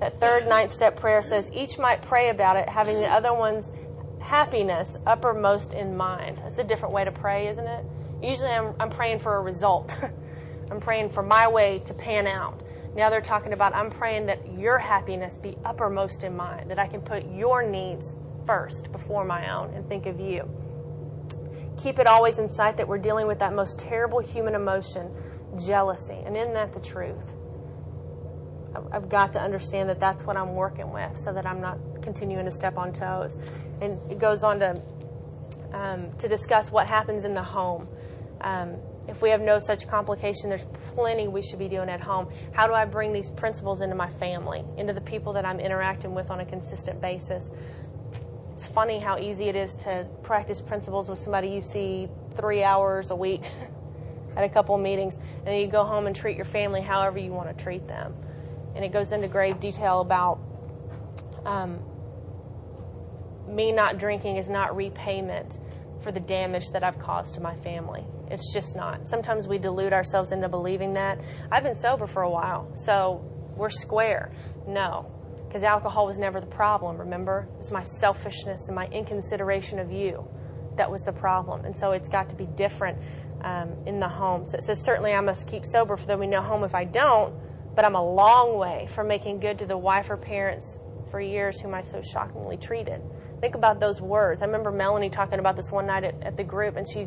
That 0.00 0.18
third 0.18 0.48
ninth 0.48 0.72
step 0.72 0.96
prayer 0.96 1.22
says 1.22 1.50
each 1.52 1.78
might 1.78 2.02
pray 2.02 2.30
about 2.30 2.56
it, 2.56 2.68
having 2.68 3.00
the 3.00 3.06
other 3.06 3.34
one's 3.34 3.70
happiness 4.18 4.96
uppermost 5.06 5.74
in 5.74 5.96
mind. 5.96 6.38
That's 6.38 6.58
a 6.58 6.64
different 6.64 6.94
way 6.94 7.04
to 7.04 7.12
pray, 7.12 7.48
isn't 7.48 7.66
it? 7.66 7.84
Usually 8.22 8.50
I'm, 8.50 8.74
I'm 8.78 8.90
praying 8.90 9.20
for 9.20 9.36
a 9.36 9.40
result. 9.40 9.96
I'm 10.70 10.80
praying 10.80 11.10
for 11.10 11.22
my 11.22 11.48
way 11.48 11.80
to 11.86 11.94
pan 11.94 12.26
out. 12.26 12.62
Now 12.94 13.08
they're 13.10 13.20
talking 13.20 13.52
about 13.52 13.74
I'm 13.74 13.90
praying 13.90 14.26
that 14.26 14.58
your 14.58 14.78
happiness 14.78 15.38
be 15.38 15.56
uppermost 15.64 16.24
in 16.24 16.36
mind, 16.36 16.70
that 16.70 16.78
I 16.78 16.86
can 16.86 17.00
put 17.00 17.24
your 17.32 17.62
needs 17.62 18.14
first 18.46 18.90
before 18.92 19.24
my 19.24 19.52
own 19.54 19.74
and 19.74 19.88
think 19.88 20.06
of 20.06 20.18
you. 20.18 20.48
Keep 21.82 21.98
it 21.98 22.06
always 22.06 22.38
in 22.38 22.48
sight 22.48 22.76
that 22.76 22.86
we're 22.86 22.98
dealing 22.98 23.26
with 23.26 23.38
that 23.38 23.54
most 23.54 23.78
terrible 23.78 24.18
human 24.18 24.54
emotion, 24.54 25.10
jealousy. 25.58 26.18
And 26.26 26.36
isn't 26.36 26.52
that 26.54 26.72
the 26.72 26.80
truth? 26.80 27.34
I've 28.92 29.08
got 29.08 29.32
to 29.32 29.40
understand 29.40 29.88
that 29.88 29.98
that's 29.98 30.22
what 30.22 30.36
I'm 30.36 30.54
working 30.54 30.92
with 30.92 31.18
so 31.18 31.32
that 31.32 31.46
I'm 31.46 31.60
not 31.60 31.78
continuing 32.02 32.44
to 32.44 32.50
step 32.50 32.76
on 32.76 32.92
toes. 32.92 33.36
And 33.80 33.98
it 34.10 34.18
goes 34.18 34.44
on 34.44 34.60
to, 34.60 34.82
um, 35.72 36.12
to 36.18 36.28
discuss 36.28 36.70
what 36.70 36.88
happens 36.88 37.24
in 37.24 37.34
the 37.34 37.42
home. 37.42 37.88
Um, 38.40 38.76
if 39.08 39.22
we 39.22 39.30
have 39.30 39.40
no 39.40 39.58
such 39.58 39.88
complication, 39.88 40.48
there's 40.48 40.66
plenty 40.94 41.28
we 41.28 41.42
should 41.42 41.58
be 41.58 41.68
doing 41.68 41.88
at 41.88 42.00
home. 42.00 42.28
How 42.52 42.66
do 42.66 42.74
I 42.74 42.84
bring 42.84 43.12
these 43.12 43.30
principles 43.30 43.80
into 43.80 43.96
my 43.96 44.10
family, 44.14 44.64
into 44.76 44.92
the 44.92 45.00
people 45.00 45.32
that 45.32 45.44
I'm 45.44 45.60
interacting 45.60 46.14
with 46.14 46.30
on 46.30 46.40
a 46.40 46.44
consistent 46.44 47.00
basis? 47.00 47.50
It's 48.52 48.66
funny 48.66 48.98
how 48.98 49.18
easy 49.18 49.48
it 49.48 49.56
is 49.56 49.74
to 49.76 50.06
practice 50.22 50.60
principles 50.60 51.08
with 51.08 51.18
somebody 51.18 51.48
you 51.48 51.62
see 51.62 52.08
three 52.36 52.62
hours 52.62 53.10
a 53.10 53.16
week 53.16 53.42
at 54.36 54.44
a 54.44 54.48
couple 54.48 54.76
meetings, 54.78 55.16
and 55.16 55.46
then 55.46 55.60
you 55.60 55.66
go 55.66 55.84
home 55.84 56.06
and 56.06 56.14
treat 56.14 56.36
your 56.36 56.44
family 56.44 56.80
however 56.80 57.18
you 57.18 57.32
want 57.32 57.56
to 57.56 57.64
treat 57.64 57.86
them 57.88 58.14
and 58.74 58.84
it 58.84 58.92
goes 58.92 59.12
into 59.12 59.28
grave 59.28 59.60
detail 59.60 60.00
about 60.00 60.38
um, 61.44 61.80
me 63.48 63.72
not 63.72 63.98
drinking 63.98 64.36
is 64.36 64.48
not 64.48 64.76
repayment 64.76 65.58
for 66.02 66.12
the 66.12 66.20
damage 66.20 66.70
that 66.70 66.84
I've 66.84 66.98
caused 66.98 67.34
to 67.34 67.40
my 67.40 67.54
family. 67.56 68.04
It's 68.30 68.52
just 68.52 68.76
not. 68.76 69.06
Sometimes 69.06 69.46
we 69.48 69.58
delude 69.58 69.92
ourselves 69.92 70.32
into 70.32 70.48
believing 70.48 70.94
that. 70.94 71.18
I've 71.50 71.62
been 71.62 71.74
sober 71.74 72.06
for 72.06 72.22
a 72.22 72.30
while, 72.30 72.72
so 72.76 73.24
we're 73.56 73.70
square. 73.70 74.32
No, 74.66 75.10
because 75.46 75.64
alcohol 75.64 76.06
was 76.06 76.18
never 76.18 76.40
the 76.40 76.46
problem, 76.46 76.96
remember? 76.98 77.48
It 77.54 77.58
was 77.58 77.72
my 77.72 77.82
selfishness 77.82 78.68
and 78.68 78.76
my 78.76 78.86
inconsideration 78.86 79.78
of 79.78 79.90
you 79.90 80.28
that 80.76 80.90
was 80.90 81.02
the 81.02 81.12
problem. 81.12 81.64
And 81.64 81.76
so 81.76 81.92
it's 81.92 82.08
got 82.08 82.30
to 82.30 82.34
be 82.34 82.46
different 82.46 82.98
um, 83.42 83.74
in 83.86 84.00
the 84.00 84.08
home. 84.08 84.46
So 84.46 84.56
it 84.56 84.64
says, 84.64 84.82
certainly 84.82 85.12
I 85.12 85.20
must 85.20 85.46
keep 85.46 85.66
sober 85.66 85.96
for 85.96 86.06
them 86.06 86.20
we 86.20 86.26
know 86.26 86.40
home. 86.40 86.64
If 86.64 86.74
I 86.74 86.84
don't, 86.84 87.34
but 87.74 87.84
I'm 87.84 87.94
a 87.94 88.02
long 88.02 88.56
way 88.56 88.88
from 88.94 89.08
making 89.08 89.40
good 89.40 89.58
to 89.58 89.66
the 89.66 89.76
wife 89.76 90.08
or 90.08 90.16
parents 90.16 90.78
for 91.10 91.20
years 91.20 91.60
whom 91.60 91.74
I 91.74 91.82
so 91.82 92.00
shockingly 92.00 92.56
treated. 92.56 93.02
Think 93.40 93.54
about 93.54 93.80
those 93.80 94.00
words. 94.00 94.42
I 94.42 94.46
remember 94.46 94.70
Melanie 94.70 95.10
talking 95.10 95.38
about 95.38 95.56
this 95.56 95.72
one 95.72 95.86
night 95.86 96.04
at, 96.04 96.22
at 96.22 96.36
the 96.36 96.44
group, 96.44 96.76
and 96.76 96.86
she 96.90 97.06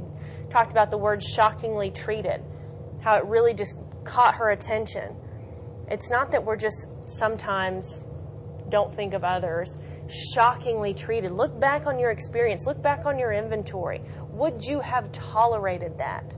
talked 0.49 0.71
about 0.71 0.89
the 0.89 0.97
word 0.97 1.21
shockingly 1.21 1.91
treated, 1.91 2.43
how 3.01 3.17
it 3.17 3.25
really 3.25 3.53
just 3.53 3.75
caught 4.03 4.35
her 4.35 4.49
attention. 4.49 5.15
It's 5.89 6.09
not 6.09 6.31
that 6.31 6.43
we're 6.43 6.57
just 6.57 6.87
sometimes 7.05 8.03
don't 8.69 8.95
think 8.95 9.13
of 9.13 9.23
others, 9.23 9.77
shockingly 10.33 10.93
treated. 10.93 11.31
Look 11.31 11.59
back 11.59 11.85
on 11.85 11.99
your 11.99 12.09
experience, 12.09 12.65
look 12.65 12.81
back 12.81 13.05
on 13.05 13.19
your 13.19 13.31
inventory. 13.31 14.01
Would 14.31 14.63
you 14.63 14.79
have 14.79 15.11
tolerated 15.11 15.97
that 15.99 16.35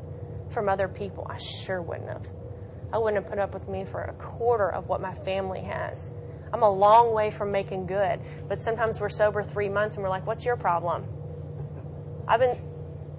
from 0.49 0.67
other 0.67 0.89
people? 0.89 1.25
I 1.29 1.37
sure 1.37 1.81
wouldn't 1.81 2.09
have. 2.09 2.27
I 2.91 2.97
wouldn't 2.97 3.23
have 3.23 3.29
put 3.29 3.39
up 3.39 3.53
with 3.53 3.67
me 3.69 3.85
for 3.85 4.01
a 4.01 4.13
quarter 4.13 4.71
of 4.71 4.87
what 4.87 5.01
my 5.01 5.13
family 5.13 5.61
has. 5.61 6.09
I'm 6.55 6.63
a 6.63 6.71
long 6.71 7.13
way 7.13 7.31
from 7.31 7.51
making 7.51 7.85
good. 7.85 8.21
But 8.47 8.61
sometimes 8.61 9.01
we're 9.01 9.09
sober 9.09 9.43
three 9.43 9.67
months 9.67 9.95
and 9.95 10.03
we're 10.03 10.09
like, 10.09 10.25
what's 10.25 10.45
your 10.45 10.55
problem? 10.55 11.03
I've 12.29 12.39
been, 12.39 12.57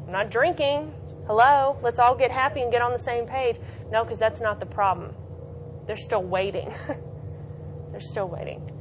I'm 0.07 0.12
not 0.12 0.30
drinking. 0.30 0.95
Hello? 1.26 1.78
Let's 1.82 1.99
all 1.99 2.16
get 2.16 2.30
happy 2.30 2.62
and 2.62 2.72
get 2.72 2.80
on 2.80 2.93
the 2.93 2.99
same 2.99 3.26
page. 3.26 3.59
No, 3.93 4.05
because 4.05 4.18
that's 4.18 4.41
not 4.41 4.59
the 4.59 4.64
problem. 4.64 5.14
They're 5.87 5.99
still 5.99 6.22
waiting. 6.22 6.72
They're 7.93 8.01
still 8.01 8.26
waiting. 8.26 8.72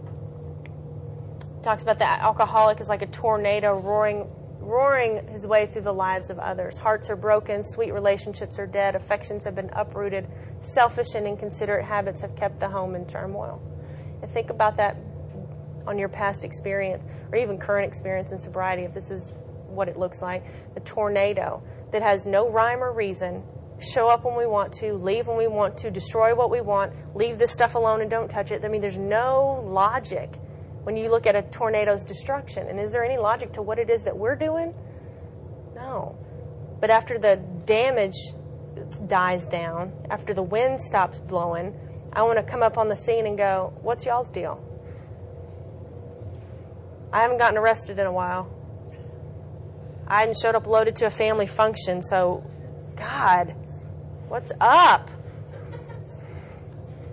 Talks 1.61 1.83
about 1.83 1.99
the 1.99 2.07
alcoholic 2.07 2.79
is 2.79 2.87
like 2.87 3.01
a 3.01 3.07
tornado 3.07 3.77
roaring 3.77 4.25
roaring 4.61 5.27
his 5.27 5.45
way 5.45 5.67
through 5.67 5.81
the 5.81 5.93
lives 5.93 6.29
of 6.29 6.39
others. 6.39 6.77
Hearts 6.77 7.09
are 7.09 7.17
broken, 7.17 7.61
sweet 7.61 7.91
relationships 7.91 8.57
are 8.57 8.65
dead, 8.65 8.95
affections 8.95 9.43
have 9.43 9.53
been 9.53 9.69
uprooted, 9.73 10.27
selfish 10.61 11.13
and 11.13 11.27
inconsiderate 11.27 11.85
habits 11.85 12.21
have 12.21 12.35
kept 12.37 12.61
the 12.61 12.69
home 12.69 12.95
in 12.95 13.05
turmoil. 13.05 13.61
Think 14.33 14.49
about 14.49 14.77
that 14.77 14.97
on 15.87 15.97
your 15.97 16.09
past 16.09 16.43
experience 16.43 17.03
or 17.31 17.37
even 17.37 17.57
current 17.57 17.87
experience 17.87 18.31
in 18.31 18.39
sobriety, 18.39 18.83
if 18.83 18.93
this 18.93 19.11
is 19.11 19.33
what 19.67 19.87
it 19.87 19.97
looks 19.97 20.21
like. 20.21 20.43
The 20.73 20.79
tornado 20.81 21.61
that 21.91 22.01
has 22.01 22.25
no 22.25 22.49
rhyme 22.49 22.83
or 22.83 22.91
reason, 22.91 23.43
show 23.79 24.07
up 24.07 24.23
when 24.23 24.35
we 24.35 24.45
want 24.45 24.73
to, 24.73 24.93
leave 24.93 25.27
when 25.27 25.37
we 25.37 25.47
want 25.47 25.77
to, 25.79 25.91
destroy 25.91 26.33
what 26.33 26.49
we 26.49 26.61
want, 26.61 26.93
leave 27.15 27.37
this 27.37 27.51
stuff 27.51 27.75
alone 27.75 28.01
and 28.01 28.09
don't 28.09 28.29
touch 28.29 28.51
it. 28.51 28.63
I 28.63 28.67
mean, 28.67 28.81
there's 28.81 28.97
no 28.97 29.63
logic 29.67 30.39
when 30.83 30.95
you 30.95 31.09
look 31.09 31.25
at 31.25 31.35
a 31.35 31.41
tornado's 31.41 32.03
destruction. 32.03 32.67
And 32.67 32.79
is 32.79 32.91
there 32.91 33.03
any 33.03 33.17
logic 33.17 33.53
to 33.53 33.61
what 33.61 33.79
it 33.79 33.89
is 33.89 34.03
that 34.03 34.17
we're 34.17 34.35
doing? 34.35 34.73
No. 35.75 36.17
But 36.79 36.89
after 36.89 37.17
the 37.17 37.37
damage 37.65 38.17
dies 39.07 39.47
down, 39.47 39.93
after 40.09 40.33
the 40.33 40.43
wind 40.43 40.81
stops 40.81 41.19
blowing, 41.19 41.73
I 42.15 42.23
want 42.23 42.37
to 42.37 42.43
come 42.43 42.63
up 42.63 42.77
on 42.77 42.87
the 42.87 42.95
scene 42.95 43.27
and 43.27 43.37
go, 43.37 43.73
What's 43.81 44.05
y'all's 44.05 44.29
deal? 44.29 44.63
I 47.11 47.21
haven't 47.21 47.37
gotten 47.37 47.57
arrested 47.57 47.99
in 47.99 48.05
a 48.05 48.11
while. 48.11 48.51
I 50.07 50.21
hadn't 50.21 50.37
showed 50.37 50.55
up 50.55 50.67
loaded 50.67 50.95
to 50.97 51.05
a 51.05 51.09
family 51.09 51.47
function, 51.47 52.01
so 52.01 52.43
God, 52.95 53.55
what's 54.27 54.51
up? 54.61 55.09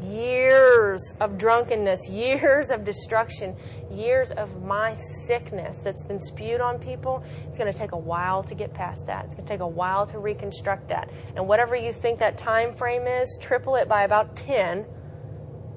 years 0.03 1.14
of 1.20 1.38
drunkenness, 1.38 2.09
years 2.11 2.70
of 2.70 2.84
destruction, 2.84 3.57
years 3.93 4.30
of 4.32 4.62
my 4.62 4.95
sickness 5.26 5.78
that's 5.78 6.05
been 6.05 6.18
spewed 6.18 6.61
on 6.61 6.78
people, 6.78 7.22
it's 7.47 7.59
going 7.59 7.72
to 7.72 7.78
take 7.78 7.93
a 7.93 7.99
while 7.99 8.43
to 8.45 8.55
get 8.55 8.72
past 8.72 9.07
that. 9.07 9.24
It's 9.24 9.34
going 9.34 9.47
to 9.47 9.53
take 9.53 9.61
a 9.61 9.66
while 9.66 10.07
to 10.07 10.18
reconstruct 10.18 10.88
that. 10.88 11.11
And 11.36 11.47
whatever 11.47 11.76
you 11.76 11.93
think 11.93 12.18
that 12.20 12.38
time 12.38 12.74
frame 12.74 13.07
is, 13.07 13.38
triple 13.40 13.76
it 13.76 13.88
by 13.88 14.05
about 14.05 14.36
10. 14.36 14.86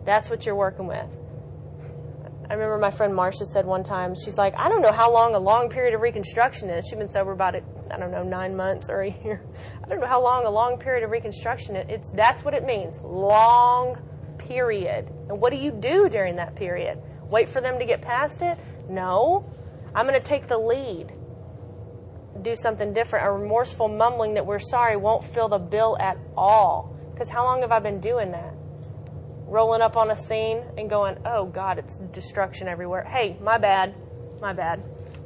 That's 0.06 0.30
what 0.30 0.46
you're 0.46 0.56
working 0.56 0.88
with. 0.88 1.10
I 2.50 2.54
remember 2.54 2.78
my 2.78 2.92
friend 2.92 3.16
Marcia 3.16 3.46
said 3.46 3.66
one 3.66 3.84
time, 3.84 4.14
she's 4.14 4.38
like, 4.38 4.54
I 4.58 4.70
don't 4.70 4.82
know 4.82 4.92
how 4.92 5.12
long 5.12 5.34
a 5.34 5.40
long 5.40 5.68
period 5.68 5.96
of 5.96 6.02
reconstruction 6.02 6.70
is. 6.70 6.86
She's 6.88 6.98
been 6.98 7.10
sober 7.10 7.32
about 7.32 7.56
it, 7.56 7.64
I 7.90 7.98
don't 7.98 8.12
know, 8.12 8.22
nine 8.22 8.56
months 8.56 8.88
or 8.90 9.02
a 9.02 9.10
year. 9.10 9.44
I 9.84 9.88
don't 9.88 10.00
know 10.00 10.08
how 10.08 10.24
long 10.24 10.46
a 10.46 10.50
long 10.50 10.78
period 10.78 11.04
of 11.04 11.10
reconstruction 11.10 11.76
is. 11.76 11.86
It's, 11.90 12.12
that's 12.12 12.44
what 12.44 12.54
it 12.54 12.64
means. 12.64 13.00
Long 13.04 13.98
period. 14.38 15.10
And 15.30 15.42
what 15.42 15.52
do 15.52 15.58
you 15.58 15.72
do 15.72 16.08
during 16.08 16.36
that 16.36 16.56
period? 16.56 17.02
Wait 17.30 17.50
for 17.50 17.62
them 17.62 17.80
to 17.80 17.86
get 17.86 18.02
past 18.02 18.42
it? 18.42 18.58
No. 18.90 19.46
I'm 19.94 20.08
going 20.08 20.20
to 20.20 20.26
take 20.26 20.48
the 20.48 20.58
lead. 20.58 21.12
Do 22.42 22.56
something 22.56 22.94
different. 22.94 23.26
A 23.26 23.32
remorseful 23.32 23.88
mumbling 23.88 24.34
that 24.36 24.46
we're 24.46 24.60
sorry 24.60 24.98
won't 24.98 25.24
fill 25.34 25.48
the 25.48 25.58
bill 25.58 25.98
at 26.00 26.18
all. 26.36 26.96
Because 27.14 27.30
how 27.30 27.46
long 27.46 27.62
have 27.62 27.72
I 27.72 27.80
been 27.80 28.00
doing 28.00 28.32
that? 28.32 28.54
Rolling 29.48 29.82
up 29.82 29.96
on 29.96 30.12
a 30.12 30.16
scene 30.18 30.64
and 30.78 30.90
going, 30.90 31.18
oh 31.26 31.46
God, 31.46 31.80
it's 31.80 31.96
destruction 32.12 32.68
everywhere. 32.68 33.06
Hey, 33.06 33.38
my 33.42 33.58
bad. 33.58 33.96
My 34.42 34.54
bad. 34.54 34.84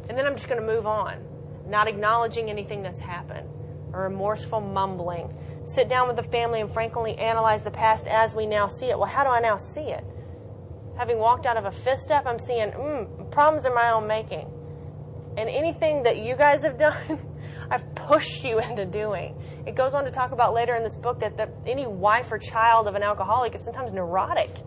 And 0.08 0.18
then 0.18 0.26
I'm 0.26 0.36
just 0.36 0.48
going 0.48 0.62
to 0.62 0.66
move 0.66 0.86
on, 0.86 1.24
not 1.68 1.88
acknowledging 1.88 2.50
anything 2.50 2.84
that's 2.84 3.00
happened. 3.00 3.50
A 3.94 3.98
remorseful 3.98 4.62
mumbling 4.62 5.34
sit 5.66 5.90
down 5.90 6.08
with 6.08 6.18
the 6.18 6.32
family 6.32 6.62
and 6.62 6.72
frankly 6.72 7.16
analyze 7.18 7.64
the 7.64 7.72
past 7.72 8.08
as 8.08 8.34
we 8.34 8.46
now 8.46 8.68
see 8.68 8.88
it. 8.88 8.98
Well, 8.98 9.08
how 9.08 9.24
do 9.24 9.30
I 9.30 9.40
now 9.40 9.58
see 9.58 9.82
it? 9.82 10.04
Having 11.00 11.20
walked 11.20 11.46
out 11.46 11.56
of 11.56 11.64
a 11.64 11.72
fifth 11.72 12.02
step, 12.02 12.26
I'm 12.26 12.38
seeing, 12.38 12.72
mm, 12.72 13.32
problems 13.32 13.66
are 13.66 13.74
my 13.74 13.92
own 13.92 14.06
making. 14.06 14.52
And 15.38 15.48
anything 15.48 16.04
that 16.04 16.18
you 16.18 16.36
guys 16.36 16.62
have 16.64 16.78
done, 16.88 17.22
I've 17.72 17.96
pushed 17.96 18.44
you 18.44 18.60
into 18.60 18.86
doing. 18.86 19.42
It 19.66 19.76
goes 19.76 19.94
on 19.94 20.04
to 20.04 20.12
talk 20.12 20.34
about 20.34 20.54
later 20.54 20.76
in 20.76 20.84
this 20.84 20.98
book 20.98 21.22
that 21.22 21.38
the, 21.38 21.50
any 21.66 21.88
wife 21.88 22.30
or 22.34 22.38
child 22.38 22.90
of 22.90 22.96
an 22.96 23.04
alcoholic 23.04 23.56
is 23.56 23.64
sometimes 23.64 23.94
neurotic. 23.94 24.58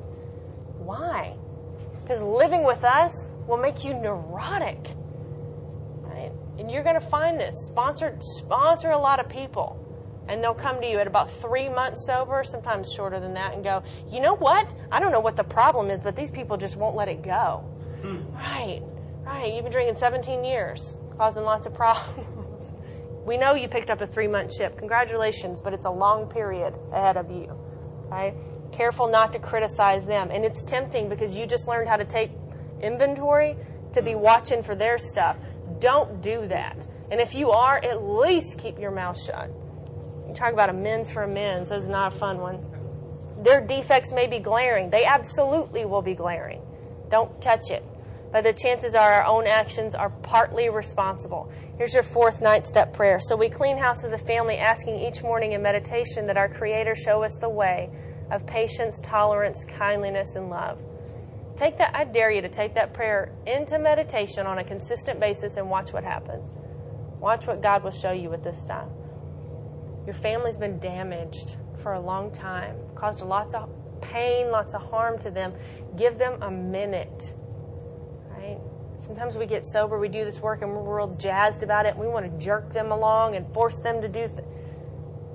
Why? 0.78 1.36
Because 2.00 2.22
living 2.22 2.64
with 2.64 2.82
us 2.82 3.26
will 3.46 3.58
make 3.58 3.84
you 3.84 3.92
neurotic. 3.92 4.96
Right? 6.00 6.32
And 6.58 6.70
you're 6.70 6.82
going 6.82 6.98
to 6.98 7.08
find 7.08 7.38
this. 7.38 7.54
Sponsor, 7.66 8.16
sponsor 8.38 8.92
a 8.92 8.98
lot 8.98 9.20
of 9.20 9.28
people 9.28 9.81
and 10.28 10.42
they'll 10.42 10.54
come 10.54 10.80
to 10.80 10.86
you 10.88 10.98
at 10.98 11.06
about 11.06 11.30
three 11.40 11.68
months 11.68 12.06
sober, 12.06 12.42
sometimes 12.44 12.92
shorter 12.92 13.20
than 13.20 13.34
that, 13.34 13.54
and 13.54 13.64
go, 13.64 13.82
you 14.10 14.20
know 14.20 14.34
what? 14.34 14.74
I 14.90 15.00
don't 15.00 15.12
know 15.12 15.20
what 15.20 15.36
the 15.36 15.44
problem 15.44 15.90
is, 15.90 16.02
but 16.02 16.16
these 16.16 16.30
people 16.30 16.56
just 16.56 16.76
won't 16.76 16.96
let 16.96 17.08
it 17.08 17.22
go. 17.22 17.64
Right, 18.34 18.82
right. 19.24 19.52
You've 19.52 19.64
been 19.64 19.72
drinking 19.72 19.96
17 19.98 20.44
years, 20.44 20.96
causing 21.16 21.44
lots 21.44 21.66
of 21.66 21.74
problems. 21.82 22.66
we 23.24 23.36
know 23.36 23.54
you 23.54 23.68
picked 23.68 23.90
up 23.90 24.00
a 24.00 24.06
three 24.06 24.28
month 24.28 24.52
chip. 24.56 24.78
Congratulations, 24.78 25.60
but 25.60 25.72
it's 25.72 25.84
a 25.84 25.90
long 25.90 26.28
period 26.28 26.74
ahead 26.92 27.16
of 27.16 27.30
you. 27.30 27.56
Okay? 28.06 28.34
Careful 28.72 29.08
not 29.08 29.32
to 29.32 29.38
criticize 29.38 30.06
them. 30.06 30.30
And 30.30 30.44
it's 30.44 30.62
tempting 30.62 31.08
because 31.08 31.34
you 31.34 31.46
just 31.46 31.68
learned 31.68 31.88
how 31.88 31.96
to 31.96 32.04
take 32.04 32.30
inventory 32.80 33.56
to 33.92 34.02
be 34.02 34.14
watching 34.14 34.62
for 34.62 34.74
their 34.74 34.98
stuff. 34.98 35.36
Don't 35.78 36.22
do 36.22 36.46
that. 36.48 36.86
And 37.10 37.20
if 37.20 37.34
you 37.34 37.50
are, 37.50 37.76
at 37.76 38.02
least 38.02 38.58
keep 38.58 38.78
your 38.78 38.90
mouth 38.90 39.20
shut. 39.20 39.50
You 40.32 40.38
talk 40.38 40.54
about 40.54 40.70
amends 40.70 41.10
for 41.10 41.24
amends. 41.24 41.68
This 41.68 41.82
is 41.82 41.88
not 41.90 42.14
a 42.14 42.16
fun 42.16 42.38
one. 42.38 42.64
Their 43.42 43.60
defects 43.60 44.12
may 44.12 44.26
be 44.26 44.38
glaring. 44.38 44.88
They 44.88 45.04
absolutely 45.04 45.84
will 45.84 46.00
be 46.00 46.14
glaring. 46.14 46.62
Don't 47.10 47.38
touch 47.42 47.70
it. 47.70 47.84
But 48.32 48.44
the 48.44 48.54
chances 48.54 48.94
are 48.94 49.12
our 49.12 49.26
own 49.26 49.46
actions 49.46 49.94
are 49.94 50.08
partly 50.08 50.70
responsible. 50.70 51.52
Here's 51.76 51.92
your 51.92 52.02
fourth 52.02 52.40
ninth 52.40 52.66
step 52.66 52.94
prayer. 52.94 53.20
So 53.20 53.36
we 53.36 53.50
clean 53.50 53.76
house 53.76 54.02
with 54.02 54.12
the 54.12 54.26
family, 54.26 54.56
asking 54.56 55.00
each 55.00 55.22
morning 55.22 55.52
in 55.52 55.60
meditation 55.60 56.26
that 56.28 56.38
our 56.38 56.48
Creator 56.48 56.96
show 56.96 57.22
us 57.22 57.36
the 57.38 57.50
way 57.50 57.90
of 58.30 58.46
patience, 58.46 58.98
tolerance, 59.02 59.66
kindliness, 59.66 60.34
and 60.36 60.48
love. 60.48 60.80
Take 61.56 61.76
that, 61.76 61.94
I 61.94 62.04
dare 62.04 62.30
you 62.30 62.40
to 62.40 62.48
take 62.48 62.74
that 62.76 62.94
prayer 62.94 63.34
into 63.46 63.78
meditation 63.78 64.46
on 64.46 64.56
a 64.56 64.64
consistent 64.64 65.20
basis 65.20 65.58
and 65.58 65.68
watch 65.68 65.92
what 65.92 66.04
happens. 66.04 66.48
Watch 67.20 67.46
what 67.46 67.60
God 67.60 67.84
will 67.84 67.90
show 67.90 68.12
you 68.12 68.30
with 68.30 68.42
this 68.42 68.58
stuff. 68.58 68.88
Your 70.06 70.14
family's 70.14 70.56
been 70.56 70.78
damaged 70.78 71.56
for 71.82 71.92
a 71.92 72.00
long 72.00 72.32
time, 72.32 72.76
caused 72.94 73.20
lots 73.20 73.54
of 73.54 73.68
pain, 74.00 74.50
lots 74.50 74.74
of 74.74 74.82
harm 74.82 75.18
to 75.20 75.30
them. 75.30 75.52
Give 75.96 76.18
them 76.18 76.42
a 76.42 76.50
minute, 76.50 77.32
right? 78.30 78.58
Sometimes 78.98 79.36
we 79.36 79.46
get 79.46 79.64
sober, 79.64 79.98
we 79.98 80.08
do 80.08 80.24
this 80.24 80.40
work, 80.40 80.62
and 80.62 80.72
we're 80.72 80.96
real 80.96 81.14
jazzed 81.14 81.62
about 81.62 81.86
it. 81.86 81.96
We 81.96 82.06
want 82.08 82.26
to 82.26 82.44
jerk 82.44 82.72
them 82.72 82.90
along 82.92 83.36
and 83.36 83.52
force 83.54 83.78
them 83.78 84.00
to 84.00 84.08
do. 84.08 84.28
Th- 84.28 84.44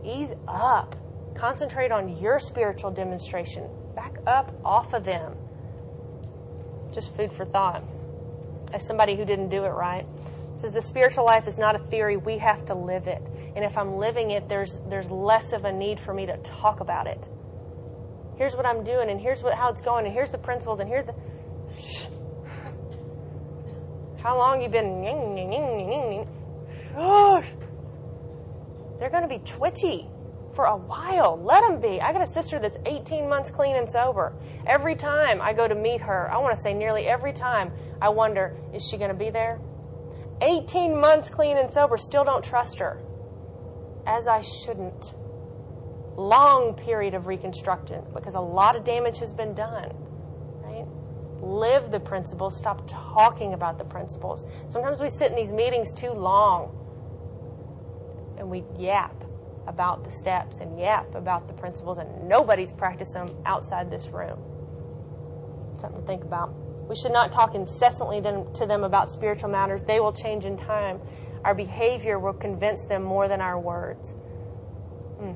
Ease 0.05 0.33
up. 0.47 0.95
Concentrate 1.35 1.91
on 1.91 2.17
your 2.17 2.39
spiritual 2.39 2.91
demonstration. 2.91 3.69
Back 3.95 4.17
up 4.25 4.53
off 4.63 4.93
of 4.93 5.03
them. 5.03 5.35
Just 6.93 7.15
food 7.15 7.31
for 7.31 7.45
thought. 7.45 7.83
As 8.73 8.85
somebody 8.85 9.15
who 9.15 9.25
didn't 9.25 9.49
do 9.49 9.63
it 9.65 9.69
right, 9.69 10.05
says 10.57 10.73
the 10.73 10.81
spiritual 10.81 11.25
life 11.25 11.47
is 11.47 11.57
not 11.57 11.75
a 11.75 11.79
theory. 11.89 12.17
We 12.17 12.37
have 12.39 12.65
to 12.65 12.73
live 12.73 13.07
it. 13.07 13.21
And 13.55 13.63
if 13.63 13.77
I'm 13.77 13.95
living 13.97 14.31
it, 14.31 14.49
there's 14.49 14.79
there's 14.89 15.09
less 15.11 15.53
of 15.53 15.65
a 15.65 15.71
need 15.71 15.99
for 15.99 16.13
me 16.13 16.25
to 16.25 16.37
talk 16.37 16.79
about 16.79 17.07
it. 17.07 17.29
Here's 18.37 18.55
what 18.55 18.65
I'm 18.65 18.83
doing, 18.83 19.09
and 19.09 19.19
here's 19.19 19.41
what 19.41 19.53
how 19.53 19.69
it's 19.69 19.81
going, 19.81 20.05
and 20.05 20.13
here's 20.13 20.29
the 20.29 20.37
principles, 20.37 20.79
and 20.79 20.89
here's 20.89 21.05
the. 21.05 21.13
Shh. 21.79 22.05
How 24.21 24.37
long 24.37 24.61
you 24.61 24.69
been? 24.69 25.03
Shush. 26.93 27.53
They're 28.99 29.09
going 29.11 29.23
to 29.23 29.29
be 29.29 29.39
twitchy 29.39 30.07
for 30.55 30.65
a 30.65 30.75
while. 30.75 31.39
Let 31.43 31.61
them 31.61 31.79
be. 31.79 32.01
I 32.01 32.11
got 32.11 32.23
a 32.23 32.27
sister 32.27 32.59
that's 32.59 32.77
18 32.85 33.29
months 33.29 33.51
clean 33.51 33.75
and 33.75 33.87
sober. 33.87 34.33
Every 34.65 34.95
time 34.95 35.39
I 35.39 35.53
go 35.53 35.67
to 35.67 35.75
meet 35.75 36.01
her, 36.01 36.31
I 36.31 36.37
want 36.39 36.55
to 36.55 36.61
say 36.61 36.73
nearly 36.73 37.05
every 37.05 37.31
time, 37.31 37.71
I 38.01 38.09
wonder, 38.09 38.57
is 38.73 38.83
she 38.83 38.97
going 38.97 39.11
to 39.11 39.17
be 39.17 39.29
there? 39.29 39.59
18 40.41 40.99
months 40.99 41.29
clean 41.29 41.57
and 41.57 41.71
sober, 41.71 41.97
still 41.97 42.23
don't 42.23 42.43
trust 42.43 42.79
her. 42.79 42.99
As 44.05 44.27
I 44.27 44.41
shouldn't. 44.41 45.13
Long 46.15 46.73
period 46.73 47.13
of 47.13 47.27
reconstruction 47.27 48.03
because 48.13 48.35
a 48.35 48.39
lot 48.39 48.75
of 48.75 48.83
damage 48.83 49.19
has 49.19 49.33
been 49.33 49.53
done. 49.53 49.91
Right? 50.63 50.85
Live 51.41 51.91
the 51.91 51.99
principles, 51.99 52.57
stop 52.57 52.87
talking 52.87 53.53
about 53.53 53.77
the 53.77 53.85
principles. 53.85 54.45
Sometimes 54.69 55.01
we 55.01 55.09
sit 55.09 55.29
in 55.31 55.35
these 55.35 55.51
meetings 55.51 55.93
too 55.93 56.11
long 56.11 56.73
and 58.37 58.49
we 58.49 58.63
yap 58.77 59.23
about 59.67 60.03
the 60.03 60.11
steps 60.11 60.59
and 60.59 60.79
yap 60.79 61.13
about 61.13 61.47
the 61.47 61.53
principles, 61.53 61.97
and 61.97 62.27
nobody's 62.27 62.71
practicing 62.71 63.25
them 63.25 63.35
outside 63.45 63.91
this 63.91 64.07
room. 64.07 64.39
Something 65.79 66.01
to 66.01 66.07
think 66.07 66.23
about. 66.23 66.53
We 66.87 66.95
should 66.95 67.11
not 67.11 67.31
talk 67.31 67.53
incessantly 67.53 68.21
to 68.21 68.65
them 68.65 68.83
about 68.83 69.09
spiritual 69.09 69.49
matters. 69.49 69.83
They 69.83 69.99
will 69.99 70.13
change 70.13 70.45
in 70.45 70.57
time. 70.57 71.01
Our 71.43 71.53
behavior 71.53 72.19
will 72.19 72.33
convince 72.33 72.85
them 72.85 73.03
more 73.03 73.27
than 73.27 73.41
our 73.41 73.59
words. 73.59 74.13
Mm. 75.21 75.35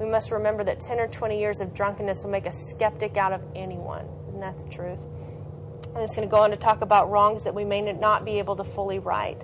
We 0.00 0.06
must 0.06 0.30
remember 0.30 0.64
that 0.64 0.80
10 0.80 0.98
or 0.98 1.08
20 1.08 1.38
years 1.38 1.60
of 1.60 1.72
drunkenness 1.74 2.24
will 2.24 2.30
make 2.30 2.46
a 2.46 2.52
skeptic 2.52 3.16
out 3.16 3.32
of 3.32 3.40
anyone. 3.54 4.06
Isn't 4.28 4.40
that 4.40 4.56
the 4.58 4.68
truth? 4.68 4.98
I'm 5.94 6.02
just 6.02 6.16
going 6.16 6.26
to 6.26 6.30
go 6.30 6.42
on 6.42 6.50
to 6.50 6.56
talk 6.56 6.80
about 6.82 7.10
wrongs 7.10 7.44
that 7.44 7.54
we 7.54 7.64
may 7.64 7.80
not 7.80 8.24
be 8.24 8.38
able 8.38 8.56
to 8.56 8.64
fully 8.64 8.98
right. 8.98 9.40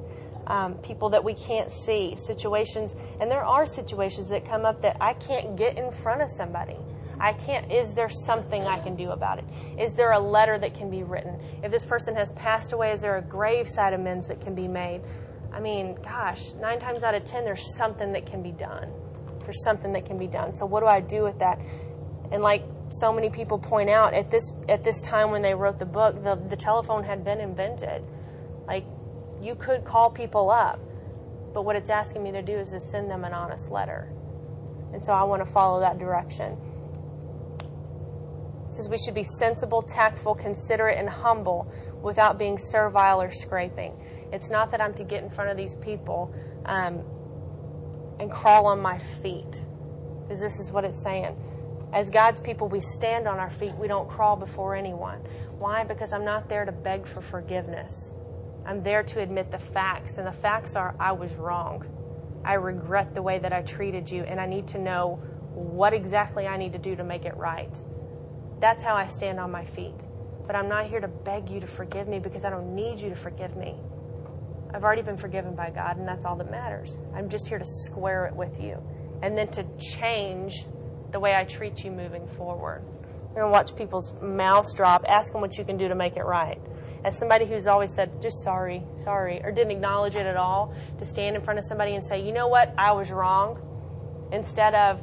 Um, 0.46 0.74
people 0.76 1.10
that 1.10 1.22
we 1.22 1.34
can't 1.34 1.70
see, 1.70 2.16
situations, 2.16 2.94
and 3.20 3.30
there 3.30 3.44
are 3.44 3.66
situations 3.66 4.30
that 4.30 4.48
come 4.48 4.64
up 4.64 4.80
that 4.80 4.96
I 5.00 5.12
can't 5.12 5.56
get 5.56 5.76
in 5.76 5.92
front 5.92 6.22
of 6.22 6.30
somebody. 6.30 6.76
I 7.20 7.32
can't, 7.32 7.70
is 7.72 7.94
there 7.94 8.08
something 8.08 8.64
I 8.64 8.78
can 8.78 8.94
do 8.94 9.10
about 9.10 9.38
it? 9.38 9.44
Is 9.78 9.94
there 9.94 10.12
a 10.12 10.18
letter 10.18 10.58
that 10.58 10.74
can 10.74 10.90
be 10.90 11.02
written? 11.02 11.40
If 11.62 11.70
this 11.70 11.84
person 11.84 12.14
has 12.14 12.30
passed 12.32 12.72
away, 12.72 12.92
is 12.92 13.00
there 13.00 13.16
a 13.16 13.22
graveside 13.22 13.92
amends 13.92 14.26
that 14.28 14.40
can 14.40 14.54
be 14.54 14.68
made? 14.68 15.02
I 15.52 15.60
mean, 15.60 15.96
gosh, 16.02 16.52
nine 16.60 16.78
times 16.78 17.02
out 17.02 17.14
of 17.14 17.24
ten, 17.24 17.44
there's 17.44 17.74
something 17.76 18.12
that 18.12 18.26
can 18.26 18.42
be 18.42 18.52
done. 18.52 18.92
There's 19.40 19.64
something 19.64 19.92
that 19.94 20.04
can 20.04 20.18
be 20.18 20.26
done. 20.26 20.52
So 20.54 20.66
what 20.66 20.80
do 20.80 20.86
I 20.86 21.00
do 21.00 21.22
with 21.22 21.38
that? 21.38 21.58
And 22.30 22.42
like 22.42 22.62
so 22.90 23.12
many 23.12 23.30
people 23.30 23.58
point 23.58 23.90
out, 23.90 24.14
at 24.14 24.30
this 24.30 24.52
at 24.68 24.84
this 24.84 25.00
time 25.00 25.30
when 25.30 25.42
they 25.42 25.54
wrote 25.54 25.78
the 25.78 25.86
book, 25.86 26.22
the, 26.22 26.36
the 26.36 26.56
telephone 26.56 27.02
had 27.02 27.24
been 27.24 27.40
invented. 27.40 28.04
Like 28.66 28.84
you 29.40 29.54
could 29.54 29.84
call 29.84 30.10
people 30.10 30.50
up, 30.50 30.78
but 31.54 31.64
what 31.64 31.76
it's 31.76 31.88
asking 31.88 32.22
me 32.22 32.32
to 32.32 32.42
do 32.42 32.58
is 32.58 32.68
to 32.70 32.80
send 32.80 33.10
them 33.10 33.24
an 33.24 33.32
honest 33.32 33.70
letter. 33.70 34.12
And 34.92 35.02
so 35.02 35.12
I 35.12 35.22
want 35.24 35.44
to 35.44 35.50
follow 35.50 35.80
that 35.80 35.98
direction 35.98 36.56
says 38.78 38.88
we 38.88 38.96
should 38.96 39.14
be 39.14 39.24
sensible, 39.24 39.82
tactful, 39.82 40.34
considerate, 40.34 40.98
and 40.98 41.08
humble 41.08 41.70
without 42.00 42.38
being 42.38 42.56
servile 42.56 43.20
or 43.20 43.30
scraping. 43.32 43.92
It's 44.32 44.50
not 44.50 44.70
that 44.70 44.80
I'm 44.80 44.94
to 44.94 45.04
get 45.04 45.22
in 45.24 45.30
front 45.30 45.50
of 45.50 45.56
these 45.56 45.74
people 45.76 46.32
um, 46.64 47.02
and 48.20 48.30
crawl 48.30 48.66
on 48.66 48.80
my 48.80 48.98
feet, 48.98 49.62
because 50.22 50.40
this 50.40 50.60
is 50.60 50.70
what 50.70 50.84
it's 50.84 51.02
saying. 51.02 51.36
As 51.92 52.10
God's 52.10 52.38
people, 52.38 52.68
we 52.68 52.80
stand 52.80 53.26
on 53.26 53.38
our 53.38 53.50
feet. 53.50 53.74
We 53.76 53.88
don't 53.88 54.08
crawl 54.08 54.36
before 54.36 54.76
anyone. 54.76 55.20
Why? 55.58 55.84
Because 55.84 56.12
I'm 56.12 56.24
not 56.24 56.48
there 56.48 56.64
to 56.64 56.72
beg 56.72 57.06
for 57.06 57.22
forgiveness. 57.22 58.12
I'm 58.66 58.82
there 58.82 59.02
to 59.02 59.20
admit 59.20 59.50
the 59.50 59.58
facts. 59.58 60.18
And 60.18 60.26
the 60.26 60.32
facts 60.32 60.76
are 60.76 60.94
I 61.00 61.12
was 61.12 61.32
wrong. 61.34 61.86
I 62.44 62.54
regret 62.54 63.14
the 63.14 63.22
way 63.22 63.38
that 63.38 63.52
I 63.52 63.62
treated 63.62 64.10
you, 64.10 64.22
and 64.22 64.38
I 64.38 64.46
need 64.46 64.68
to 64.68 64.78
know 64.78 65.18
what 65.54 65.94
exactly 65.94 66.46
I 66.46 66.58
need 66.58 66.72
to 66.72 66.78
do 66.78 66.94
to 66.94 67.04
make 67.04 67.24
it 67.24 67.36
right. 67.36 67.74
That's 68.60 68.82
how 68.82 68.94
I 68.94 69.06
stand 69.06 69.38
on 69.38 69.50
my 69.50 69.64
feet. 69.64 69.94
But 70.46 70.56
I'm 70.56 70.68
not 70.68 70.86
here 70.86 71.00
to 71.00 71.08
beg 71.08 71.50
you 71.50 71.60
to 71.60 71.66
forgive 71.66 72.08
me 72.08 72.18
because 72.18 72.44
I 72.44 72.50
don't 72.50 72.74
need 72.74 73.00
you 73.00 73.10
to 73.10 73.16
forgive 73.16 73.56
me. 73.56 73.76
I've 74.74 74.84
already 74.84 75.02
been 75.02 75.16
forgiven 75.16 75.54
by 75.54 75.70
God, 75.70 75.96
and 75.96 76.06
that's 76.06 76.24
all 76.24 76.36
that 76.36 76.50
matters. 76.50 76.96
I'm 77.14 77.28
just 77.28 77.48
here 77.48 77.58
to 77.58 77.64
square 77.84 78.26
it 78.26 78.34
with 78.34 78.60
you 78.60 78.82
and 79.22 79.36
then 79.36 79.48
to 79.48 79.64
change 79.78 80.66
the 81.12 81.20
way 81.20 81.34
I 81.34 81.44
treat 81.44 81.84
you 81.84 81.90
moving 81.90 82.26
forward. 82.36 82.82
You're 83.34 83.44
going 83.44 83.52
to 83.52 83.58
watch 83.58 83.76
people's 83.76 84.12
mouths 84.22 84.72
drop. 84.74 85.04
Ask 85.08 85.32
them 85.32 85.40
what 85.40 85.56
you 85.56 85.64
can 85.64 85.76
do 85.76 85.88
to 85.88 85.94
make 85.94 86.16
it 86.16 86.24
right. 86.24 86.60
As 87.04 87.16
somebody 87.16 87.46
who's 87.46 87.66
always 87.66 87.94
said, 87.94 88.20
just 88.20 88.42
sorry, 88.42 88.82
sorry, 89.04 89.40
or 89.42 89.52
didn't 89.52 89.70
acknowledge 89.70 90.16
it 90.16 90.26
at 90.26 90.36
all, 90.36 90.74
to 90.98 91.04
stand 91.04 91.36
in 91.36 91.42
front 91.42 91.58
of 91.58 91.64
somebody 91.64 91.94
and 91.94 92.04
say, 92.04 92.20
you 92.20 92.32
know 92.32 92.48
what, 92.48 92.74
I 92.76 92.92
was 92.92 93.10
wrong, 93.10 93.58
instead 94.32 94.74
of, 94.74 94.98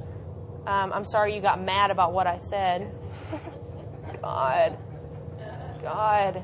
um, 0.68 0.92
I'm 0.94 1.06
sorry 1.06 1.36
you 1.36 1.42
got 1.42 1.64
mad 1.64 1.92
about 1.92 2.12
what 2.12 2.28
I 2.28 2.38
said. 2.38 2.92
God. 4.26 4.78
God. 5.84 6.42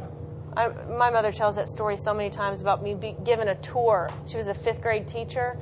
I, 0.56 0.68
my 0.88 1.10
mother 1.10 1.32
tells 1.32 1.56
that 1.56 1.68
story 1.68 1.98
so 1.98 2.14
many 2.14 2.30
times 2.30 2.62
about 2.62 2.84
me 2.84 2.94
being 2.94 3.24
given 3.24 3.48
a 3.48 3.56
tour. 3.56 4.08
She 4.30 4.38
was 4.38 4.46
a 4.46 4.54
fifth 4.54 4.82
grade 4.82 5.08
teacher, 5.08 5.58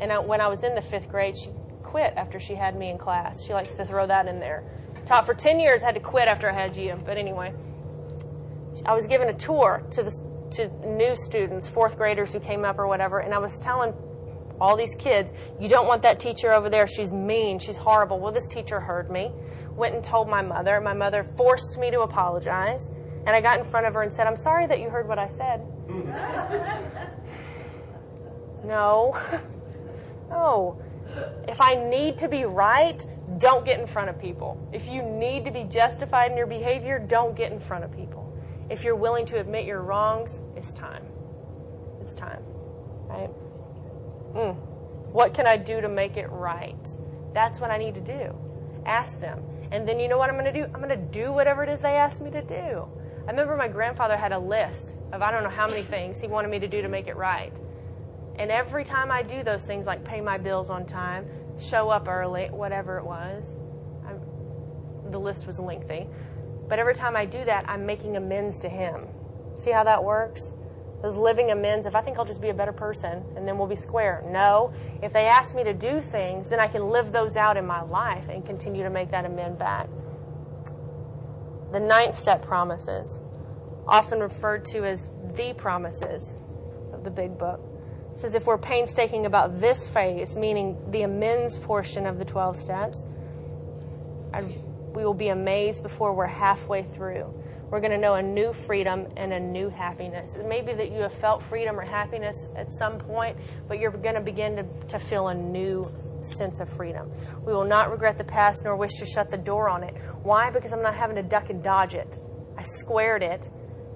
and 0.00 0.12
I, 0.12 0.20
when 0.20 0.40
I 0.40 0.46
was 0.46 0.62
in 0.62 0.76
the 0.76 0.80
fifth 0.80 1.08
grade, 1.08 1.36
she 1.36 1.50
quit 1.82 2.14
after 2.16 2.38
she 2.38 2.54
had 2.54 2.76
me 2.76 2.90
in 2.90 2.98
class. 2.98 3.42
She 3.44 3.52
likes 3.52 3.72
to 3.72 3.84
throw 3.84 4.06
that 4.06 4.28
in 4.28 4.38
there. 4.38 4.62
Taught 5.04 5.26
for 5.26 5.34
10 5.34 5.58
years, 5.58 5.80
had 5.80 5.94
to 5.94 6.00
quit 6.00 6.28
after 6.28 6.48
I 6.48 6.54
had 6.54 6.76
you. 6.76 6.94
But 7.04 7.16
anyway, 7.16 7.52
I 8.86 8.94
was 8.94 9.08
given 9.08 9.28
a 9.28 9.34
tour 9.34 9.82
to 9.90 10.04
the 10.04 10.28
to 10.52 10.68
new 10.86 11.16
students, 11.16 11.66
fourth 11.66 11.96
graders 11.96 12.32
who 12.32 12.40
came 12.40 12.64
up 12.64 12.78
or 12.78 12.86
whatever, 12.86 13.18
and 13.18 13.34
I 13.34 13.38
was 13.38 13.58
telling 13.58 13.92
all 14.60 14.76
these 14.76 14.94
kids, 14.96 15.32
you 15.60 15.68
don't 15.68 15.86
want 15.86 16.02
that 16.02 16.18
teacher 16.18 16.52
over 16.52 16.68
there. 16.68 16.86
She's 16.86 17.12
mean. 17.12 17.58
She's 17.58 17.76
horrible. 17.76 18.18
Well, 18.18 18.32
this 18.32 18.46
teacher 18.46 18.80
heard 18.80 19.10
me 19.10 19.30
went 19.78 19.94
and 19.94 20.04
told 20.04 20.28
my 20.28 20.42
mother. 20.42 20.80
My 20.80 20.92
mother 20.92 21.24
forced 21.24 21.78
me 21.78 21.90
to 21.92 22.00
apologize. 22.00 22.90
And 23.26 23.30
I 23.30 23.40
got 23.40 23.58
in 23.58 23.64
front 23.64 23.86
of 23.86 23.94
her 23.94 24.02
and 24.02 24.12
said, 24.12 24.26
I'm 24.26 24.36
sorry 24.36 24.66
that 24.66 24.80
you 24.80 24.90
heard 24.90 25.08
what 25.08 25.18
I 25.18 25.28
said. 25.28 25.60
no. 28.64 29.18
no. 30.30 30.82
If 31.46 31.60
I 31.60 31.74
need 31.74 32.18
to 32.18 32.28
be 32.28 32.44
right, 32.44 33.04
don't 33.38 33.64
get 33.64 33.80
in 33.80 33.86
front 33.86 34.10
of 34.10 34.20
people. 34.20 34.58
If 34.72 34.88
you 34.88 35.02
need 35.02 35.44
to 35.44 35.50
be 35.50 35.64
justified 35.64 36.30
in 36.32 36.36
your 36.36 36.46
behavior, 36.46 36.98
don't 36.98 37.34
get 37.36 37.52
in 37.52 37.60
front 37.60 37.84
of 37.84 37.92
people. 37.92 38.24
If 38.68 38.84
you're 38.84 38.96
willing 38.96 39.24
to 39.26 39.38
admit 39.38 39.64
your 39.64 39.82
wrongs, 39.82 40.40
it's 40.56 40.72
time. 40.72 41.04
It's 42.02 42.14
time. 42.14 42.42
Right? 43.08 43.30
Mm. 44.34 44.56
What 45.12 45.34
can 45.34 45.46
I 45.46 45.56
do 45.56 45.80
to 45.80 45.88
make 45.88 46.16
it 46.16 46.28
right? 46.30 46.76
That's 47.34 47.60
what 47.60 47.70
I 47.70 47.78
need 47.78 47.94
to 47.96 48.00
do. 48.00 48.34
Ask 48.86 49.20
them 49.20 49.42
And 49.70 49.86
then 49.86 50.00
you 50.00 50.08
know 50.08 50.18
what 50.18 50.30
I'm 50.30 50.36
going 50.36 50.52
to 50.52 50.52
do? 50.52 50.64
I'm 50.64 50.80
going 50.80 50.88
to 50.90 50.96
do 50.96 51.32
whatever 51.32 51.62
it 51.62 51.68
is 51.68 51.80
they 51.80 51.96
ask 51.96 52.20
me 52.20 52.30
to 52.30 52.42
do. 52.42 52.88
I 53.26 53.30
remember 53.30 53.56
my 53.56 53.68
grandfather 53.68 54.16
had 54.16 54.32
a 54.32 54.38
list 54.38 54.94
of 55.12 55.20
I 55.22 55.30
don't 55.30 55.42
know 55.42 55.50
how 55.50 55.68
many 55.68 55.82
things 55.82 56.18
he 56.18 56.26
wanted 56.26 56.50
me 56.50 56.58
to 56.60 56.68
do 56.68 56.80
to 56.82 56.88
make 56.88 57.06
it 57.08 57.16
right. 57.16 57.52
And 58.38 58.50
every 58.50 58.84
time 58.84 59.10
I 59.10 59.22
do 59.22 59.42
those 59.42 59.64
things, 59.64 59.86
like 59.86 60.04
pay 60.04 60.20
my 60.20 60.38
bills 60.38 60.70
on 60.70 60.86
time, 60.86 61.26
show 61.60 61.90
up 61.90 62.08
early, 62.08 62.46
whatever 62.46 62.98
it 62.98 63.04
was, 63.04 63.52
I'm, 64.06 64.20
the 65.10 65.18
list 65.20 65.46
was 65.46 65.58
lengthy. 65.58 66.06
But 66.68 66.78
every 66.78 66.94
time 66.94 67.16
I 67.16 67.26
do 67.26 67.44
that, 67.44 67.68
I'm 67.68 67.84
making 67.84 68.16
amends 68.16 68.60
to 68.60 68.68
him. 68.68 69.06
See 69.56 69.70
how 69.70 69.84
that 69.84 70.02
works? 70.02 70.52
Those 71.02 71.16
living 71.16 71.52
amends, 71.52 71.86
if 71.86 71.94
I 71.94 72.00
think 72.02 72.18
I'll 72.18 72.24
just 72.24 72.40
be 72.40 72.48
a 72.48 72.54
better 72.54 72.72
person 72.72 73.22
and 73.36 73.46
then 73.46 73.56
we'll 73.56 73.68
be 73.68 73.76
square. 73.76 74.24
No. 74.26 74.72
If 75.00 75.12
they 75.12 75.26
ask 75.26 75.54
me 75.54 75.62
to 75.64 75.72
do 75.72 76.00
things, 76.00 76.48
then 76.48 76.58
I 76.58 76.66
can 76.66 76.88
live 76.88 77.12
those 77.12 77.36
out 77.36 77.56
in 77.56 77.64
my 77.66 77.82
life 77.82 78.28
and 78.28 78.44
continue 78.44 78.82
to 78.82 78.90
make 78.90 79.12
that 79.12 79.24
amend 79.24 79.58
back. 79.58 79.88
The 81.72 81.78
ninth 81.78 82.18
step 82.18 82.42
promises, 82.42 83.18
often 83.86 84.20
referred 84.20 84.64
to 84.66 84.84
as 84.84 85.06
the 85.34 85.54
promises 85.54 86.34
of 86.92 87.04
the 87.04 87.10
big 87.10 87.38
book. 87.38 87.60
It 88.14 88.20
says 88.20 88.34
if 88.34 88.46
we're 88.46 88.58
painstaking 88.58 89.26
about 89.26 89.60
this 89.60 89.86
phase, 89.88 90.34
meaning 90.34 90.76
the 90.90 91.02
amends 91.02 91.58
portion 91.58 92.06
of 92.06 92.18
the 92.18 92.24
12 92.24 92.60
steps, 92.60 93.04
we 94.94 95.04
will 95.04 95.14
be 95.14 95.28
amazed 95.28 95.84
before 95.84 96.12
we're 96.12 96.26
halfway 96.26 96.82
through 96.82 97.32
we're 97.70 97.80
going 97.80 97.92
to 97.92 97.98
know 97.98 98.14
a 98.14 98.22
new 98.22 98.52
freedom 98.52 99.06
and 99.16 99.32
a 99.32 99.40
new 99.40 99.68
happiness. 99.68 100.34
It 100.34 100.46
may 100.46 100.62
be 100.62 100.72
that 100.72 100.90
you 100.90 101.00
have 101.02 101.12
felt 101.12 101.42
freedom 101.42 101.78
or 101.78 101.84
happiness 101.84 102.48
at 102.56 102.70
some 102.72 102.98
point, 102.98 103.36
but 103.66 103.78
you're 103.78 103.90
going 103.90 104.14
to 104.14 104.20
begin 104.20 104.56
to, 104.56 104.64
to 104.88 104.98
feel 104.98 105.28
a 105.28 105.34
new 105.34 105.90
sense 106.20 106.60
of 106.60 106.68
freedom. 106.68 107.10
We 107.44 107.52
will 107.52 107.66
not 107.66 107.90
regret 107.90 108.16
the 108.16 108.24
past 108.24 108.64
nor 108.64 108.76
wish 108.76 108.94
to 108.94 109.06
shut 109.06 109.30
the 109.30 109.36
door 109.36 109.68
on 109.68 109.82
it. 109.82 109.94
Why? 110.22 110.50
Because 110.50 110.72
I'm 110.72 110.82
not 110.82 110.94
having 110.94 111.16
to 111.16 111.22
duck 111.22 111.50
and 111.50 111.62
dodge 111.62 111.94
it. 111.94 112.18
I 112.56 112.62
squared 112.64 113.22
it, 113.22 113.48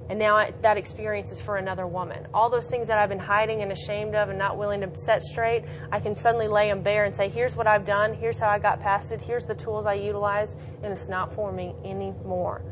and 0.09 0.19
now 0.19 0.37
I, 0.37 0.53
that 0.63 0.77
experience 0.77 1.33
is 1.33 1.41
for 1.41 1.57
another 1.57 1.87
woman. 1.87 2.27
All 2.35 2.51
those 2.51 2.67
things 2.67 2.87
that 2.89 2.99
I've 2.99 3.09
been 3.09 3.19
hiding 3.19 3.63
and 3.63 3.73
ashamed 3.73 4.15
of 4.15 4.29
and 4.29 4.39
not 4.39 4.59
willing 4.59 4.81
to 4.83 4.91
set 4.95 5.23
straight, 5.23 5.65
I 5.91 6.01
can 6.01 6.15
suddenly 6.15 6.49
lay 6.49 6.69
them 6.69 6.83
bare 6.83 7.05
and 7.05 7.15
say, 7.15 7.29
here's 7.29 7.57
what 7.57 7.67
I've 7.67 7.85
done, 7.85 8.15
here's 8.15 8.39
how 8.39 8.49
I 8.49 8.59
got 8.59 8.79
past 8.81 9.13
it, 9.13 9.23
here's 9.23 9.47
the 9.47 9.55
tools 9.55 9.87
I 9.87 9.95
utilized, 9.95 10.59
and 10.83 10.93
it's 10.93 11.09
not 11.09 11.35
for 11.35 11.51
me 11.51 11.75
anymore. 11.85 12.63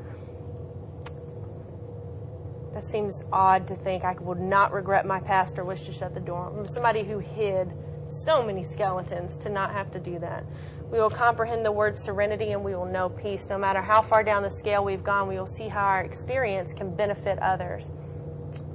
That 2.80 2.86
seems 2.86 3.22
odd 3.30 3.68
to 3.68 3.74
think 3.74 4.04
I 4.04 4.14
would 4.14 4.40
not 4.40 4.72
regret 4.72 5.04
my 5.04 5.20
past 5.20 5.58
or 5.58 5.66
wish 5.66 5.82
to 5.82 5.92
shut 5.92 6.14
the 6.14 6.20
door. 6.20 6.50
I'm 6.58 6.66
somebody 6.66 7.04
who 7.04 7.18
hid 7.18 7.70
so 8.06 8.42
many 8.42 8.64
skeletons 8.64 9.36
to 9.36 9.50
not 9.50 9.70
have 9.72 9.90
to 9.90 10.00
do 10.00 10.18
that. 10.20 10.46
We 10.90 10.98
will 10.98 11.10
comprehend 11.10 11.62
the 11.62 11.72
word 11.72 11.94
serenity 11.94 12.52
and 12.52 12.64
we 12.64 12.74
will 12.74 12.86
know 12.86 13.10
peace. 13.10 13.46
No 13.50 13.58
matter 13.58 13.82
how 13.82 14.00
far 14.00 14.24
down 14.24 14.42
the 14.42 14.50
scale 14.50 14.82
we've 14.82 15.04
gone, 15.04 15.28
we 15.28 15.34
will 15.34 15.46
see 15.46 15.68
how 15.68 15.84
our 15.84 16.00
experience 16.00 16.72
can 16.72 16.96
benefit 16.96 17.38
others. 17.40 17.90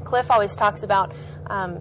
Cliff 0.03 0.30
always 0.30 0.56
talks 0.56 0.84
about 0.84 1.12
um, 1.47 1.80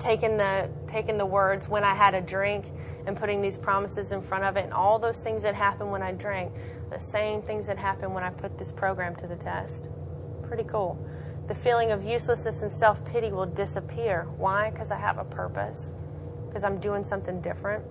taking 0.00 0.36
the 0.36 0.68
taking 0.88 1.16
the 1.16 1.26
words 1.26 1.68
when 1.68 1.84
I 1.84 1.94
had 1.94 2.14
a 2.14 2.20
drink 2.20 2.64
and 3.06 3.16
putting 3.16 3.40
these 3.40 3.56
promises 3.56 4.10
in 4.10 4.20
front 4.20 4.42
of 4.42 4.56
it, 4.56 4.64
and 4.64 4.72
all 4.72 4.98
those 4.98 5.20
things 5.20 5.44
that 5.44 5.54
happen 5.54 5.92
when 5.92 6.02
I 6.02 6.10
drank, 6.10 6.52
the 6.90 6.98
same 6.98 7.40
things 7.40 7.68
that 7.68 7.78
happen 7.78 8.12
when 8.12 8.24
I 8.24 8.30
put 8.30 8.58
this 8.58 8.72
program 8.72 9.14
to 9.14 9.28
the 9.28 9.36
test. 9.36 9.84
Pretty 10.42 10.64
cool. 10.64 10.98
The 11.48 11.54
feeling 11.54 11.92
of 11.92 12.04
uselessness 12.04 12.62
and 12.62 12.70
self 12.70 13.04
pity 13.04 13.30
will 13.30 13.46
disappear. 13.46 14.26
Why? 14.36 14.70
Because 14.70 14.90
I 14.90 14.98
have 14.98 15.18
a 15.18 15.24
purpose, 15.24 15.90
because 16.48 16.64
I'm 16.64 16.80
doing 16.80 17.04
something 17.04 17.40
different. 17.40 17.84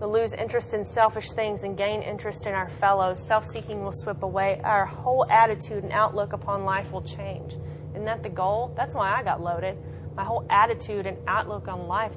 We'll 0.00 0.12
lose 0.12 0.32
interest 0.32 0.74
in 0.74 0.84
selfish 0.84 1.30
things 1.32 1.62
and 1.62 1.76
gain 1.76 2.02
interest 2.02 2.46
in 2.46 2.54
our 2.54 2.68
fellows. 2.68 3.24
Self 3.24 3.44
seeking 3.46 3.84
will 3.84 3.92
slip 3.92 4.22
away. 4.22 4.60
Our 4.64 4.86
whole 4.86 5.24
attitude 5.30 5.84
and 5.84 5.92
outlook 5.92 6.32
upon 6.32 6.64
life 6.64 6.90
will 6.90 7.02
change. 7.02 7.54
Isn't 7.92 8.06
that 8.06 8.22
the 8.22 8.28
goal? 8.28 8.72
That's 8.76 8.94
why 8.94 9.12
I 9.14 9.22
got 9.22 9.40
loaded. 9.40 9.76
My 10.16 10.24
whole 10.24 10.44
attitude 10.50 11.06
and 11.06 11.18
outlook 11.28 11.68
on 11.68 11.86
life 11.86 12.12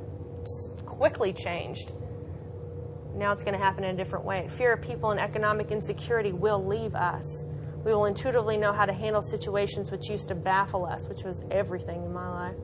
quickly 0.86 1.34
changed. 1.34 1.92
Now 3.16 3.32
it's 3.32 3.44
going 3.44 3.58
to 3.58 3.64
happen 3.64 3.84
in 3.84 3.94
a 3.94 3.98
different 3.98 4.26
way. 4.26 4.48
Fear 4.48 4.74
of 4.74 4.82
people 4.82 5.12
and 5.12 5.20
economic 5.20 5.70
insecurity 5.70 6.32
will 6.32 6.66
leave 6.66 6.96
us. 6.96 7.46
We 7.86 7.94
will 7.94 8.06
intuitively 8.06 8.58
know 8.58 8.72
how 8.72 8.86
to 8.86 8.94
handle 8.94 9.22
situations 9.22 9.92
which 9.92 10.10
used 10.10 10.30
to 10.30 10.36
baffle 10.36 10.86
us, 10.86 11.08
which 11.08 11.24
was 11.24 11.42
everything 11.52 12.04
in 12.04 12.14
my 12.14 12.30
life. 12.30 12.56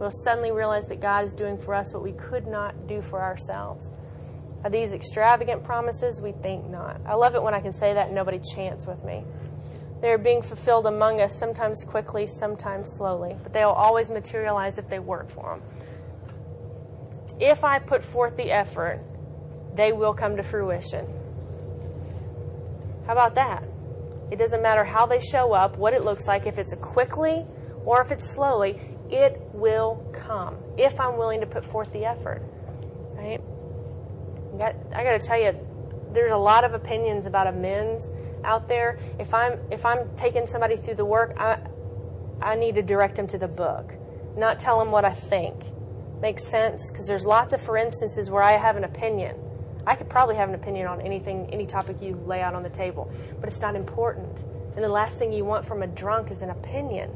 We'll 0.00 0.10
suddenly 0.10 0.50
realize 0.50 0.86
that 0.86 1.00
God 1.00 1.24
is 1.24 1.32
doing 1.32 1.56
for 1.56 1.74
us 1.74 1.94
what 1.94 2.02
we 2.02 2.12
could 2.12 2.46
not 2.46 2.88
do 2.88 3.00
for 3.00 3.22
ourselves. 3.22 3.90
Are 4.64 4.70
these 4.70 4.92
extravagant 4.92 5.62
promises? 5.62 6.20
We 6.20 6.32
think 6.32 6.68
not. 6.68 7.00
I 7.06 7.14
love 7.14 7.34
it 7.34 7.42
when 7.42 7.54
I 7.54 7.60
can 7.60 7.72
say 7.72 7.94
that 7.94 8.06
and 8.06 8.14
nobody 8.14 8.40
chants 8.54 8.86
with 8.86 9.04
me. 9.04 9.24
They 10.00 10.10
are 10.10 10.18
being 10.18 10.42
fulfilled 10.42 10.86
among 10.86 11.20
us, 11.20 11.38
sometimes 11.38 11.84
quickly, 11.84 12.26
sometimes 12.26 12.90
slowly, 12.96 13.36
but 13.42 13.52
they 13.52 13.64
will 13.64 13.72
always 13.72 14.10
materialize 14.10 14.76
if 14.76 14.88
they 14.88 14.98
work 14.98 15.30
for 15.30 15.58
them. 15.58 15.62
If 17.40 17.62
I 17.62 17.78
put 17.78 18.02
forth 18.02 18.36
the 18.36 18.50
effort, 18.50 19.00
they 19.74 19.92
will 19.92 20.14
come 20.14 20.36
to 20.36 20.42
fruition. 20.42 21.06
How 23.06 23.12
about 23.12 23.34
that? 23.36 23.64
It 24.30 24.38
doesn't 24.38 24.62
matter 24.62 24.84
how 24.84 25.06
they 25.06 25.20
show 25.20 25.52
up, 25.52 25.76
what 25.76 25.92
it 25.92 26.04
looks 26.04 26.26
like, 26.26 26.46
if 26.46 26.58
it's 26.58 26.74
quickly 26.80 27.46
or 27.84 28.00
if 28.00 28.10
it's 28.10 28.28
slowly, 28.28 28.80
it 29.10 29.40
will 29.52 30.04
come 30.12 30.56
if 30.78 30.98
I'm 30.98 31.16
willing 31.16 31.40
to 31.40 31.46
put 31.46 31.64
forth 31.64 31.92
the 31.92 32.04
effort. 32.04 32.42
Right? 33.14 33.40
I 34.94 35.04
got 35.04 35.20
to 35.20 35.26
tell 35.26 35.40
you, 35.40 35.54
there's 36.12 36.32
a 36.32 36.36
lot 36.36 36.64
of 36.64 36.74
opinions 36.74 37.26
about 37.26 37.46
amends 37.46 38.08
out 38.44 38.68
there. 38.68 38.98
If 39.18 39.34
I'm 39.34 39.58
if 39.70 39.84
I'm 39.84 40.14
taking 40.16 40.46
somebody 40.46 40.76
through 40.76 40.94
the 40.94 41.04
work, 41.04 41.34
I 41.38 41.58
I 42.40 42.54
need 42.54 42.74
to 42.76 42.82
direct 42.82 43.16
them 43.16 43.26
to 43.28 43.38
the 43.38 43.48
book, 43.48 43.92
not 44.36 44.58
tell 44.58 44.78
them 44.78 44.90
what 44.90 45.04
I 45.04 45.12
think. 45.12 45.54
Makes 46.20 46.48
sense 46.48 46.90
because 46.90 47.06
there's 47.06 47.24
lots 47.24 47.52
of 47.52 47.60
for 47.60 47.76
instances 47.76 48.30
where 48.30 48.42
I 48.42 48.52
have 48.52 48.76
an 48.76 48.84
opinion 48.84 49.36
I 49.86 49.94
could 49.94 50.08
probably 50.08 50.36
have 50.36 50.48
an 50.48 50.54
opinion 50.54 50.86
on 50.86 51.00
anything, 51.00 51.48
any 51.52 51.66
topic 51.66 52.00
you 52.00 52.16
lay 52.26 52.40
out 52.40 52.54
on 52.54 52.62
the 52.62 52.70
table, 52.70 53.10
but 53.40 53.48
it's 53.48 53.60
not 53.60 53.76
important. 53.76 54.44
And 54.74 54.82
the 54.82 54.88
last 54.88 55.18
thing 55.18 55.32
you 55.32 55.44
want 55.44 55.66
from 55.66 55.82
a 55.82 55.86
drunk 55.86 56.30
is 56.30 56.42
an 56.42 56.50
opinion. 56.50 57.10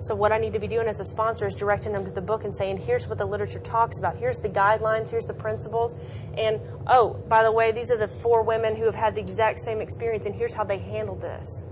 So 0.00 0.14
what 0.14 0.32
I 0.32 0.38
need 0.38 0.54
to 0.54 0.58
be 0.58 0.66
doing 0.66 0.88
as 0.88 0.98
a 0.98 1.04
sponsor 1.04 1.44
is 1.44 1.54
directing 1.54 1.92
them 1.92 2.06
to 2.06 2.10
the 2.10 2.22
book 2.22 2.44
and 2.44 2.54
saying, 2.54 2.78
here's 2.78 3.06
what 3.06 3.18
the 3.18 3.26
literature 3.26 3.58
talks 3.58 3.98
about. 3.98 4.16
Here's 4.16 4.38
the 4.38 4.48
guidelines. 4.48 5.10
Here's 5.10 5.26
the 5.26 5.34
principles. 5.34 5.94
And, 6.38 6.58
oh, 6.86 7.22
by 7.28 7.42
the 7.42 7.52
way, 7.52 7.70
these 7.70 7.90
are 7.90 7.98
the 7.98 8.08
four 8.08 8.42
women 8.42 8.74
who 8.74 8.84
have 8.84 8.94
had 8.94 9.14
the 9.14 9.20
exact 9.20 9.60
same 9.60 9.82
experience, 9.82 10.24
and 10.24 10.34
here's 10.34 10.54
how 10.54 10.64
they 10.64 10.78
handled 10.78 11.20
this. 11.20 11.64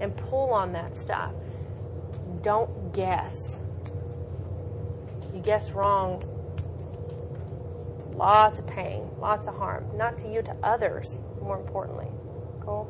And 0.00 0.16
pull 0.16 0.52
on 0.52 0.72
that 0.72 0.96
stuff. 0.96 1.32
Don't 2.42 2.92
guess. 2.92 3.60
You 5.32 5.40
guess 5.40 5.70
wrong, 5.70 6.22
Lots 8.16 8.58
of 8.58 8.66
pain, 8.66 9.08
lots 9.18 9.46
of 9.46 9.56
harm, 9.56 9.84
not 9.94 10.18
to 10.18 10.32
you, 10.32 10.40
to 10.42 10.56
others, 10.62 11.18
more 11.42 11.60
importantly. 11.60 12.08
Cool? 12.60 12.88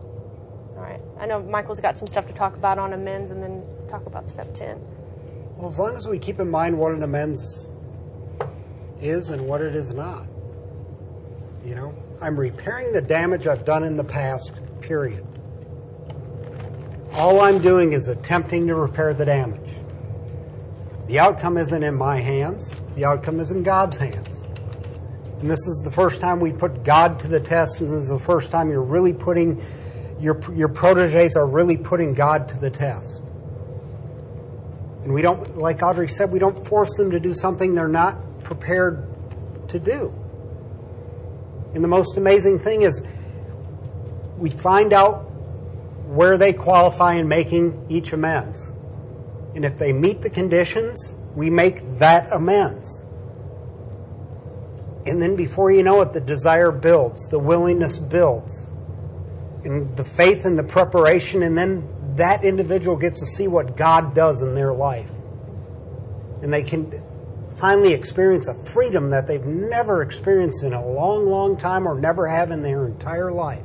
All 0.76 0.82
right. 0.82 1.00
I 1.18 1.26
know 1.26 1.42
Michael's 1.42 1.80
got 1.80 1.98
some 1.98 2.06
stuff 2.06 2.26
to 2.28 2.32
talk 2.32 2.54
about 2.54 2.78
on 2.78 2.92
amends 2.92 3.30
and 3.30 3.42
then 3.42 3.64
talk 3.88 4.06
about 4.06 4.28
step 4.28 4.54
10. 4.54 4.80
Well, 5.56 5.68
as 5.68 5.78
long 5.78 5.96
as 5.96 6.06
we 6.06 6.18
keep 6.18 6.38
in 6.38 6.48
mind 6.48 6.78
what 6.78 6.92
an 6.92 7.02
amends 7.02 7.72
is 9.00 9.30
and 9.30 9.46
what 9.46 9.62
it 9.62 9.74
is 9.74 9.92
not. 9.92 10.26
You 11.64 11.74
know, 11.74 11.94
I'm 12.20 12.38
repairing 12.38 12.92
the 12.92 13.00
damage 13.00 13.46
I've 13.46 13.64
done 13.64 13.82
in 13.82 13.96
the 13.96 14.04
past, 14.04 14.60
period. 14.80 15.26
All 17.14 17.40
I'm 17.40 17.60
doing 17.60 17.94
is 17.94 18.08
attempting 18.08 18.66
to 18.68 18.74
repair 18.74 19.12
the 19.14 19.24
damage. 19.24 19.70
The 21.08 21.18
outcome 21.18 21.56
isn't 21.56 21.82
in 21.82 21.94
my 21.94 22.20
hands, 22.20 22.80
the 22.94 23.04
outcome 23.04 23.40
is 23.40 23.50
in 23.50 23.62
God's 23.62 23.96
hands. 23.96 24.35
And 25.40 25.50
this 25.50 25.66
is 25.66 25.82
the 25.84 25.90
first 25.90 26.20
time 26.20 26.40
we 26.40 26.52
put 26.52 26.82
God 26.82 27.20
to 27.20 27.28
the 27.28 27.40
test, 27.40 27.80
and 27.80 27.90
this 27.90 28.04
is 28.04 28.08
the 28.08 28.18
first 28.18 28.50
time 28.50 28.70
you're 28.70 28.82
really 28.82 29.12
putting, 29.12 29.62
your, 30.18 30.40
your 30.54 30.68
proteges 30.68 31.36
are 31.36 31.46
really 31.46 31.76
putting 31.76 32.14
God 32.14 32.48
to 32.48 32.58
the 32.58 32.70
test. 32.70 33.22
And 35.02 35.12
we 35.12 35.22
don't, 35.22 35.58
like 35.58 35.82
Audrey 35.82 36.08
said, 36.08 36.32
we 36.32 36.38
don't 36.38 36.66
force 36.66 36.96
them 36.96 37.10
to 37.10 37.20
do 37.20 37.34
something 37.34 37.74
they're 37.74 37.86
not 37.86 38.42
prepared 38.42 39.06
to 39.68 39.78
do. 39.78 40.12
And 41.74 41.84
the 41.84 41.88
most 41.88 42.16
amazing 42.16 42.58
thing 42.58 42.82
is 42.82 43.04
we 44.38 44.50
find 44.50 44.92
out 44.92 45.30
where 46.06 46.38
they 46.38 46.52
qualify 46.52 47.14
in 47.14 47.28
making 47.28 47.86
each 47.88 48.12
amends. 48.12 48.70
And 49.54 49.64
if 49.64 49.78
they 49.78 49.92
meet 49.92 50.22
the 50.22 50.30
conditions, 50.30 51.14
we 51.34 51.50
make 51.50 51.98
that 51.98 52.32
amends. 52.32 53.04
And 55.06 55.22
then 55.22 55.36
before 55.36 55.70
you 55.70 55.82
know 55.82 56.00
it, 56.02 56.12
the 56.12 56.20
desire 56.20 56.72
builds, 56.72 57.28
the 57.28 57.38
willingness 57.38 57.98
builds, 57.98 58.66
and 59.64 59.96
the 59.96 60.04
faith 60.04 60.44
and 60.44 60.58
the 60.58 60.64
preparation, 60.64 61.42
and 61.42 61.56
then 61.56 61.88
that 62.16 62.44
individual 62.44 62.96
gets 62.96 63.20
to 63.20 63.26
see 63.26 63.46
what 63.46 63.76
God 63.76 64.14
does 64.14 64.42
in 64.42 64.54
their 64.54 64.72
life. 64.72 65.10
And 66.42 66.52
they 66.52 66.62
can 66.62 67.02
finally 67.56 67.92
experience 67.92 68.48
a 68.48 68.54
freedom 68.54 69.10
that 69.10 69.26
they've 69.26 69.46
never 69.46 70.02
experienced 70.02 70.62
in 70.62 70.72
a 70.72 70.86
long, 70.86 71.26
long 71.26 71.56
time 71.56 71.86
or 71.86 71.98
never 71.98 72.26
have 72.26 72.50
in 72.50 72.62
their 72.62 72.86
entire 72.86 73.32
life. 73.32 73.64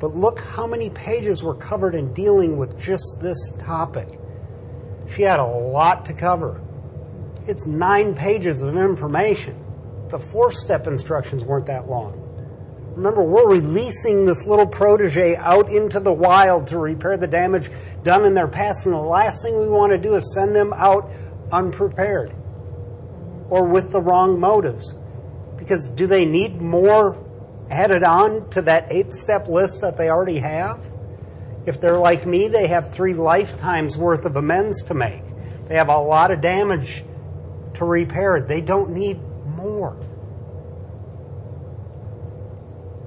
But 0.00 0.16
look 0.16 0.40
how 0.40 0.66
many 0.66 0.90
pages 0.90 1.42
were 1.42 1.54
covered 1.54 1.94
in 1.94 2.12
dealing 2.12 2.56
with 2.56 2.78
just 2.78 3.18
this 3.20 3.52
topic. 3.60 4.20
She 5.08 5.22
had 5.22 5.40
a 5.40 5.46
lot 5.46 6.04
to 6.06 6.12
cover. 6.12 6.60
It's 7.46 7.66
nine 7.66 8.14
pages 8.14 8.62
of 8.62 8.74
information. 8.76 9.62
The 10.08 10.18
four 10.18 10.50
step 10.50 10.86
instructions 10.86 11.44
weren't 11.44 11.66
that 11.66 11.88
long. 11.88 12.20
Remember, 12.96 13.22
we're 13.22 13.48
releasing 13.48 14.24
this 14.24 14.46
little 14.46 14.66
protege 14.66 15.36
out 15.36 15.68
into 15.68 16.00
the 16.00 16.12
wild 16.12 16.68
to 16.68 16.78
repair 16.78 17.16
the 17.16 17.26
damage 17.26 17.70
done 18.02 18.24
in 18.24 18.34
their 18.34 18.48
past, 18.48 18.86
and 18.86 18.94
the 18.94 18.98
last 18.98 19.42
thing 19.42 19.58
we 19.58 19.68
want 19.68 19.90
to 19.90 19.98
do 19.98 20.14
is 20.14 20.32
send 20.32 20.54
them 20.54 20.72
out 20.72 21.10
unprepared 21.50 22.32
or 23.50 23.64
with 23.64 23.90
the 23.90 24.00
wrong 24.00 24.38
motives. 24.40 24.94
Because 25.58 25.88
do 25.88 26.06
they 26.06 26.24
need 26.24 26.62
more 26.62 27.22
added 27.68 28.04
on 28.04 28.48
to 28.50 28.62
that 28.62 28.86
eight 28.90 29.12
step 29.12 29.48
list 29.48 29.80
that 29.82 29.98
they 29.98 30.08
already 30.08 30.38
have? 30.38 30.86
If 31.66 31.80
they're 31.80 31.98
like 31.98 32.26
me, 32.26 32.48
they 32.48 32.68
have 32.68 32.92
three 32.92 33.14
lifetimes 33.14 33.98
worth 33.98 34.24
of 34.24 34.36
amends 34.36 34.82
to 34.84 34.94
make. 34.94 35.22
They 35.68 35.74
have 35.74 35.88
a 35.88 35.98
lot 35.98 36.30
of 36.30 36.40
damage 36.40 37.04
to 37.74 37.84
repair. 37.84 38.36
it. 38.36 38.48
They 38.48 38.60
don't 38.60 38.90
need 38.90 39.20
more. 39.46 39.96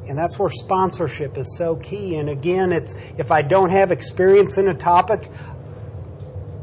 And 0.07 0.17
that's 0.17 0.39
where 0.39 0.49
sponsorship 0.49 1.37
is 1.37 1.57
so 1.57 1.75
key. 1.75 2.15
And 2.15 2.29
again, 2.29 2.71
it's 2.71 2.95
if 3.17 3.31
I 3.31 3.41
don't 3.41 3.69
have 3.69 3.91
experience 3.91 4.57
in 4.57 4.69
a 4.69 4.73
topic, 4.73 5.29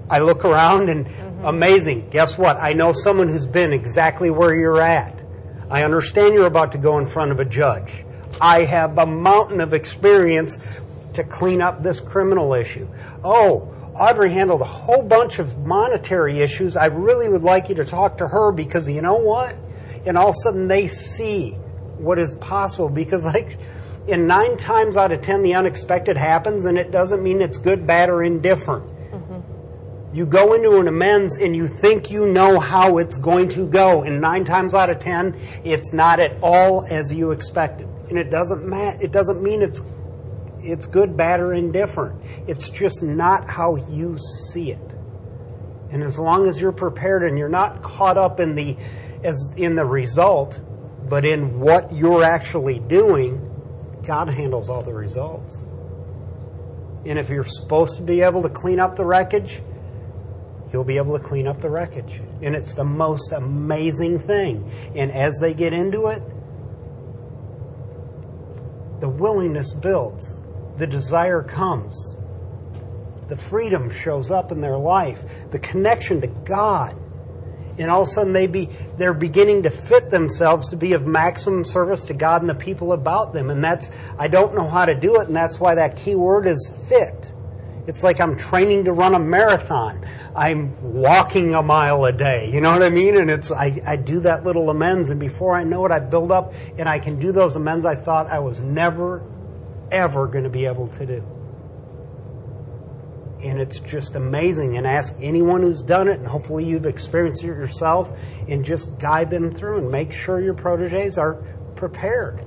I 0.09 0.20
look 0.20 0.44
around 0.44 0.88
and 0.88 1.07
mm-hmm. 1.07 1.44
amazing. 1.44 2.09
Guess 2.11 2.38
what? 2.38 2.57
I 2.57 2.72
know 2.72 2.92
someone 2.92 3.28
who's 3.28 3.46
been 3.46 3.72
exactly 3.72 4.30
where 4.30 4.55
you're 4.55 4.80
at. 4.80 5.22
I 5.70 5.82
understand 5.82 6.34
you're 6.34 6.46
about 6.46 6.72
to 6.72 6.78
go 6.78 6.98
in 6.98 7.07
front 7.07 7.32
of 7.32 7.40
a 7.40 7.44
judge. 7.44 8.05
I 8.40 8.64
have 8.64 8.98
a 8.98 9.07
mountain 9.07 9.61
of 9.61 9.74
experience 9.74 10.61
to 11.14 11.24
clean 11.24 11.62
up 11.62 11.82
this 11.82 12.00
criminal 12.00 12.55
issue. 12.55 12.88
Oh, 13.22 13.73
Audrey 13.95 14.30
handled 14.30 14.61
a 14.61 14.64
whole 14.64 15.03
bunch 15.03 15.38
of 15.38 15.59
monetary 15.59 16.40
issues. 16.40 16.76
I 16.76 16.86
really 16.86 17.28
would 17.28 17.42
like 17.42 17.68
you 17.68 17.76
to 17.76 17.84
talk 17.84 18.18
to 18.18 18.28
her 18.28 18.51
because 18.51 18.88
you 18.88 19.01
know 19.01 19.16
what? 19.16 19.57
And 20.05 20.18
all 20.18 20.30
of 20.30 20.34
a 20.34 20.42
sudden 20.42 20.68
they 20.68 20.88
see 20.88 21.57
what 21.99 22.18
is 22.18 22.34
possible 22.34 22.88
because 22.88 23.24
like 23.24 23.59
in 24.07 24.26
nine 24.26 24.57
times 24.57 24.97
out 24.97 25.12
of 25.12 25.22
ten 25.22 25.42
the 25.42 25.55
unexpected 25.55 26.16
happens 26.16 26.64
and 26.64 26.78
it 26.78 26.90
doesn't 26.90 27.22
mean 27.22 27.40
it's 27.40 27.57
good 27.57 27.86
bad 27.86 28.11
or 28.11 28.22
indifferent 28.22 28.84
mm-hmm. 29.11 30.14
you 30.16 30.26
go 30.26 30.53
into 30.55 30.78
an 30.78 30.88
amends 30.88 31.36
and 31.36 31.57
you 31.57 31.66
think 31.66 32.11
you 32.11 32.26
know 32.26 32.59
how 32.59 32.99
it's 32.99 33.16
going 33.16 33.49
to 33.49 33.66
go 33.66 34.03
and 34.03 34.20
nine 34.20 34.45
times 34.45 34.74
out 34.74 34.90
of 34.90 34.99
ten 34.99 35.34
it's 35.64 35.92
not 35.92 36.20
at 36.20 36.36
all 36.42 36.84
as 36.90 37.12
you 37.12 37.30
expected 37.30 37.88
and 38.11 38.18
it 38.18 38.30
doesn't 38.30 38.66
matter 38.68 38.99
it 39.01 39.12
doesn't 39.12 39.42
mean 39.42 39.62
it's 39.62 39.80
it's 40.64 40.86
good 40.86 41.16
bad 41.16 41.40
or 41.40 41.54
indifferent 41.54 42.20
it's 42.46 42.68
just 42.68 43.02
not 43.02 43.48
how 43.48 43.76
you 43.76 44.18
see 44.50 44.70
it 44.70 44.90
and 45.90 46.02
as 46.02 46.18
long 46.18 46.48
as 46.48 46.60
you're 46.60 46.72
prepared 46.72 47.22
and 47.22 47.38
you're 47.38 47.48
not 47.48 47.82
caught 47.82 48.16
up 48.16 48.40
in 48.40 48.54
the 48.54 48.76
as 49.22 49.52
in 49.56 49.76
the 49.76 49.84
result 49.84 50.60
but 51.08 51.24
in 51.24 51.60
what 51.60 51.92
you're 51.92 52.24
actually 52.24 52.78
doing, 52.78 53.38
God 54.04 54.28
handles 54.28 54.68
all 54.68 54.82
the 54.82 54.94
results. 54.94 55.56
And 57.06 57.18
if 57.18 57.28
you're 57.28 57.44
supposed 57.44 57.96
to 57.96 58.02
be 58.02 58.22
able 58.22 58.42
to 58.42 58.48
clean 58.48 58.80
up 58.80 58.96
the 58.96 59.04
wreckage, 59.04 59.60
you'll 60.72 60.84
be 60.84 60.96
able 60.96 61.18
to 61.18 61.22
clean 61.22 61.46
up 61.46 61.60
the 61.60 61.68
wreckage. 61.68 62.20
And 62.40 62.54
it's 62.54 62.74
the 62.74 62.84
most 62.84 63.32
amazing 63.32 64.20
thing. 64.20 64.70
And 64.94 65.12
as 65.12 65.38
they 65.40 65.52
get 65.52 65.74
into 65.74 66.06
it, 66.06 66.22
the 69.00 69.08
willingness 69.08 69.74
builds, 69.74 70.38
the 70.76 70.86
desire 70.86 71.42
comes, 71.42 72.16
the 73.28 73.36
freedom 73.36 73.90
shows 73.90 74.30
up 74.30 74.52
in 74.52 74.60
their 74.60 74.76
life, 74.76 75.22
the 75.50 75.58
connection 75.58 76.20
to 76.20 76.26
God 76.26 76.98
and 77.78 77.90
all 77.90 78.02
of 78.02 78.08
a 78.08 78.10
sudden 78.10 78.32
they 78.32 78.46
be 78.46 78.68
they're 78.96 79.14
beginning 79.14 79.64
to 79.64 79.70
fit 79.70 80.10
themselves 80.10 80.68
to 80.68 80.76
be 80.76 80.92
of 80.92 81.06
maximum 81.06 81.64
service 81.64 82.06
to 82.06 82.14
God 82.14 82.42
and 82.42 82.48
the 82.48 82.54
people 82.54 82.92
about 82.92 83.32
them. 83.32 83.50
And 83.50 83.62
that's 83.62 83.90
I 84.18 84.28
don't 84.28 84.54
know 84.54 84.68
how 84.68 84.84
to 84.84 84.94
do 84.94 85.20
it, 85.20 85.26
and 85.26 85.36
that's 85.36 85.58
why 85.58 85.74
that 85.74 85.96
key 85.96 86.14
word 86.14 86.46
is 86.46 86.72
fit. 86.88 87.32
It's 87.86 88.02
like 88.02 88.20
I'm 88.20 88.36
training 88.36 88.84
to 88.84 88.92
run 88.92 89.14
a 89.14 89.18
marathon. 89.18 90.06
I'm 90.36 90.94
walking 90.94 91.54
a 91.54 91.62
mile 91.62 92.04
a 92.06 92.12
day. 92.12 92.50
You 92.50 92.60
know 92.60 92.72
what 92.72 92.82
I 92.82 92.90
mean? 92.90 93.16
And 93.16 93.30
it's 93.30 93.50
I, 93.50 93.80
I 93.86 93.96
do 93.96 94.20
that 94.20 94.44
little 94.44 94.70
amends, 94.70 95.10
and 95.10 95.18
before 95.18 95.56
I 95.56 95.64
know 95.64 95.84
it, 95.84 95.92
I 95.92 95.98
build 95.98 96.30
up 96.30 96.54
and 96.78 96.88
I 96.88 96.98
can 96.98 97.18
do 97.18 97.32
those 97.32 97.56
amends 97.56 97.84
I 97.84 97.96
thought 97.96 98.28
I 98.28 98.38
was 98.38 98.60
never, 98.60 99.22
ever 99.91 100.26
going 100.26 100.45
to 100.45 100.51
be 100.51 100.66
able 100.66 100.89
to 100.89 101.07
do 101.07 101.35
and 103.45 103.61
it's 103.61 103.78
just 103.80 104.16
amazing. 104.16 104.76
And 104.76 104.87
ask 104.87 105.14
anyone 105.20 105.61
who's 105.62 105.82
done 105.82 106.09
it, 106.09 106.18
and 106.18 106.26
hopefully 106.26 106.64
you've 106.64 106.87
experienced 106.87 107.45
it 107.45 107.49
yourself, 107.49 108.18
and 108.49 108.64
just 108.64 108.99
guide 108.99 109.30
them 109.30 109.51
through 109.51 109.78
and 109.78 109.91
make 109.91 110.12
sure 110.12 110.41
your 110.41 110.55
proteges 110.55 111.18
are 111.18 111.35
prepared. 111.76 112.45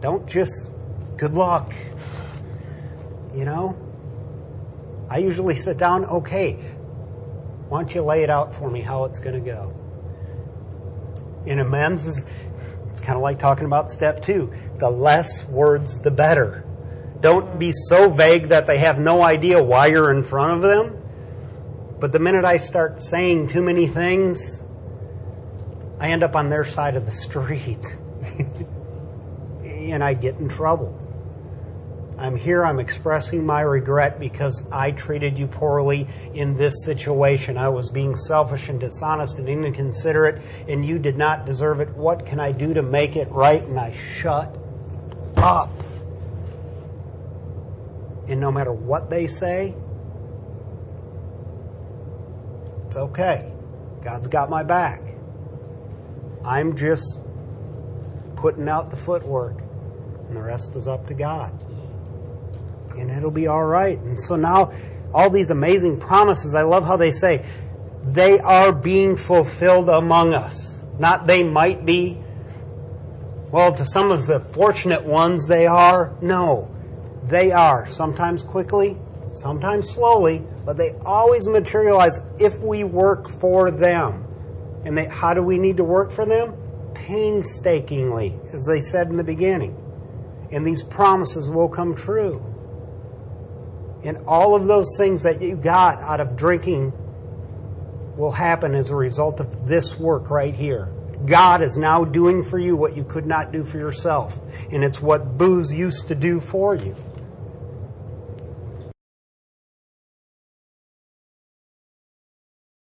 Don't 0.00 0.26
just, 0.26 0.70
good 1.18 1.34
luck. 1.34 1.74
You 3.34 3.44
know? 3.44 3.76
I 5.10 5.18
usually 5.18 5.54
sit 5.54 5.76
down, 5.76 6.04
okay, 6.06 6.54
why 7.68 7.80
don't 7.80 7.94
you 7.94 8.02
lay 8.02 8.22
it 8.22 8.30
out 8.30 8.54
for 8.54 8.70
me 8.70 8.80
how 8.80 9.04
it's 9.04 9.18
going 9.18 9.34
to 9.34 9.50
go? 9.50 9.72
In 11.44 11.60
amends, 11.60 12.06
is, 12.06 12.24
it's 12.96 13.04
kind 13.04 13.16
of 13.16 13.22
like 13.22 13.38
talking 13.38 13.66
about 13.66 13.90
step 13.90 14.22
two. 14.22 14.50
The 14.78 14.88
less 14.88 15.44
words, 15.44 15.98
the 15.98 16.10
better. 16.10 16.64
Don't 17.20 17.58
be 17.58 17.70
so 17.70 18.08
vague 18.08 18.48
that 18.48 18.66
they 18.66 18.78
have 18.78 18.98
no 18.98 19.22
idea 19.22 19.62
why 19.62 19.88
you're 19.88 20.10
in 20.10 20.24
front 20.24 20.52
of 20.54 20.62
them. 20.62 21.02
But 22.00 22.12
the 22.12 22.18
minute 22.18 22.46
I 22.46 22.56
start 22.56 23.02
saying 23.02 23.48
too 23.48 23.60
many 23.60 23.86
things, 23.86 24.62
I 26.00 26.08
end 26.08 26.22
up 26.22 26.34
on 26.34 26.48
their 26.48 26.64
side 26.64 26.96
of 26.96 27.04
the 27.04 27.12
street. 27.26 27.84
and 29.62 30.02
I 30.02 30.14
get 30.14 30.36
in 30.36 30.48
trouble. 30.48 30.98
I'm 32.18 32.34
here, 32.34 32.64
I'm 32.64 32.78
expressing 32.78 33.44
my 33.44 33.60
regret 33.60 34.18
because 34.18 34.66
I 34.72 34.92
treated 34.92 35.36
you 35.36 35.46
poorly 35.46 36.08
in 36.32 36.56
this 36.56 36.74
situation. 36.82 37.58
I 37.58 37.68
was 37.68 37.90
being 37.90 38.16
selfish 38.16 38.70
and 38.70 38.80
dishonest 38.80 39.38
and 39.38 39.48
inconsiderate, 39.48 40.42
and 40.66 40.84
you 40.84 40.98
did 40.98 41.18
not 41.18 41.44
deserve 41.44 41.80
it. 41.80 41.90
What 41.90 42.24
can 42.24 42.40
I 42.40 42.52
do 42.52 42.72
to 42.72 42.82
make 42.82 43.16
it 43.16 43.30
right? 43.30 43.62
And 43.62 43.78
I 43.78 43.92
shut 43.92 44.56
up. 45.36 45.70
And 48.28 48.40
no 48.40 48.50
matter 48.50 48.72
what 48.72 49.10
they 49.10 49.26
say, 49.26 49.74
it's 52.86 52.96
okay. 52.96 53.52
God's 54.02 54.26
got 54.26 54.48
my 54.48 54.62
back. 54.62 55.02
I'm 56.46 56.76
just 56.76 57.18
putting 58.36 58.68
out 58.70 58.90
the 58.90 58.96
footwork, 58.96 59.60
and 60.28 60.36
the 60.36 60.42
rest 60.42 60.74
is 60.76 60.88
up 60.88 61.06
to 61.08 61.14
God. 61.14 61.52
And 62.98 63.10
it'll 63.10 63.30
be 63.30 63.46
all 63.46 63.64
right. 63.64 63.98
And 63.98 64.18
so 64.18 64.36
now, 64.36 64.72
all 65.14 65.30
these 65.30 65.50
amazing 65.50 65.98
promises, 65.98 66.54
I 66.54 66.62
love 66.62 66.86
how 66.86 66.96
they 66.96 67.12
say, 67.12 67.44
they 68.04 68.38
are 68.38 68.72
being 68.72 69.16
fulfilled 69.16 69.88
among 69.88 70.34
us. 70.34 70.82
Not 70.98 71.26
they 71.26 71.42
might 71.42 71.84
be. 71.84 72.18
Well, 73.50 73.72
to 73.74 73.86
some 73.86 74.10
of 74.10 74.26
the 74.26 74.40
fortunate 74.40 75.04
ones, 75.04 75.46
they 75.46 75.66
are. 75.66 76.14
No. 76.20 76.70
They 77.24 77.50
are, 77.50 77.86
sometimes 77.86 78.42
quickly, 78.42 78.96
sometimes 79.32 79.90
slowly, 79.90 80.44
but 80.64 80.76
they 80.76 80.94
always 81.04 81.46
materialize 81.46 82.20
if 82.38 82.58
we 82.60 82.84
work 82.84 83.28
for 83.28 83.70
them. 83.70 84.24
And 84.84 84.96
they, 84.96 85.06
how 85.06 85.34
do 85.34 85.42
we 85.42 85.58
need 85.58 85.76
to 85.78 85.84
work 85.84 86.12
for 86.12 86.24
them? 86.24 86.54
Painstakingly, 86.94 88.38
as 88.52 88.64
they 88.66 88.80
said 88.80 89.08
in 89.08 89.16
the 89.16 89.24
beginning. 89.24 89.76
And 90.52 90.64
these 90.64 90.82
promises 90.82 91.50
will 91.50 91.68
come 91.68 91.96
true. 91.96 92.40
And 94.06 94.18
all 94.28 94.54
of 94.54 94.68
those 94.68 94.86
things 94.96 95.24
that 95.24 95.42
you 95.42 95.56
got 95.56 96.00
out 96.00 96.20
of 96.20 96.36
drinking 96.36 96.92
will 98.16 98.30
happen 98.30 98.72
as 98.76 98.90
a 98.90 98.94
result 98.94 99.40
of 99.40 99.66
this 99.66 99.98
work 99.98 100.30
right 100.30 100.54
here. 100.54 100.92
God 101.26 101.60
is 101.60 101.76
now 101.76 102.04
doing 102.04 102.44
for 102.44 102.56
you 102.56 102.76
what 102.76 102.96
you 102.96 103.02
could 103.02 103.26
not 103.26 103.50
do 103.50 103.64
for 103.64 103.78
yourself. 103.78 104.38
And 104.70 104.84
it's 104.84 105.02
what 105.02 105.36
booze 105.36 105.72
used 105.72 106.06
to 106.06 106.14
do 106.14 106.38
for 106.38 106.76
you. 106.76 106.94